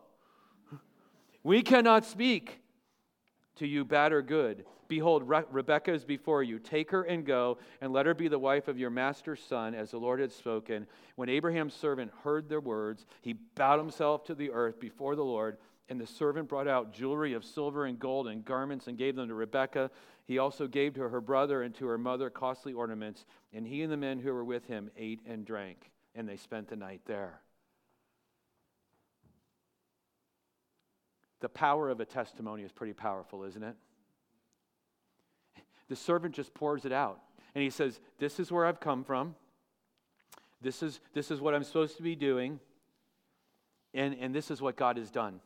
We 1.42 1.62
cannot 1.62 2.04
speak 2.04 2.60
to 3.56 3.66
you 3.66 3.86
bad 3.86 4.12
or 4.12 4.22
good. 4.22 4.66
Behold, 4.88 5.28
Re- 5.28 5.44
Rebekah 5.52 5.94
is 5.94 6.06
before 6.06 6.44
you. 6.44 6.60
Take 6.60 6.92
her 6.92 7.04
and 7.04 7.26
go, 7.26 7.58
and 7.82 7.92
let 7.92 8.06
her 8.06 8.14
be 8.14 8.28
the 8.28 8.40
wife 8.40 8.68
of 8.68 8.80
your 8.80 8.90
master's 8.90 9.42
son, 9.42 9.76
as 9.76 9.92
the 9.92 9.98
Lord 9.98 10.20
had 10.20 10.32
spoken. 10.32 10.88
When 11.16 11.30
Abraham's 11.30 11.74
servant 11.74 12.12
heard 12.24 12.48
their 12.48 12.62
words, 12.62 13.06
he 13.22 13.34
bowed 13.34 13.80
himself 13.80 14.24
to 14.26 14.36
the 14.36 14.52
earth 14.52 14.80
before 14.80 15.16
the 15.16 15.26
Lord. 15.26 15.58
And 15.90 16.00
the 16.02 16.08
servant 16.08 16.50
brought 16.50 16.68
out 16.68 16.94
jewelry 16.94 17.34
of 17.34 17.46
silver 17.46 17.86
and 17.86 17.98
gold 17.98 18.28
and 18.28 18.44
garments 18.44 18.88
and 18.88 18.98
gave 18.98 19.16
them 19.16 19.30
to 19.30 19.34
Rebekah. 19.34 19.90
He 20.26 20.38
also 20.38 20.68
gave 20.68 20.94
to 20.96 21.08
her 21.08 21.22
brother 21.22 21.62
and 21.64 21.74
to 21.76 21.88
her 21.88 21.98
mother 21.98 22.30
costly 22.30 22.74
ornaments. 22.74 23.26
And 23.54 23.66
he 23.66 23.82
and 23.82 23.92
the 23.92 23.98
men 23.98 24.20
who 24.20 24.34
were 24.34 24.44
with 24.44 24.66
him 24.68 24.92
ate 24.98 25.22
and 25.26 25.46
drank, 25.46 25.90
and 26.14 26.28
they 26.28 26.36
spent 26.36 26.68
the 26.68 26.76
night 26.76 27.02
there. 27.06 27.42
The 31.40 31.50
power 31.50 31.90
of 31.90 32.00
a 32.00 32.06
testimony 32.06 32.64
is 32.64 32.72
pretty 32.72 32.94
powerful, 32.94 33.44
isn't 33.44 33.64
it? 33.64 33.76
The 35.90 35.96
servant 35.96 36.36
just 36.36 36.54
pours 36.54 36.86
it 36.86 36.92
out. 36.92 37.20
And 37.56 37.64
he 37.64 37.70
says, 37.70 38.00
This 38.20 38.40
is 38.40 38.52
where 38.52 38.66
I've 38.66 38.80
come 38.80 39.04
from. 39.04 39.36
This 40.62 40.82
is, 40.82 41.00
this 41.14 41.32
is 41.32 41.40
what 41.40 41.54
I'm 41.54 41.64
supposed 41.64 41.98
to 41.98 42.04
be 42.04 42.16
doing. 42.16 42.60
And, 43.94 44.16
and 44.20 44.34
this 44.34 44.52
is 44.52 44.62
what 44.62 44.76
God 44.76 44.98
has 44.98 45.10
done. 45.10 45.40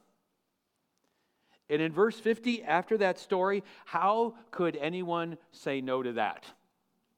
And 1.70 1.82
in 1.82 1.94
verse 1.94 2.20
50, 2.20 2.64
after 2.64 2.98
that 2.98 3.18
story, 3.18 3.64
how 3.86 4.36
could 4.52 4.76
anyone 4.76 5.38
say 5.52 5.80
no 5.80 6.04
to 6.04 6.14
that? 6.14 6.46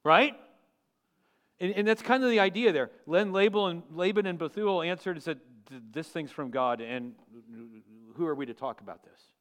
Right? 0.03 0.35
And, 1.59 1.73
and 1.73 1.87
that's 1.87 2.03
kind 2.03 2.23
of 2.23 2.29
the 2.29 2.39
idea 2.39 2.71
there. 2.71 2.91
Len 3.07 3.31
Laban 3.31 3.69
and, 3.69 3.83
Laban 3.91 4.27
and 4.27 4.37
Bethuel 4.37 4.83
answered 4.83 5.15
and 5.15 5.23
said, 5.23 5.39
This 5.91 6.07
thing's 6.07 6.31
from 6.31 6.51
God, 6.51 6.81
and 6.81 7.15
who 8.15 8.27
are 8.27 8.35
we 8.35 8.45
to 8.45 8.53
talk 8.53 8.81
about 8.81 9.03
this? 9.03 9.32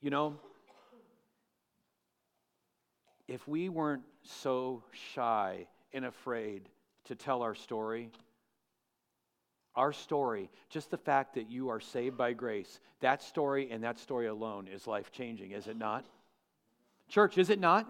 You 0.00 0.10
know, 0.10 0.36
if 3.26 3.46
we 3.48 3.68
weren't 3.68 4.04
so 4.22 4.82
shy 5.14 5.66
and 5.92 6.04
afraid 6.04 6.68
to 7.04 7.16
tell 7.16 7.42
our 7.42 7.54
story, 7.54 8.10
our 9.74 9.92
story, 9.92 10.50
just 10.70 10.90
the 10.90 10.98
fact 10.98 11.34
that 11.34 11.50
you 11.50 11.68
are 11.70 11.80
saved 11.80 12.16
by 12.16 12.32
grace, 12.32 12.80
that 13.00 13.22
story 13.22 13.70
and 13.70 13.82
that 13.82 13.98
story 13.98 14.26
alone 14.26 14.68
is 14.68 14.86
life 14.86 15.10
changing, 15.10 15.50
is 15.50 15.66
it 15.66 15.76
not? 15.76 16.06
Church, 17.08 17.36
is 17.36 17.50
it 17.50 17.58
not? 17.58 17.88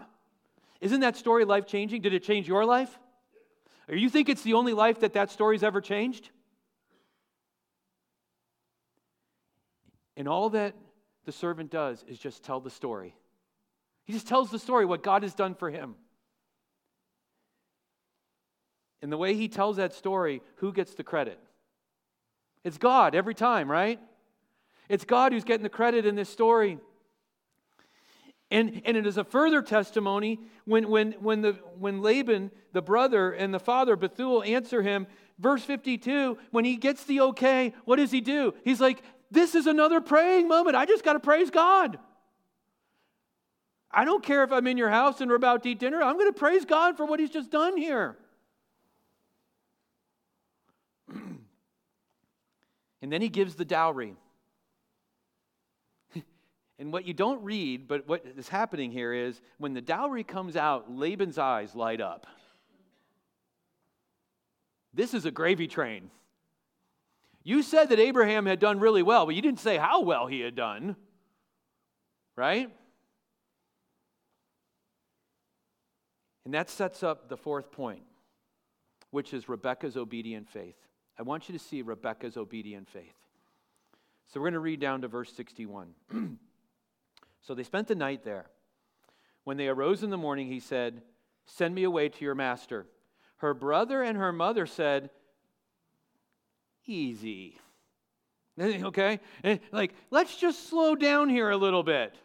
Isn't 0.81 1.01
that 1.01 1.17
story 1.17 1.45
life 1.45 1.67
changing? 1.67 2.03
Did 2.03 2.15
it 2.15 2.23
change 2.23 2.49
your 2.49 2.65
life? 2.65 2.99
Or 3.89 3.97
you 3.97 4.09
think 4.09 4.29
it's 4.29 4.43
the 4.43 4.55
only 4.55 4.73
life 4.73 5.01
that 5.01 5.15
that 5.15 5.31
story's 5.31 5.63
ever 5.63 5.81
changed? 5.81 6.31
And 10.17 10.27
all 10.29 10.51
that 10.51 10.75
the 11.29 11.33
servant 11.33 11.70
does 11.70 12.03
is 12.09 12.18
just 12.18 12.43
tell 12.43 12.59
the 12.59 12.70
story. 12.70 13.14
He 14.07 14.14
just 14.14 14.26
tells 14.26 14.51
the 14.51 14.59
story, 14.59 14.87
what 14.87 15.03
God 15.03 15.22
has 15.24 15.35
done 15.35 15.55
for 15.55 15.68
him. 15.68 15.95
And 19.03 19.12
the 19.12 19.18
way 19.18 19.35
he 19.35 19.47
tells 19.47 19.76
that 19.76 19.93
story, 19.93 20.41
who 20.57 20.72
gets 20.72 20.95
the 20.95 21.05
credit? 21.05 21.39
It's 22.64 22.79
God 22.79 23.14
every 23.14 23.35
time, 23.35 23.70
right? 23.70 24.01
It's 24.89 25.05
God 25.05 25.35
who's 25.35 25.45
getting 25.45 25.64
the 25.64 25.68
credit 25.68 26.07
in 26.07 26.14
this 26.14 26.31
story. 26.31 26.79
And, 28.51 28.81
and 28.87 28.97
it 28.97 29.07
is 29.07 29.18
a 29.18 29.24
further 29.24 29.61
testimony 29.61 30.41
when, 30.64 30.89
when, 30.89 31.12
when, 31.20 31.43
the, 31.43 31.59
when 31.79 32.01
Laban, 32.01 32.51
the 32.72 32.81
brother, 32.81 33.33
and 33.33 33.53
the 33.53 33.61
father, 33.61 33.97
Bethuel, 33.97 34.43
answer 34.45 34.81
him. 34.81 35.07
Verse 35.39 35.62
52, 35.62 36.39
when 36.53 36.64
he 36.64 36.76
gets 36.76 37.05
the 37.05 37.20
okay, 37.20 37.74
what 37.85 37.97
does 37.97 38.11
he 38.11 38.22
do? 38.22 38.55
He's 38.64 38.81
like, 38.81 39.03
This 39.31 39.55
is 39.55 39.66
another 39.66 40.01
praying 40.01 40.49
moment. 40.49 40.76
I 40.76 40.87
just 40.87 41.05
got 41.05 41.14
to 41.14 41.20
praise 41.20 41.51
God. 41.51 41.99
I 43.91 44.05
don't 44.05 44.22
care 44.22 44.45
if 44.45 44.53
I'm 44.53 44.66
in 44.66 44.76
your 44.76 44.91
house 44.91 45.20
and 45.20 45.31
we're 45.31 45.37
about 45.37 45.62
to 45.62 45.70
eat 45.70 45.79
dinner. 45.79 46.03
I'm 46.03 46.14
going 46.14 46.33
to 46.33 46.39
praise 46.39 46.64
God 46.64 46.97
for 46.97 47.07
what 47.07 47.20
he's 47.20 47.31
just 47.31 47.51
done 47.51 47.76
here. 47.76 48.16
and 51.12 51.39
then 53.01 53.22
he 53.22 53.29
gives 53.29 53.55
the 53.55 53.64
dowry. 53.64 54.14
And 56.81 56.93
what 56.93 57.07
you 57.07 57.12
don't 57.12 57.43
read, 57.43 57.89
but 57.89 58.07
what 58.07 58.24
is 58.37 58.49
happening 58.49 58.93
here 58.93 59.12
is 59.12 59.41
when 59.57 59.74
the 59.74 59.81
dowry 59.81 60.22
comes 60.22 60.55
out, 60.55 60.89
Laban's 60.89 61.37
eyes 61.37 61.74
light 61.74 62.01
up. 62.01 62.29
This 64.95 65.12
is 65.12 65.24
a 65.24 65.33
gravy 65.33 65.66
train. 65.66 66.09
You 67.49 67.62
said 67.62 67.88
that 67.88 67.99
Abraham 67.99 68.44
had 68.44 68.59
done 68.59 68.78
really 68.78 69.03
well, 69.03 69.24
but 69.24 69.34
you 69.34 69.40
didn't 69.40 69.61
say 69.61 69.78
how 69.78 70.03
well 70.03 70.26
he 70.26 70.40
had 70.40 70.55
done. 70.55 70.96
Right? 72.36 72.68
And 76.44 76.53
that 76.53 76.68
sets 76.68 77.03
up 77.03 77.30
the 77.30 77.38
fourth 77.38 77.72
point, 77.72 78.03
which 79.12 79.32
is 79.32 79.49
Rebekah's 79.49 79.96
obedient 79.96 80.46
faith. 80.46 80.76
I 81.18 81.22
want 81.22 81.49
you 81.49 81.55
to 81.57 81.59
see 81.59 81.80
Rebekah's 81.80 82.36
obedient 82.36 82.86
faith. 82.86 83.16
So 84.26 84.40
we're 84.40 84.49
going 84.49 84.53
to 84.53 84.61
read 84.61 84.80
down 84.80 85.01
to 85.01 85.09
verse 85.09 85.32
61. 85.32 85.94
So 87.40 87.55
they 87.55 87.62
spent 87.62 87.88
the 87.88 87.94
night 87.94 88.24
there. 88.24 88.51
When 89.44 89.57
they 89.57 89.68
arose 89.68 90.03
in 90.03 90.11
the 90.11 90.18
morning, 90.18 90.49
he 90.49 90.61
said, 90.61 91.01
Send 91.46 91.74
me 91.74 91.84
away 91.84 92.11
to 92.11 92.24
your 92.24 92.34
master. 92.34 92.86
Her 93.38 93.55
brother 93.55 94.03
and 94.03 94.18
her 94.18 94.32
mother 94.32 94.66
said, 94.66 95.09
Easy. 96.89 97.55
okay? 98.61 99.20
Eh, 99.45 99.59
like, 99.70 99.95
let's 100.11 100.36
just 100.36 100.68
slow 100.68 100.97
down 100.97 101.28
here 101.28 101.51
a 101.51 101.57
little 101.57 101.82
bit. 101.82 102.16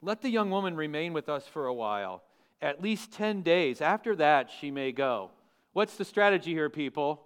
Let 0.00 0.22
the 0.22 0.30
young 0.30 0.50
woman 0.50 0.76
remain 0.76 1.12
with 1.12 1.28
us 1.28 1.46
for 1.46 1.66
a 1.66 1.74
while, 1.74 2.22
at 2.62 2.80
least 2.80 3.12
10 3.12 3.42
days. 3.42 3.80
After 3.80 4.14
that, 4.16 4.50
she 4.60 4.70
may 4.70 4.92
go. 4.92 5.30
What's 5.72 5.96
the 5.96 6.04
strategy 6.04 6.52
here, 6.52 6.70
people? 6.70 7.22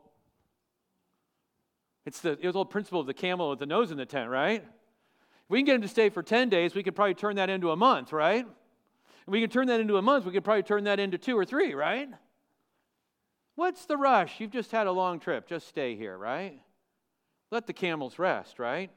It's 2.07 2.21
the, 2.21 2.37
the 2.37 2.51
old 2.53 2.71
principle 2.71 3.01
of 3.01 3.07
the 3.07 3.15
camel 3.15 3.51
with 3.51 3.59
the 3.59 3.67
nose 3.67 3.91
in 3.91 3.99
the 3.99 4.07
tent, 4.07 4.31
right? 4.31 4.63
If 4.63 5.51
we 5.51 5.59
can 5.59 5.67
get 5.67 5.75
him 5.75 5.83
to 5.83 5.89
stay 5.89 6.09
for 6.09 6.23
10 6.23 6.49
days, 6.49 6.75
we 6.75 6.83
could 6.83 6.97
probably 6.97 7.15
turn 7.15 7.37
that 7.37 7.51
into 7.51 7.71
a 7.71 7.77
month, 7.77 8.13
right? 8.13 8.45
And 8.47 9.33
we 9.33 9.43
can 9.43 9.51
turn 9.51 9.67
that 9.67 9.81
into 9.81 9.99
a 9.99 10.03
month, 10.03 10.25
we 10.25 10.33
could 10.33 10.45
probably 10.45 10.63
turn 10.63 10.85
that 10.85 10.99
into 10.99 11.19
two 11.19 11.37
or 11.37 11.45
three, 11.45 11.75
right? 11.75 12.09
What's 13.59 13.87
the 13.87 13.97
rush? 13.97 14.39
You've 14.39 14.53
just 14.53 14.71
had 14.71 14.87
a 14.87 14.93
long 14.93 15.19
trip. 15.19 15.49
Just 15.49 15.67
stay 15.67 15.97
here, 15.97 16.17
right? 16.17 16.61
Let 17.51 17.67
the 17.67 17.73
camels 17.73 18.17
rest, 18.17 18.61
right? 18.61 18.89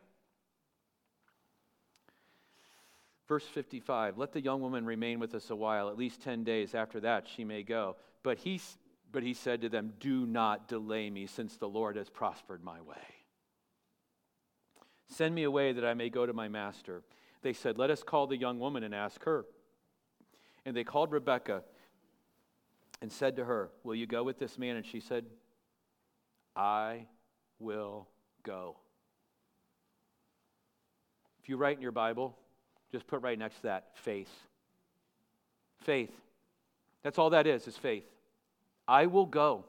Verse 3.28 3.44
55 3.44 4.20
Let 4.20 4.34
the 4.34 4.40
young 4.40 4.62
woman 4.62 4.86
remain 4.86 5.20
with 5.20 5.34
us 5.34 5.50
a 5.50 5.56
while, 5.56 5.90
at 5.90 5.98
least 5.98 6.22
10 6.22 6.44
days. 6.44 6.76
After 6.76 7.00
that, 7.00 7.28
she 7.28 7.44
may 7.44 7.64
go. 7.64 7.96
But 8.22 8.38
he, 8.38 8.62
but 9.12 9.24
he 9.24 9.34
said 9.34 9.62
to 9.62 9.70
them, 9.70 9.94
Do 10.00 10.28
not 10.28 10.68
delay 10.68 11.10
me, 11.10 11.26
since 11.26 11.58
the 11.58 11.68
Lord 11.68 11.96
has 11.96 12.12
prospered 12.12 12.64
my 12.64 12.82
way. 12.82 12.98
Send 15.10 15.34
me 15.34 15.42
away 15.42 15.72
that 15.72 15.86
I 15.86 15.96
may 15.96 16.12
go 16.12 16.28
to 16.28 16.34
my 16.34 16.50
master. 16.50 17.02
They 17.42 17.54
said, 17.54 17.80
Let 17.80 17.90
us 17.90 18.04
call 18.04 18.28
the 18.28 18.38
young 18.38 18.60
woman 18.60 18.84
and 18.84 18.94
ask 18.94 19.24
her. 19.24 19.44
And 20.68 20.78
they 20.78 20.84
called 20.84 21.12
Rebekah 21.12 21.64
and 23.02 23.12
said 23.12 23.36
to 23.38 23.46
her, 23.46 23.70
Will 23.84 23.96
you 23.96 24.08
go 24.08 24.24
with 24.24 24.40
this 24.40 24.58
man? 24.58 24.76
And 24.76 24.86
she 24.86 25.00
said, 25.00 25.26
I 26.56 27.08
will 27.60 28.08
go. 28.44 28.78
If 31.42 31.50
you 31.50 31.58
write 31.58 31.78
in 31.78 31.82
your 31.82 31.92
Bible, 31.92 32.38
just 32.92 33.08
put 33.08 33.22
right 33.22 33.38
next 33.38 33.58
to 33.58 33.64
that 33.64 33.88
faith. 33.96 34.32
Faith. 35.84 36.12
That's 37.04 37.18
all 37.18 37.32
that 37.32 37.48
is, 37.48 37.68
is 37.68 37.78
faith. 37.78 38.06
I 38.88 39.08
will 39.08 39.26
go. 39.26 39.66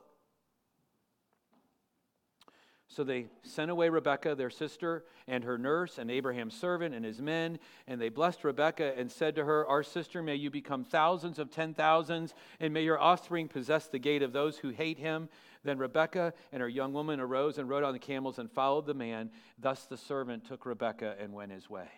So 2.94 3.04
they 3.04 3.28
sent 3.42 3.70
away 3.70 3.88
Rebekah, 3.88 4.34
their 4.34 4.50
sister, 4.50 5.06
and 5.26 5.44
her 5.44 5.56
nurse, 5.56 5.96
and 5.96 6.10
Abraham's 6.10 6.54
servant 6.54 6.94
and 6.94 7.02
his 7.02 7.22
men. 7.22 7.58
And 7.86 7.98
they 7.98 8.10
blessed 8.10 8.44
Rebekah 8.44 8.98
and 8.98 9.10
said 9.10 9.34
to 9.36 9.44
her, 9.46 9.66
Our 9.66 9.82
sister, 9.82 10.22
may 10.22 10.34
you 10.34 10.50
become 10.50 10.84
thousands 10.84 11.38
of 11.38 11.50
ten 11.50 11.72
thousands, 11.72 12.34
and 12.60 12.74
may 12.74 12.82
your 12.82 13.00
offspring 13.00 13.48
possess 13.48 13.88
the 13.88 13.98
gate 13.98 14.22
of 14.22 14.34
those 14.34 14.58
who 14.58 14.68
hate 14.68 14.98
him. 14.98 15.30
Then 15.64 15.78
Rebekah 15.78 16.34
and 16.52 16.60
her 16.60 16.68
young 16.68 16.92
woman 16.92 17.18
arose 17.18 17.56
and 17.56 17.66
rode 17.66 17.82
on 17.82 17.94
the 17.94 17.98
camels 17.98 18.38
and 18.38 18.50
followed 18.50 18.84
the 18.84 18.94
man. 18.94 19.30
Thus 19.58 19.86
the 19.86 19.96
servant 19.96 20.44
took 20.44 20.66
Rebekah 20.66 21.16
and 21.18 21.32
went 21.32 21.52
his 21.52 21.70
way. 21.70 21.88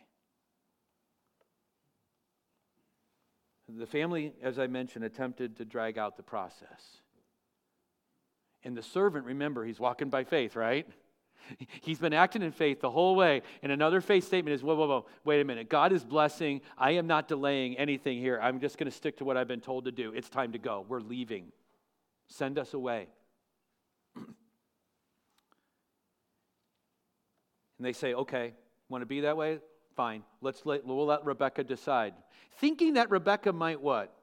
The 3.68 3.86
family, 3.86 4.34
as 4.42 4.61
I 4.61 4.68
mentioned, 4.68 5.05
attempted 5.05 5.57
to 5.57 5.64
drag 5.64 5.99
out 5.99 6.16
the 6.16 6.22
process. 6.22 7.01
And 8.64 8.76
the 8.76 8.82
servant, 8.82 9.26
remember, 9.26 9.64
he's 9.64 9.78
walking 9.78 10.08
by 10.08 10.24
faith, 10.24 10.56
right? 10.56 10.86
He's 11.82 11.98
been 11.98 12.14
acting 12.14 12.42
in 12.42 12.52
faith 12.52 12.80
the 12.80 12.90
whole 12.90 13.14
way. 13.14 13.42
And 13.62 13.70
another 13.70 14.00
faith 14.00 14.24
statement 14.24 14.54
is 14.54 14.62
whoa, 14.62 14.74
whoa, 14.74 14.86
whoa, 14.86 15.06
wait 15.24 15.40
a 15.40 15.44
minute. 15.44 15.68
God 15.68 15.92
is 15.92 16.04
blessing. 16.04 16.62
I 16.78 16.92
am 16.92 17.06
not 17.06 17.28
delaying 17.28 17.76
anything 17.76 18.18
here. 18.18 18.38
I'm 18.40 18.60
just 18.60 18.78
going 18.78 18.90
to 18.90 18.96
stick 18.96 19.18
to 19.18 19.24
what 19.24 19.36
I've 19.36 19.48
been 19.48 19.60
told 19.60 19.84
to 19.84 19.92
do. 19.92 20.12
It's 20.12 20.28
time 20.30 20.52
to 20.52 20.58
go. 20.58 20.84
We're 20.88 21.00
leaving. 21.00 21.52
Send 22.28 22.58
us 22.58 22.72
away. 22.72 23.08
and 24.16 24.24
they 27.80 27.92
say, 27.92 28.14
okay, 28.14 28.54
want 28.88 29.02
to 29.02 29.06
be 29.06 29.20
that 29.20 29.36
way? 29.36 29.58
Fine. 29.96 30.22
Let's 30.40 30.64
let, 30.64 30.84
we'll 30.86 31.06
let 31.06 31.24
Rebekah 31.24 31.64
decide. 31.64 32.14
Thinking 32.58 32.94
that 32.94 33.10
Rebekah 33.10 33.52
might 33.52 33.80
what? 33.80 34.16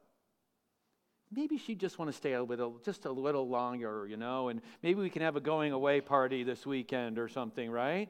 Maybe 1.31 1.57
she 1.57 1.75
just 1.75 1.97
want 1.97 2.11
to 2.11 2.17
stay 2.17 2.33
a 2.33 2.43
little, 2.43 2.79
just 2.83 3.05
a 3.05 3.11
little 3.11 3.47
longer, 3.47 4.05
you 4.07 4.17
know, 4.17 4.49
and 4.49 4.61
maybe 4.83 4.99
we 4.99 5.09
can 5.09 5.21
have 5.21 5.35
a 5.35 5.41
going 5.41 5.71
away 5.71 6.01
party 6.01 6.43
this 6.43 6.65
weekend 6.65 7.17
or 7.17 7.27
something, 7.27 7.71
right? 7.71 8.09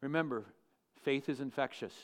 Remember, 0.00 0.44
faith 1.02 1.28
is 1.28 1.40
infectious. 1.40 1.94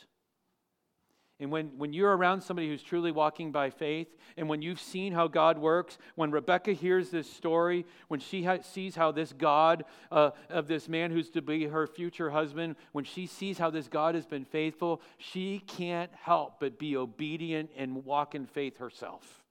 And 1.38 1.50
when, 1.50 1.66
when 1.76 1.92
you're 1.92 2.16
around 2.16 2.40
somebody 2.40 2.68
who's 2.68 2.82
truly 2.82 3.12
walking 3.12 3.52
by 3.52 3.68
faith, 3.68 4.08
and 4.38 4.48
when 4.48 4.62
you've 4.62 4.80
seen 4.80 5.12
how 5.12 5.28
God 5.28 5.58
works, 5.58 5.98
when 6.14 6.30
Rebekah 6.30 6.72
hears 6.72 7.10
this 7.10 7.30
story, 7.30 7.84
when 8.08 8.20
she 8.20 8.44
ha- 8.44 8.62
sees 8.62 8.96
how 8.96 9.12
this 9.12 9.34
God 9.34 9.84
uh, 10.10 10.30
of 10.48 10.66
this 10.66 10.88
man 10.88 11.10
who's 11.10 11.28
to 11.30 11.42
be 11.42 11.66
her 11.66 11.86
future 11.86 12.30
husband, 12.30 12.76
when 12.92 13.04
she 13.04 13.26
sees 13.26 13.58
how 13.58 13.68
this 13.68 13.86
God 13.86 14.14
has 14.14 14.24
been 14.24 14.46
faithful, 14.46 15.02
she 15.18 15.58
can't 15.58 16.10
help 16.14 16.58
but 16.58 16.78
be 16.78 16.96
obedient 16.96 17.70
and 17.76 18.06
walk 18.06 18.34
in 18.34 18.46
faith 18.46 18.78
herself. 18.78 19.42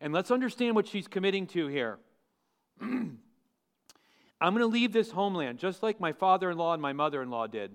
And 0.00 0.12
let's 0.12 0.30
understand 0.30 0.76
what 0.76 0.86
she's 0.86 1.08
committing 1.08 1.48
to 1.48 1.66
here. 1.66 1.98
I'm 2.80 3.18
going 4.40 4.58
to 4.58 4.66
leave 4.66 4.92
this 4.92 5.10
homeland 5.10 5.58
just 5.58 5.82
like 5.82 5.98
my 5.98 6.12
father 6.12 6.50
in 6.50 6.58
law 6.58 6.72
and 6.72 6.82
my 6.82 6.92
mother 6.92 7.20
in 7.20 7.30
law 7.30 7.48
did. 7.48 7.74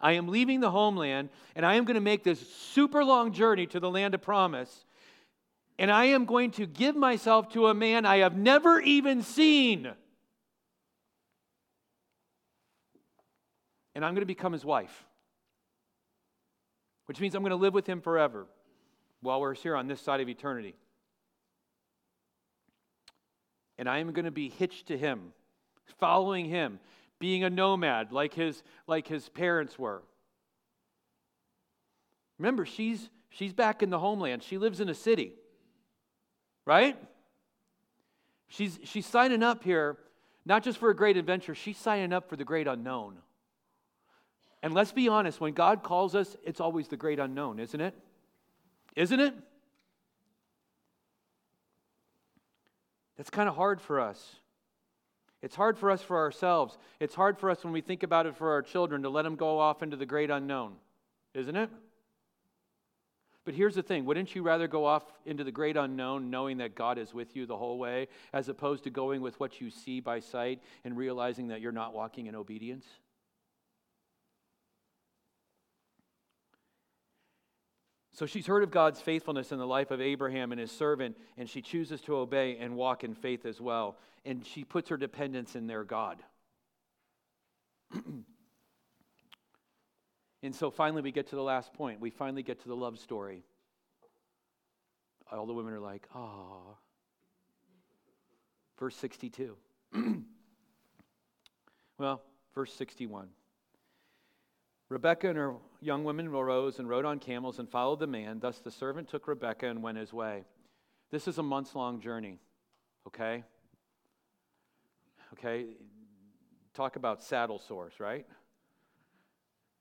I 0.00 0.12
am 0.12 0.28
leaving 0.28 0.60
the 0.60 0.70
homeland 0.70 1.28
and 1.54 1.66
I 1.66 1.74
am 1.74 1.84
going 1.84 1.96
to 1.96 2.00
make 2.00 2.24
this 2.24 2.40
super 2.56 3.04
long 3.04 3.32
journey 3.32 3.66
to 3.68 3.80
the 3.80 3.90
land 3.90 4.14
of 4.14 4.22
promise. 4.22 4.84
And 5.78 5.90
I 5.90 6.06
am 6.06 6.24
going 6.24 6.50
to 6.52 6.66
give 6.66 6.96
myself 6.96 7.50
to 7.50 7.68
a 7.68 7.74
man 7.74 8.04
I 8.06 8.18
have 8.18 8.36
never 8.36 8.80
even 8.80 9.22
seen. 9.22 9.90
And 13.94 14.04
I'm 14.04 14.14
going 14.14 14.22
to 14.22 14.26
become 14.26 14.52
his 14.52 14.64
wife, 14.64 15.04
which 17.06 17.20
means 17.20 17.34
I'm 17.34 17.42
going 17.42 17.50
to 17.50 17.56
live 17.56 17.74
with 17.74 17.86
him 17.86 18.00
forever 18.00 18.46
while 19.20 19.40
we're 19.40 19.54
here 19.54 19.76
on 19.76 19.88
this 19.88 20.00
side 20.00 20.20
of 20.20 20.28
eternity. 20.28 20.74
And 23.78 23.88
I 23.88 23.98
am 23.98 24.12
going 24.12 24.26
to 24.26 24.30
be 24.30 24.50
hitched 24.50 24.88
to 24.88 24.98
him, 24.98 25.32
following 25.98 26.46
him 26.46 26.78
being 27.20 27.44
a 27.44 27.50
nomad 27.50 28.10
like 28.10 28.34
his, 28.34 28.64
like 28.88 29.06
his 29.06 29.28
parents 29.28 29.78
were. 29.78 30.02
Remember, 32.38 32.66
she's, 32.66 33.08
she's 33.28 33.52
back 33.52 33.82
in 33.84 33.90
the 33.90 33.98
homeland. 34.00 34.42
She 34.42 34.58
lives 34.58 34.80
in 34.80 34.88
a 34.88 34.94
city, 34.94 35.34
right? 36.64 36.96
She's, 38.48 38.80
she's 38.82 39.06
signing 39.06 39.44
up 39.44 39.62
here 39.62 39.98
not 40.44 40.62
just 40.64 40.78
for 40.78 40.90
a 40.90 40.96
great 40.96 41.16
adventure, 41.16 41.54
she's 41.54 41.76
signing 41.76 42.12
up 42.12 42.28
for 42.28 42.36
the 42.36 42.44
great 42.44 42.66
unknown. 42.66 43.18
And 44.62 44.74
let's 44.74 44.92
be 44.92 45.08
honest, 45.08 45.40
when 45.40 45.52
God 45.52 45.82
calls 45.82 46.14
us, 46.14 46.36
it's 46.44 46.60
always 46.60 46.88
the 46.88 46.96
great 46.96 47.18
unknown, 47.18 47.60
isn't 47.60 47.80
it? 47.80 47.94
Isn't 48.96 49.20
it? 49.20 49.34
That's 53.16 53.30
kind 53.30 53.48
of 53.48 53.54
hard 53.54 53.80
for 53.80 54.00
us. 54.00 54.39
It's 55.42 55.56
hard 55.56 55.78
for 55.78 55.90
us 55.90 56.02
for 56.02 56.18
ourselves. 56.18 56.76
It's 56.98 57.14
hard 57.14 57.38
for 57.38 57.50
us 57.50 57.64
when 57.64 57.72
we 57.72 57.80
think 57.80 58.02
about 58.02 58.26
it 58.26 58.36
for 58.36 58.50
our 58.52 58.62
children 58.62 59.02
to 59.02 59.08
let 59.08 59.22
them 59.22 59.36
go 59.36 59.58
off 59.58 59.82
into 59.82 59.96
the 59.96 60.06
great 60.06 60.30
unknown, 60.30 60.74
isn't 61.34 61.56
it? 61.56 61.70
But 63.44 63.54
here's 63.54 63.74
the 63.74 63.82
thing 63.82 64.04
wouldn't 64.04 64.34
you 64.34 64.42
rather 64.42 64.68
go 64.68 64.84
off 64.84 65.04
into 65.24 65.44
the 65.44 65.50
great 65.50 65.76
unknown 65.76 66.30
knowing 66.30 66.58
that 66.58 66.74
God 66.74 66.98
is 66.98 67.14
with 67.14 67.34
you 67.34 67.46
the 67.46 67.56
whole 67.56 67.78
way, 67.78 68.08
as 68.32 68.48
opposed 68.48 68.84
to 68.84 68.90
going 68.90 69.22
with 69.22 69.40
what 69.40 69.60
you 69.60 69.70
see 69.70 70.00
by 70.00 70.20
sight 70.20 70.60
and 70.84 70.96
realizing 70.96 71.48
that 71.48 71.60
you're 71.60 71.72
not 71.72 71.94
walking 71.94 72.26
in 72.26 72.34
obedience? 72.34 72.84
So 78.20 78.26
she's 78.26 78.46
heard 78.46 78.62
of 78.62 78.70
God's 78.70 79.00
faithfulness 79.00 79.50
in 79.50 79.56
the 79.56 79.66
life 79.66 79.90
of 79.90 79.98
Abraham 80.02 80.52
and 80.52 80.60
his 80.60 80.70
servant, 80.70 81.16
and 81.38 81.48
she 81.48 81.62
chooses 81.62 82.02
to 82.02 82.16
obey 82.16 82.58
and 82.60 82.76
walk 82.76 83.02
in 83.02 83.14
faith 83.14 83.46
as 83.46 83.62
well. 83.62 83.96
And 84.26 84.44
she 84.44 84.62
puts 84.62 84.90
her 84.90 84.98
dependence 84.98 85.56
in 85.56 85.66
their 85.66 85.84
God. 85.84 86.22
and 90.42 90.54
so 90.54 90.70
finally, 90.70 91.00
we 91.00 91.12
get 91.12 91.28
to 91.28 91.36
the 91.36 91.42
last 91.42 91.72
point. 91.72 91.98
We 91.98 92.10
finally 92.10 92.42
get 92.42 92.60
to 92.60 92.68
the 92.68 92.76
love 92.76 92.98
story. 92.98 93.42
All 95.32 95.46
the 95.46 95.54
women 95.54 95.72
are 95.72 95.80
like, 95.80 96.06
ah. 96.14 96.74
Verse 98.78 98.96
62. 98.96 99.56
well, 101.96 102.20
verse 102.54 102.74
61. 102.74 103.28
Rebekah 104.90 105.28
and 105.28 105.38
her 105.38 105.54
young 105.80 106.02
women 106.02 106.26
arose 106.26 106.80
and 106.80 106.88
rode 106.88 107.04
on 107.04 107.20
camels 107.20 107.60
and 107.60 107.70
followed 107.70 108.00
the 108.00 108.08
man. 108.08 108.40
Thus 108.40 108.58
the 108.58 108.72
servant 108.72 109.08
took 109.08 109.28
Rebekah 109.28 109.68
and 109.68 109.82
went 109.82 109.96
his 109.96 110.12
way. 110.12 110.44
This 111.12 111.28
is 111.28 111.38
a 111.38 111.42
months 111.44 111.76
long 111.76 112.00
journey, 112.00 112.40
okay? 113.06 113.44
Okay? 115.32 115.66
Talk 116.74 116.96
about 116.96 117.22
saddle 117.22 117.60
sores, 117.60 117.94
right? 118.00 118.26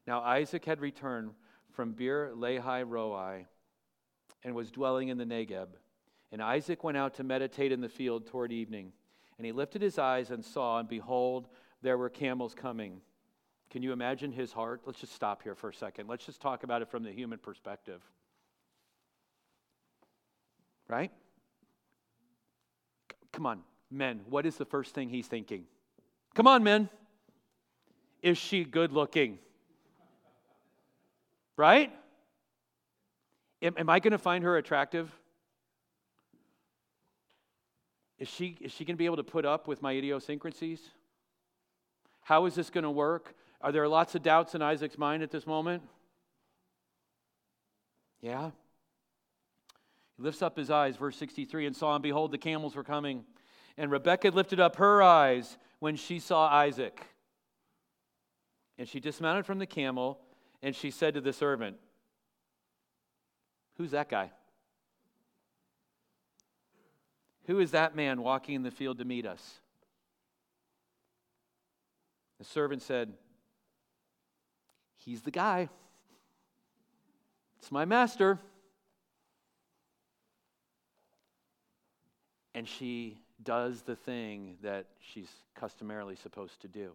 Now 0.06 0.22
Isaac 0.22 0.64
had 0.64 0.80
returned 0.80 1.32
from 1.74 1.94
Beer 1.94 2.32
Lahai 2.36 2.84
Roi 2.88 3.48
and 4.44 4.54
was 4.54 4.70
dwelling 4.70 5.10
in 5.10 5.18
the 5.18 5.26
Negeb. 5.26 5.70
And 6.32 6.42
Isaac 6.42 6.84
went 6.84 6.98
out 6.98 7.16
to 7.16 7.24
meditate 7.24 7.72
in 7.72 7.82
the 7.82 7.90
field 7.90 8.28
toward 8.28 8.52
evening. 8.52 8.94
And 9.38 9.46
he 9.46 9.52
lifted 9.52 9.82
his 9.82 9.98
eyes 9.98 10.30
and 10.30 10.46
saw, 10.46 10.80
and 10.80 10.88
behold, 10.88 11.48
there 11.82 11.98
were 11.98 12.10
camels 12.10 12.54
coming 12.54 13.02
can 13.70 13.84
you 13.84 13.92
imagine 13.92 14.32
his 14.32 14.52
heart? 14.52 14.82
Let's 14.86 15.00
just 15.00 15.14
stop 15.14 15.44
here 15.44 15.56
for 15.56 15.70
a 15.70 15.74
second. 15.74 16.08
Let's 16.08 16.26
just 16.26 16.42
talk 16.42 16.64
about 16.64 16.82
it 16.82 16.90
from 16.90 17.04
the 17.04 17.12
human 17.12 17.38
perspective. 17.38 18.02
Right? 20.88 21.12
Come 23.32 23.46
on, 23.46 23.62
men, 23.92 24.22
what 24.28 24.46
is 24.46 24.58
the 24.58 24.66
first 24.66 24.96
thing 24.96 25.10
he's 25.10 25.28
thinking? 25.28 25.66
Come 26.34 26.48
on, 26.48 26.64
men. 26.64 26.90
Is 28.22 28.38
she 28.38 28.64
good 28.64 28.92
looking? 28.92 29.38
Right? 31.56 31.92
Am, 33.62 33.76
am 33.78 33.90
I 33.90 34.00
going 34.00 34.12
to 34.12 34.18
find 34.18 34.44
her 34.44 34.58
attractive? 34.58 35.14
Is 38.18 38.28
she, 38.28 38.58
is 38.60 38.72
she 38.72 38.84
going 38.84 38.96
to 38.96 38.98
be 38.98 39.06
able 39.06 39.18
to 39.18 39.24
put 39.24 39.46
up 39.46 39.68
with 39.68 39.82
my 39.82 39.94
idiosyncrasies? 39.94 40.82
How 42.22 42.46
is 42.46 42.56
this 42.56 42.70
going 42.70 42.84
to 42.84 42.92
work? 42.92 43.36
Are 43.62 43.72
there 43.72 43.88
lots 43.88 44.16
of 44.16 44.24
doubts 44.24 44.56
in 44.56 44.62
Isaac's 44.62 44.98
mind 44.98 45.22
at 45.22 45.32
this 45.32 45.46
moment? 45.46 45.84
Yeah. 48.22 48.52
He 50.18 50.24
lifts 50.24 50.42
up 50.42 50.58
his 50.58 50.70
eyes, 50.70 50.96
verse 50.96 51.18
63, 51.18 51.66
and 51.66 51.76
saw, 51.76 51.96
and 51.96 52.04
behold, 52.04 52.32
the 52.32 52.38
camels 52.38 52.76
were 52.76 52.84
coming. 52.84 53.26
And 53.78 53.92
Rebekah 53.92 54.30
lifted 54.30 54.60
up 54.60 54.78
her 54.78 55.02
eyes 55.02 55.58
when 55.80 55.96
she 55.96 56.20
saw 56.20 56.48
Isaac. 56.48 57.02
And 58.78 58.88
she 58.88 59.00
dismounted 59.00 59.46
from 59.46 59.60
the 59.60 59.66
camel, 59.66 60.20
and 60.62 60.76
she 60.76 60.92
said 60.92 61.14
to 61.16 61.22
the 61.22 61.34
servant, 61.34 61.78
Who's 63.78 63.92
that 63.92 64.10
guy? 64.10 64.32
Who 67.46 67.60
is 67.60 67.72
that 67.72 67.96
man 67.96 68.22
walking 68.22 68.56
in 68.56 68.64
the 68.64 68.72
field 68.72 69.00
to 69.00 69.06
meet 69.06 69.26
us? 69.26 69.60
The 72.38 72.46
servant 72.46 72.82
said, 72.82 73.14
He's 75.10 75.24
the 75.24 75.32
guy. 75.32 75.70
It's 77.58 77.72
my 77.72 77.84
master. 77.84 78.38
And 82.54 82.68
she 82.68 83.18
does 83.44 83.82
the 83.82 83.96
thing 83.96 84.58
that 84.62 84.86
she's 85.00 85.32
customarily 85.56 86.16
supposed 86.16 86.62
to 86.62 86.68
do. 86.68 86.92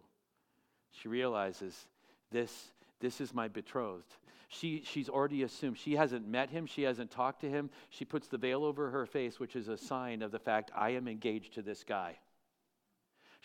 She 0.93 1.09
realizes 1.09 1.87
this, 2.31 2.71
this 3.01 3.19
is 3.19 3.33
my 3.33 3.49
betrothed. 3.49 4.15
She, 4.47 4.83
she's 4.85 5.09
already 5.09 5.43
assumed. 5.43 5.77
She 5.77 5.97
hasn't 5.97 6.25
met 6.25 6.49
him. 6.49 6.67
She 6.67 6.83
hasn't 6.83 7.11
talked 7.11 7.41
to 7.41 7.49
him. 7.49 7.69
She 7.89 8.05
puts 8.05 8.29
the 8.29 8.37
veil 8.37 8.63
over 8.63 8.91
her 8.91 9.05
face, 9.05 9.41
which 9.41 9.57
is 9.57 9.67
a 9.67 9.77
sign 9.77 10.21
of 10.21 10.31
the 10.31 10.39
fact 10.39 10.71
I 10.73 10.91
am 10.91 11.09
engaged 11.09 11.55
to 11.55 11.61
this 11.61 11.83
guy. 11.83 12.17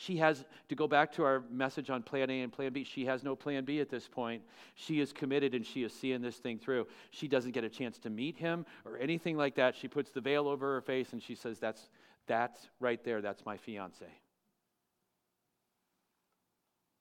She 0.01 0.17
has, 0.17 0.47
to 0.71 0.75
go 0.75 0.89
back 0.89 1.13
to 1.17 1.25
our 1.25 1.43
message 1.51 1.91
on 1.91 2.03
plan 2.03 2.31
A 2.31 2.41
and 2.41 2.51
plan 2.51 2.73
B, 2.73 2.85
she 2.85 3.05
has 3.05 3.23
no 3.23 3.37
plan 3.37 3.67
B 3.67 3.81
at 3.81 3.91
this 3.91 4.09
point. 4.09 4.43
She 4.75 4.99
is 4.99 5.13
committed 5.13 5.55
and 5.55 5.65
she 5.65 5.83
is 5.83 5.93
seeing 5.93 6.23
this 6.23 6.37
thing 6.37 6.59
through. 6.59 6.87
She 7.11 7.29
doesn't 7.29 7.51
get 7.51 7.65
a 7.65 7.69
chance 7.69 7.99
to 7.99 8.09
meet 8.09 8.39
him 8.39 8.65
or 8.87 8.97
anything 8.97 9.37
like 9.37 9.57
that. 9.57 9.77
She 9.77 9.89
puts 9.89 10.11
the 10.11 10.23
veil 10.23 10.49
over 10.49 10.73
her 10.73 10.81
face 10.81 11.13
and 11.13 11.23
she 11.23 11.35
says, 11.35 11.59
That's, 11.59 11.91
that's 12.27 12.71
right 12.81 13.05
there, 13.05 13.21
that's 13.21 13.45
my 13.45 13.59
fiance. 13.59 14.07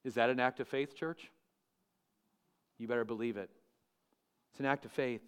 Is 0.04 0.16
that 0.16 0.30
an 0.30 0.42
act 0.42 0.60
of 0.60 0.68
faith, 0.68 0.94
church? 0.94 1.32
You 2.80 2.90
better 2.90 3.06
believe 3.06 3.38
it. 3.38 3.50
It's 4.52 4.60
an 4.60 4.66
act 4.66 4.84
of 4.84 4.92
faith. 4.92 5.22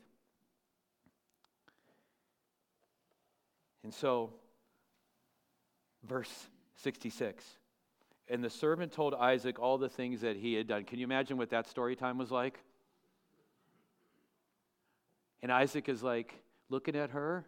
And 3.85 3.93
so, 3.93 4.33
verse 6.03 6.49
66. 6.75 7.60
And 8.31 8.41
the 8.41 8.49
servant 8.49 8.93
told 8.93 9.13
Isaac 9.13 9.59
all 9.59 9.77
the 9.77 9.89
things 9.89 10.21
that 10.21 10.37
he 10.37 10.53
had 10.53 10.65
done. 10.65 10.85
Can 10.85 10.99
you 10.99 11.03
imagine 11.03 11.35
what 11.35 11.49
that 11.49 11.67
story 11.67 11.97
time 11.97 12.17
was 12.17 12.31
like? 12.31 12.63
And 15.43 15.51
Isaac 15.51 15.89
is 15.89 16.01
like 16.01 16.41
looking 16.69 16.95
at 16.95 17.09
her, 17.09 17.45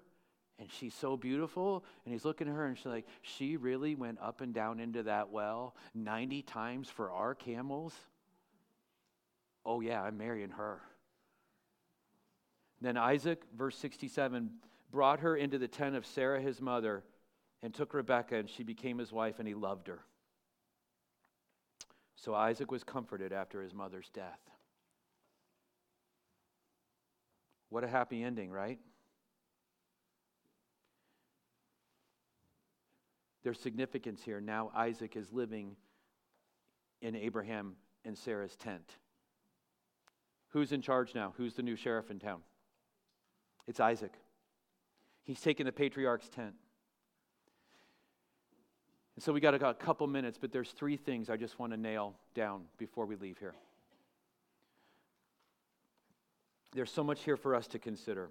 and 0.59 0.69
she's 0.69 0.93
so 0.93 1.15
beautiful. 1.15 1.85
And 2.03 2.13
he's 2.13 2.25
looking 2.25 2.49
at 2.49 2.53
her, 2.53 2.65
and 2.65 2.77
she's 2.77 2.85
like, 2.85 3.07
She 3.21 3.55
really 3.55 3.95
went 3.95 4.19
up 4.21 4.41
and 4.41 4.53
down 4.53 4.81
into 4.81 5.03
that 5.03 5.29
well 5.29 5.73
90 5.95 6.41
times 6.41 6.89
for 6.89 7.11
our 7.11 7.33
camels? 7.33 7.93
Oh, 9.65 9.79
yeah, 9.79 10.03
I'm 10.03 10.17
marrying 10.17 10.49
her. 10.49 10.81
Then 12.81 12.97
Isaac, 12.97 13.41
verse 13.57 13.77
67, 13.77 14.49
brought 14.91 15.21
her 15.21 15.37
into 15.37 15.57
the 15.57 15.69
tent 15.69 15.95
of 15.95 16.05
Sarah, 16.05 16.41
his 16.41 16.59
mother, 16.59 17.05
and 17.61 17.73
took 17.73 17.93
Rebekah, 17.93 18.35
and 18.35 18.49
she 18.49 18.63
became 18.63 18.97
his 18.97 19.13
wife, 19.13 19.39
and 19.39 19.47
he 19.47 19.53
loved 19.53 19.87
her. 19.87 20.01
So 22.23 22.33
Isaac 22.33 22.71
was 22.71 22.85
comforted 22.85 23.33
after 23.33 23.61
his 23.61 23.73
mother's 23.73 24.09
death. 24.13 24.39
What 27.67 27.83
a 27.83 27.87
happy 27.87 28.23
ending, 28.23 28.49
right? 28.49 28.79
There's 33.43 33.59
significance 33.59 34.21
here. 34.23 34.39
Now 34.39 34.71
Isaac 34.73 35.17
is 35.17 35.33
living 35.33 35.75
in 37.01 37.13
Abraham 37.17 37.75
and 38.05 38.17
Sarah's 38.17 38.55
tent. 38.55 38.95
Who's 40.51 40.71
in 40.71 40.81
charge 40.81 41.13
now? 41.13 41.33
Who's 41.35 41.55
the 41.55 41.61
new 41.61 41.75
sheriff 41.75 42.09
in 42.09 42.19
town? 42.19 42.39
It's 43.67 43.81
Isaac. 43.81 44.13
He's 45.25 45.41
taken 45.41 45.65
the 45.65 45.73
patriarch's 45.73 46.29
tent. 46.29 46.53
And 49.15 49.23
so 49.23 49.31
we 49.31 49.39
got 49.39 49.53
a 49.53 49.73
couple 49.73 50.07
minutes, 50.07 50.37
but 50.39 50.51
there's 50.51 50.71
three 50.71 50.97
things 50.97 51.29
I 51.29 51.37
just 51.37 51.59
want 51.59 51.71
to 51.73 51.77
nail 51.77 52.15
down 52.33 52.63
before 52.77 53.05
we 53.05 53.15
leave 53.15 53.37
here. 53.37 53.53
There's 56.73 56.91
so 56.91 57.03
much 57.03 57.23
here 57.23 57.37
for 57.37 57.53
us 57.53 57.67
to 57.67 57.79
consider. 57.79 58.29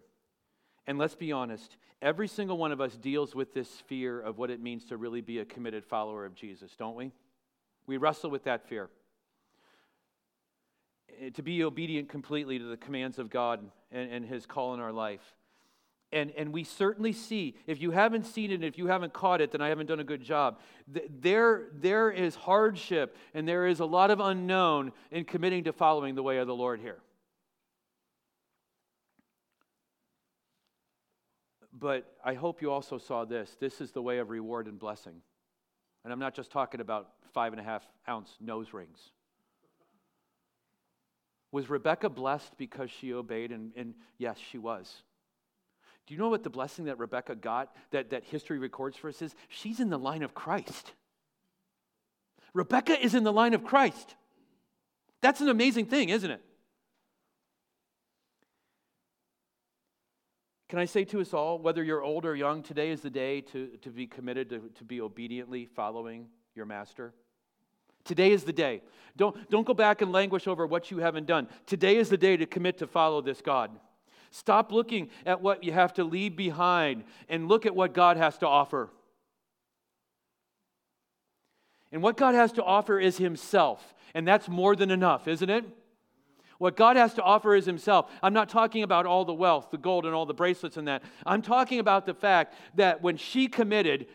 And 0.86 0.98
let's 0.98 1.14
be 1.14 1.30
honest, 1.30 1.76
every 2.00 2.26
single 2.26 2.58
one 2.58 2.72
of 2.72 2.80
us 2.80 2.96
deals 2.96 3.34
with 3.34 3.54
this 3.54 3.68
fear 3.86 4.20
of 4.20 4.38
what 4.38 4.50
it 4.50 4.60
means 4.60 4.84
to 4.86 4.96
really 4.96 5.20
be 5.20 5.38
a 5.38 5.44
committed 5.44 5.84
follower 5.84 6.24
of 6.24 6.34
Jesus, 6.34 6.74
don't 6.76 6.96
we? 6.96 7.12
We 7.86 7.98
wrestle 7.98 8.30
with 8.30 8.44
that 8.44 8.68
fear. 8.68 8.90
Eh, 11.20 11.30
to 11.30 11.42
be 11.42 11.62
obedient 11.62 12.08
completely 12.08 12.58
to 12.58 12.64
the 12.64 12.76
commands 12.76 13.20
of 13.20 13.30
God 13.30 13.60
and, 13.92 14.10
and 14.10 14.24
His 14.24 14.46
call 14.46 14.74
in 14.74 14.80
our 14.80 14.92
life. 14.92 15.36
And, 16.12 16.30
and 16.36 16.52
we 16.52 16.64
certainly 16.64 17.12
see, 17.12 17.56
if 17.66 17.80
you 17.80 17.90
haven't 17.90 18.26
seen 18.26 18.50
it, 18.50 18.56
and 18.56 18.64
if 18.64 18.76
you 18.76 18.86
haven't 18.86 19.14
caught 19.14 19.40
it, 19.40 19.50
then 19.50 19.62
I 19.62 19.68
haven't 19.68 19.86
done 19.86 20.00
a 20.00 20.04
good 20.04 20.22
job. 20.22 20.58
There, 20.86 21.68
there 21.72 22.10
is 22.10 22.34
hardship 22.34 23.16
and 23.32 23.48
there 23.48 23.66
is 23.66 23.80
a 23.80 23.86
lot 23.86 24.10
of 24.10 24.20
unknown 24.20 24.92
in 25.10 25.24
committing 25.24 25.64
to 25.64 25.72
following 25.72 26.14
the 26.14 26.22
way 26.22 26.36
of 26.36 26.46
the 26.46 26.54
Lord 26.54 26.80
here. 26.80 26.98
But 31.72 32.14
I 32.22 32.34
hope 32.34 32.60
you 32.60 32.70
also 32.70 32.98
saw 32.98 33.24
this. 33.24 33.56
This 33.58 33.80
is 33.80 33.92
the 33.92 34.02
way 34.02 34.18
of 34.18 34.28
reward 34.28 34.66
and 34.66 34.78
blessing. 34.78 35.14
And 36.04 36.12
I'm 36.12 36.18
not 36.18 36.34
just 36.34 36.50
talking 36.50 36.80
about 36.82 37.08
five 37.32 37.54
and 37.54 37.60
a 37.60 37.64
half 37.64 37.86
ounce 38.06 38.30
nose 38.38 38.74
rings. 38.74 39.00
Was 41.50 41.70
Rebekah 41.70 42.10
blessed 42.10 42.52
because 42.58 42.90
she 42.90 43.14
obeyed? 43.14 43.50
And, 43.50 43.72
and 43.76 43.94
yes, 44.18 44.36
she 44.38 44.58
was. 44.58 45.02
Do 46.12 46.16
you 46.16 46.22
know 46.22 46.28
what 46.28 46.42
the 46.42 46.50
blessing 46.50 46.84
that 46.84 46.98
Rebekah 46.98 47.36
got 47.36 47.74
that, 47.90 48.10
that 48.10 48.24
history 48.24 48.58
records 48.58 48.98
for 48.98 49.08
us 49.08 49.22
is? 49.22 49.34
She's 49.48 49.80
in 49.80 49.88
the 49.88 49.98
line 49.98 50.22
of 50.22 50.34
Christ. 50.34 50.92
Rebekah 52.52 53.02
is 53.02 53.14
in 53.14 53.24
the 53.24 53.32
line 53.32 53.54
of 53.54 53.64
Christ. 53.64 54.14
That's 55.22 55.40
an 55.40 55.48
amazing 55.48 55.86
thing, 55.86 56.10
isn't 56.10 56.30
it? 56.30 56.42
Can 60.68 60.78
I 60.78 60.84
say 60.84 61.04
to 61.06 61.20
us 61.22 61.32
all, 61.32 61.58
whether 61.58 61.82
you're 61.82 62.02
old 62.02 62.26
or 62.26 62.36
young, 62.36 62.62
today 62.62 62.90
is 62.90 63.00
the 63.00 63.08
day 63.08 63.40
to, 63.40 63.68
to 63.80 63.88
be 63.88 64.06
committed 64.06 64.50
to, 64.50 64.70
to 64.74 64.84
be 64.84 65.00
obediently 65.00 65.64
following 65.64 66.26
your 66.54 66.66
master? 66.66 67.14
Today 68.04 68.32
is 68.32 68.44
the 68.44 68.52
day. 68.52 68.82
Don't, 69.16 69.48
don't 69.48 69.66
go 69.66 69.72
back 69.72 70.02
and 70.02 70.12
languish 70.12 70.46
over 70.46 70.66
what 70.66 70.90
you 70.90 70.98
haven't 70.98 71.26
done. 71.26 71.48
Today 71.64 71.96
is 71.96 72.10
the 72.10 72.18
day 72.18 72.36
to 72.36 72.44
commit 72.44 72.76
to 72.80 72.86
follow 72.86 73.22
this 73.22 73.40
God. 73.40 73.70
Stop 74.32 74.72
looking 74.72 75.10
at 75.26 75.42
what 75.42 75.62
you 75.62 75.72
have 75.72 75.92
to 75.94 76.04
leave 76.04 76.36
behind 76.36 77.04
and 77.28 77.48
look 77.48 77.66
at 77.66 77.76
what 77.76 77.92
God 77.92 78.16
has 78.16 78.38
to 78.38 78.48
offer. 78.48 78.88
And 81.92 82.02
what 82.02 82.16
God 82.16 82.34
has 82.34 82.50
to 82.52 82.64
offer 82.64 82.98
is 82.98 83.18
Himself. 83.18 83.94
And 84.14 84.26
that's 84.26 84.48
more 84.48 84.74
than 84.74 84.90
enough, 84.90 85.28
isn't 85.28 85.50
it? 85.50 85.66
What 86.56 86.76
God 86.76 86.96
has 86.96 87.12
to 87.14 87.22
offer 87.22 87.54
is 87.54 87.66
Himself. 87.66 88.10
I'm 88.22 88.32
not 88.32 88.48
talking 88.48 88.82
about 88.82 89.04
all 89.04 89.26
the 89.26 89.34
wealth, 89.34 89.70
the 89.70 89.76
gold, 89.76 90.06
and 90.06 90.14
all 90.14 90.24
the 90.24 90.32
bracelets 90.32 90.78
and 90.78 90.88
that. 90.88 91.02
I'm 91.26 91.42
talking 91.42 91.78
about 91.78 92.06
the 92.06 92.14
fact 92.14 92.54
that 92.76 93.02
when 93.02 93.18
she 93.18 93.48
committed, 93.48 94.06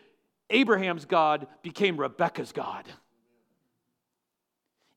Abraham's 0.49 1.05
God 1.05 1.45
became 1.61 1.95
Rebekah's 1.95 2.51
God. 2.51 2.85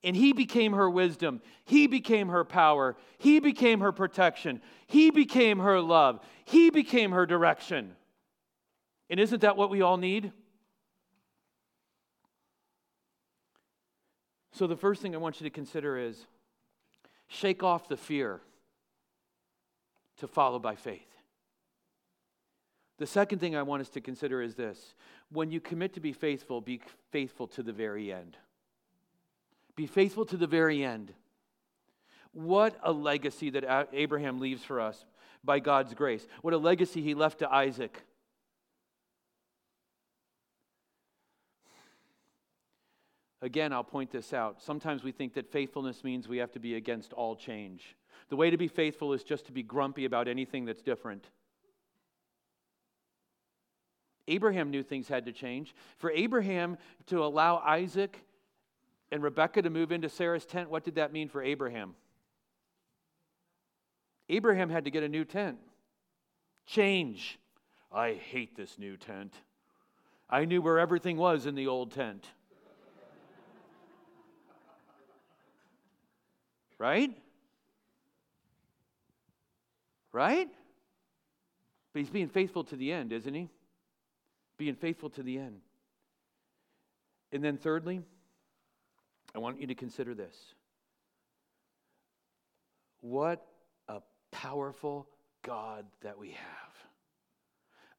And 0.02 0.16
he 0.16 0.32
became 0.32 0.72
her 0.72 0.88
wisdom. 0.88 1.42
He 1.64 1.86
became 1.86 2.28
her 2.28 2.44
power. 2.44 2.96
He 3.18 3.38
became 3.38 3.80
her 3.80 3.92
protection. 3.92 4.62
He 4.86 5.10
became 5.10 5.58
her 5.58 5.80
love. 5.80 6.20
He 6.44 6.70
became 6.70 7.12
her 7.12 7.26
direction. 7.26 7.94
And 9.10 9.20
isn't 9.20 9.42
that 9.42 9.56
what 9.56 9.70
we 9.70 9.82
all 9.82 9.98
need? 9.98 10.32
So, 14.52 14.66
the 14.66 14.76
first 14.76 15.00
thing 15.02 15.14
I 15.14 15.18
want 15.18 15.40
you 15.40 15.44
to 15.44 15.50
consider 15.50 15.96
is 15.96 16.26
shake 17.28 17.62
off 17.62 17.88
the 17.88 17.96
fear 17.96 18.40
to 20.18 20.28
follow 20.28 20.58
by 20.58 20.76
faith. 20.76 21.06
The 22.98 23.06
second 23.06 23.38
thing 23.38 23.56
I 23.56 23.62
want 23.62 23.80
us 23.80 23.88
to 23.90 24.00
consider 24.02 24.42
is 24.42 24.54
this 24.54 24.94
when 25.30 25.50
you 25.50 25.60
commit 25.60 25.94
to 25.94 26.00
be 26.00 26.12
faithful, 26.12 26.60
be 26.60 26.82
faithful 27.10 27.46
to 27.48 27.62
the 27.62 27.72
very 27.72 28.12
end. 28.12 28.36
Be 29.76 29.86
faithful 29.86 30.24
to 30.26 30.36
the 30.36 30.46
very 30.46 30.84
end. 30.84 31.12
What 32.32 32.78
a 32.82 32.92
legacy 32.92 33.50
that 33.50 33.88
Abraham 33.92 34.38
leaves 34.38 34.62
for 34.62 34.80
us 34.80 35.04
by 35.42 35.58
God's 35.58 35.94
grace. 35.94 36.26
What 36.42 36.54
a 36.54 36.58
legacy 36.58 37.02
he 37.02 37.14
left 37.14 37.38
to 37.40 37.52
Isaac. 37.52 38.02
Again, 43.42 43.72
I'll 43.72 43.82
point 43.82 44.10
this 44.10 44.34
out. 44.34 44.62
Sometimes 44.62 45.02
we 45.02 45.12
think 45.12 45.32
that 45.34 45.50
faithfulness 45.50 46.04
means 46.04 46.28
we 46.28 46.38
have 46.38 46.52
to 46.52 46.58
be 46.58 46.74
against 46.74 47.14
all 47.14 47.34
change. 47.34 47.96
The 48.28 48.36
way 48.36 48.50
to 48.50 48.58
be 48.58 48.68
faithful 48.68 49.14
is 49.14 49.24
just 49.24 49.46
to 49.46 49.52
be 49.52 49.62
grumpy 49.62 50.04
about 50.04 50.28
anything 50.28 50.66
that's 50.66 50.82
different. 50.82 51.24
Abraham 54.28 54.70
knew 54.70 54.82
things 54.82 55.08
had 55.08 55.24
to 55.24 55.32
change. 55.32 55.74
For 55.96 56.10
Abraham 56.10 56.76
to 57.06 57.24
allow 57.24 57.56
Isaac 57.56 58.24
and 59.10 59.22
Rebekah 59.22 59.62
to 59.62 59.70
move 59.70 59.92
into 59.92 60.08
Sarah's 60.08 60.46
tent, 60.46 60.70
what 60.70 60.84
did 60.84 60.94
that 60.96 61.12
mean 61.12 61.28
for 61.28 61.42
Abraham? 61.42 61.94
Abraham 64.28 64.70
had 64.70 64.84
to 64.84 64.90
get 64.90 65.02
a 65.02 65.08
new 65.08 65.24
tent. 65.24 65.58
Change. 66.66 67.38
I 67.92 68.12
hate 68.12 68.56
this 68.56 68.78
new 68.78 68.96
tent. 68.96 69.34
I 70.28 70.44
knew 70.44 70.62
where 70.62 70.78
everything 70.78 71.16
was 71.16 71.46
in 71.46 71.56
the 71.56 71.66
old 71.66 71.90
tent. 71.92 72.24
Right? 76.78 77.10
Right? 80.12 80.48
But 81.92 81.98
he's 81.98 82.10
being 82.10 82.28
faithful 82.28 82.64
to 82.64 82.76
the 82.76 82.92
end, 82.92 83.12
isn't 83.12 83.34
he? 83.34 83.48
Being 84.56 84.76
faithful 84.76 85.10
to 85.10 85.22
the 85.22 85.38
end. 85.38 85.60
And 87.32 87.42
then, 87.42 87.56
thirdly, 87.56 88.02
I 89.34 89.38
want 89.38 89.60
you 89.60 89.66
to 89.68 89.74
consider 89.74 90.14
this. 90.14 90.34
What 93.00 93.46
a 93.88 94.00
powerful 94.30 95.08
God 95.42 95.86
that 96.02 96.18
we 96.18 96.30
have. 96.30 96.38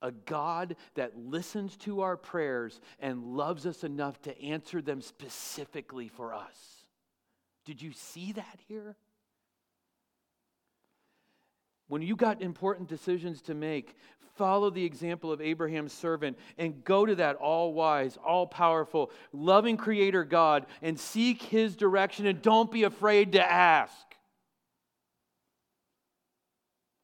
A 0.03 0.11
God 0.11 0.75
that 0.95 1.17
listens 1.17 1.77
to 1.77 2.01
our 2.01 2.17
prayers 2.17 2.82
and 2.99 3.23
loves 3.23 3.65
us 3.65 3.84
enough 3.84 4.21
to 4.23 4.41
answer 4.41 4.82
them 4.82 5.01
specifically 5.01 6.07
for 6.07 6.34
us. 6.34 6.86
Did 7.65 7.82
you 7.82 7.91
see 7.93 8.32
that 8.34 8.59
here? 8.67 8.95
When 11.92 12.02
you 12.02 12.16
got 12.16 12.42
important 12.42 12.88
decisions 12.88 13.42
to 13.42 13.54
make, 13.54 13.98
follow 14.38 14.70
the 14.70 14.86
example 14.86 15.30
of 15.30 15.42
Abraham's 15.42 15.92
servant 15.92 16.38
and 16.58 16.86
go 16.86 17.06
to 17.06 17.16
that 17.16 17.36
all 17.36 17.74
wise, 17.74 18.18
all 18.26 18.48
powerful, 18.48 19.12
loving 19.34 19.76
Creator 19.76 20.24
God 20.24 20.68
and 20.82 20.98
seek 20.98 21.42
His 21.42 21.76
direction 21.76 22.26
and 22.28 22.42
don't 22.42 22.72
be 22.72 22.84
afraid 22.84 23.34
to 23.34 23.46
ask. 23.46 23.94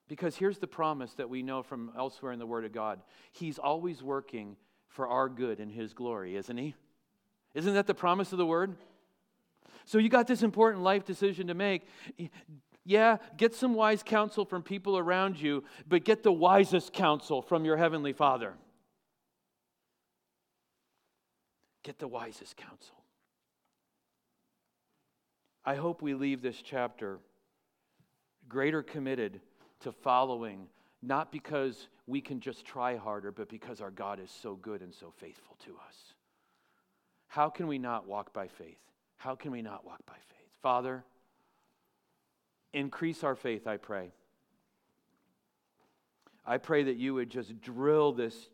Because 0.08 0.38
here's 0.38 0.60
the 0.60 0.68
promise 0.68 1.12
that 1.16 1.30
we 1.30 1.44
know 1.44 1.64
from 1.64 1.92
elsewhere 1.98 2.32
in 2.32 2.40
the 2.40 2.48
Word 2.48 2.64
of 2.64 2.72
God 2.72 3.02
He's 3.34 3.60
always 3.60 4.02
working 4.02 4.56
for 4.88 5.10
our 5.10 5.28
good 5.28 5.60
and 5.60 5.70
His 5.70 5.94
glory, 5.94 6.38
isn't 6.38 6.58
He? 6.58 6.76
Isn't 7.54 7.74
that 7.74 7.88
the 7.88 7.94
promise 7.94 8.32
of 8.32 8.38
the 8.38 8.46
Word? 8.46 8.78
So 9.84 9.98
you 9.98 10.08
got 10.08 10.28
this 10.28 10.44
important 10.44 10.82
life 10.82 11.04
decision 11.04 11.48
to 11.48 11.54
make. 11.54 11.88
Yeah, 12.88 13.18
get 13.36 13.54
some 13.54 13.74
wise 13.74 14.02
counsel 14.02 14.46
from 14.46 14.64
people 14.64 14.98
around 14.98 15.42
you, 15.42 15.66
but 15.90 16.06
get 16.06 16.24
the 16.24 16.32
wisest 16.32 16.94
counsel 16.94 17.42
from 17.42 17.66
your 17.66 17.76
Heavenly 17.76 18.14
Father. 18.14 18.54
Get 21.84 22.00
the 22.00 22.08
wisest 22.08 22.56
counsel. 22.56 22.96
I 25.66 25.76
hope 25.76 26.02
we 26.02 26.14
leave 26.14 26.42
this 26.42 26.62
chapter 26.62 27.20
greater 28.48 28.82
committed 28.82 29.42
to 29.82 29.92
following, 29.92 30.68
not 31.02 31.30
because 31.30 31.90
we 32.06 32.22
can 32.22 32.40
just 32.40 32.64
try 32.64 32.96
harder, 32.96 33.34
but 33.34 33.50
because 33.50 33.82
our 33.82 33.92
God 33.92 34.22
is 34.22 34.32
so 34.32 34.56
good 34.56 34.82
and 34.82 34.96
so 34.96 35.12
faithful 35.18 35.58
to 35.66 35.72
us. 35.72 36.14
How 37.28 37.50
can 37.50 37.68
we 37.68 37.80
not 37.80 38.08
walk 38.08 38.32
by 38.32 38.48
faith? 38.48 38.80
How 39.18 39.36
can 39.36 39.52
we 39.52 39.62
not 39.62 39.86
walk 39.86 40.00
by 40.06 40.14
faith? 40.14 40.48
Father, 40.62 41.04
increase 42.78 43.24
our 43.24 43.36
faith, 43.36 43.68
I 43.68 43.78
pray. 43.78 44.12
I 46.46 46.58
pray 46.58 46.84
that 46.84 46.96
you 46.96 47.16
would 47.16 47.30
just 47.30 47.60
drill 47.62 48.14
this 48.14 48.50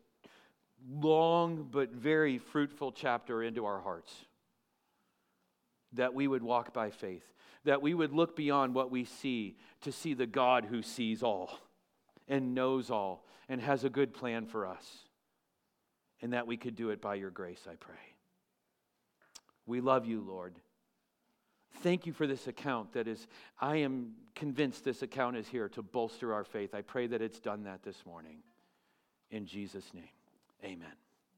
long 0.90 1.68
but 1.70 1.92
very 1.92 2.38
fruitful 2.38 2.92
chapter 2.92 3.42
into 3.42 3.64
our 3.64 3.80
hearts. 3.80 4.12
That 5.92 6.14
we 6.14 6.26
would 6.26 6.42
walk 6.42 6.72
by 6.72 6.90
faith. 6.90 7.22
That 7.64 7.82
we 7.82 7.94
would 7.94 8.12
look 8.12 8.34
beyond 8.34 8.74
what 8.74 8.90
we 8.90 9.04
see 9.04 9.56
to 9.82 9.92
see 9.92 10.14
the 10.14 10.26
God 10.26 10.64
who 10.64 10.82
sees 10.82 11.22
all 11.22 11.58
and 12.26 12.54
knows 12.54 12.90
all 12.90 13.24
and 13.48 13.60
has 13.60 13.84
a 13.84 13.90
good 13.90 14.12
plan 14.12 14.46
for 14.46 14.66
us. 14.66 14.84
And 16.20 16.32
that 16.32 16.46
we 16.46 16.56
could 16.56 16.74
do 16.74 16.90
it 16.90 17.00
by 17.00 17.14
your 17.14 17.30
grace, 17.30 17.66
I 17.70 17.76
pray. 17.76 17.94
We 19.66 19.80
love 19.80 20.06
you, 20.06 20.20
Lord. 20.20 20.54
Thank 21.82 22.06
you 22.06 22.12
for 22.12 22.26
this 22.26 22.46
account 22.46 22.92
that 22.92 23.06
is, 23.06 23.26
I 23.60 23.76
am 23.76 24.14
convinced 24.34 24.84
this 24.84 25.02
account 25.02 25.36
is 25.36 25.48
here 25.48 25.68
to 25.70 25.82
bolster 25.82 26.32
our 26.32 26.44
faith. 26.44 26.74
I 26.74 26.82
pray 26.82 27.06
that 27.08 27.20
it's 27.20 27.40
done 27.40 27.64
that 27.64 27.82
this 27.82 28.06
morning. 28.06 28.38
In 29.30 29.46
Jesus' 29.46 29.92
name, 29.92 30.08
amen. 30.64 30.92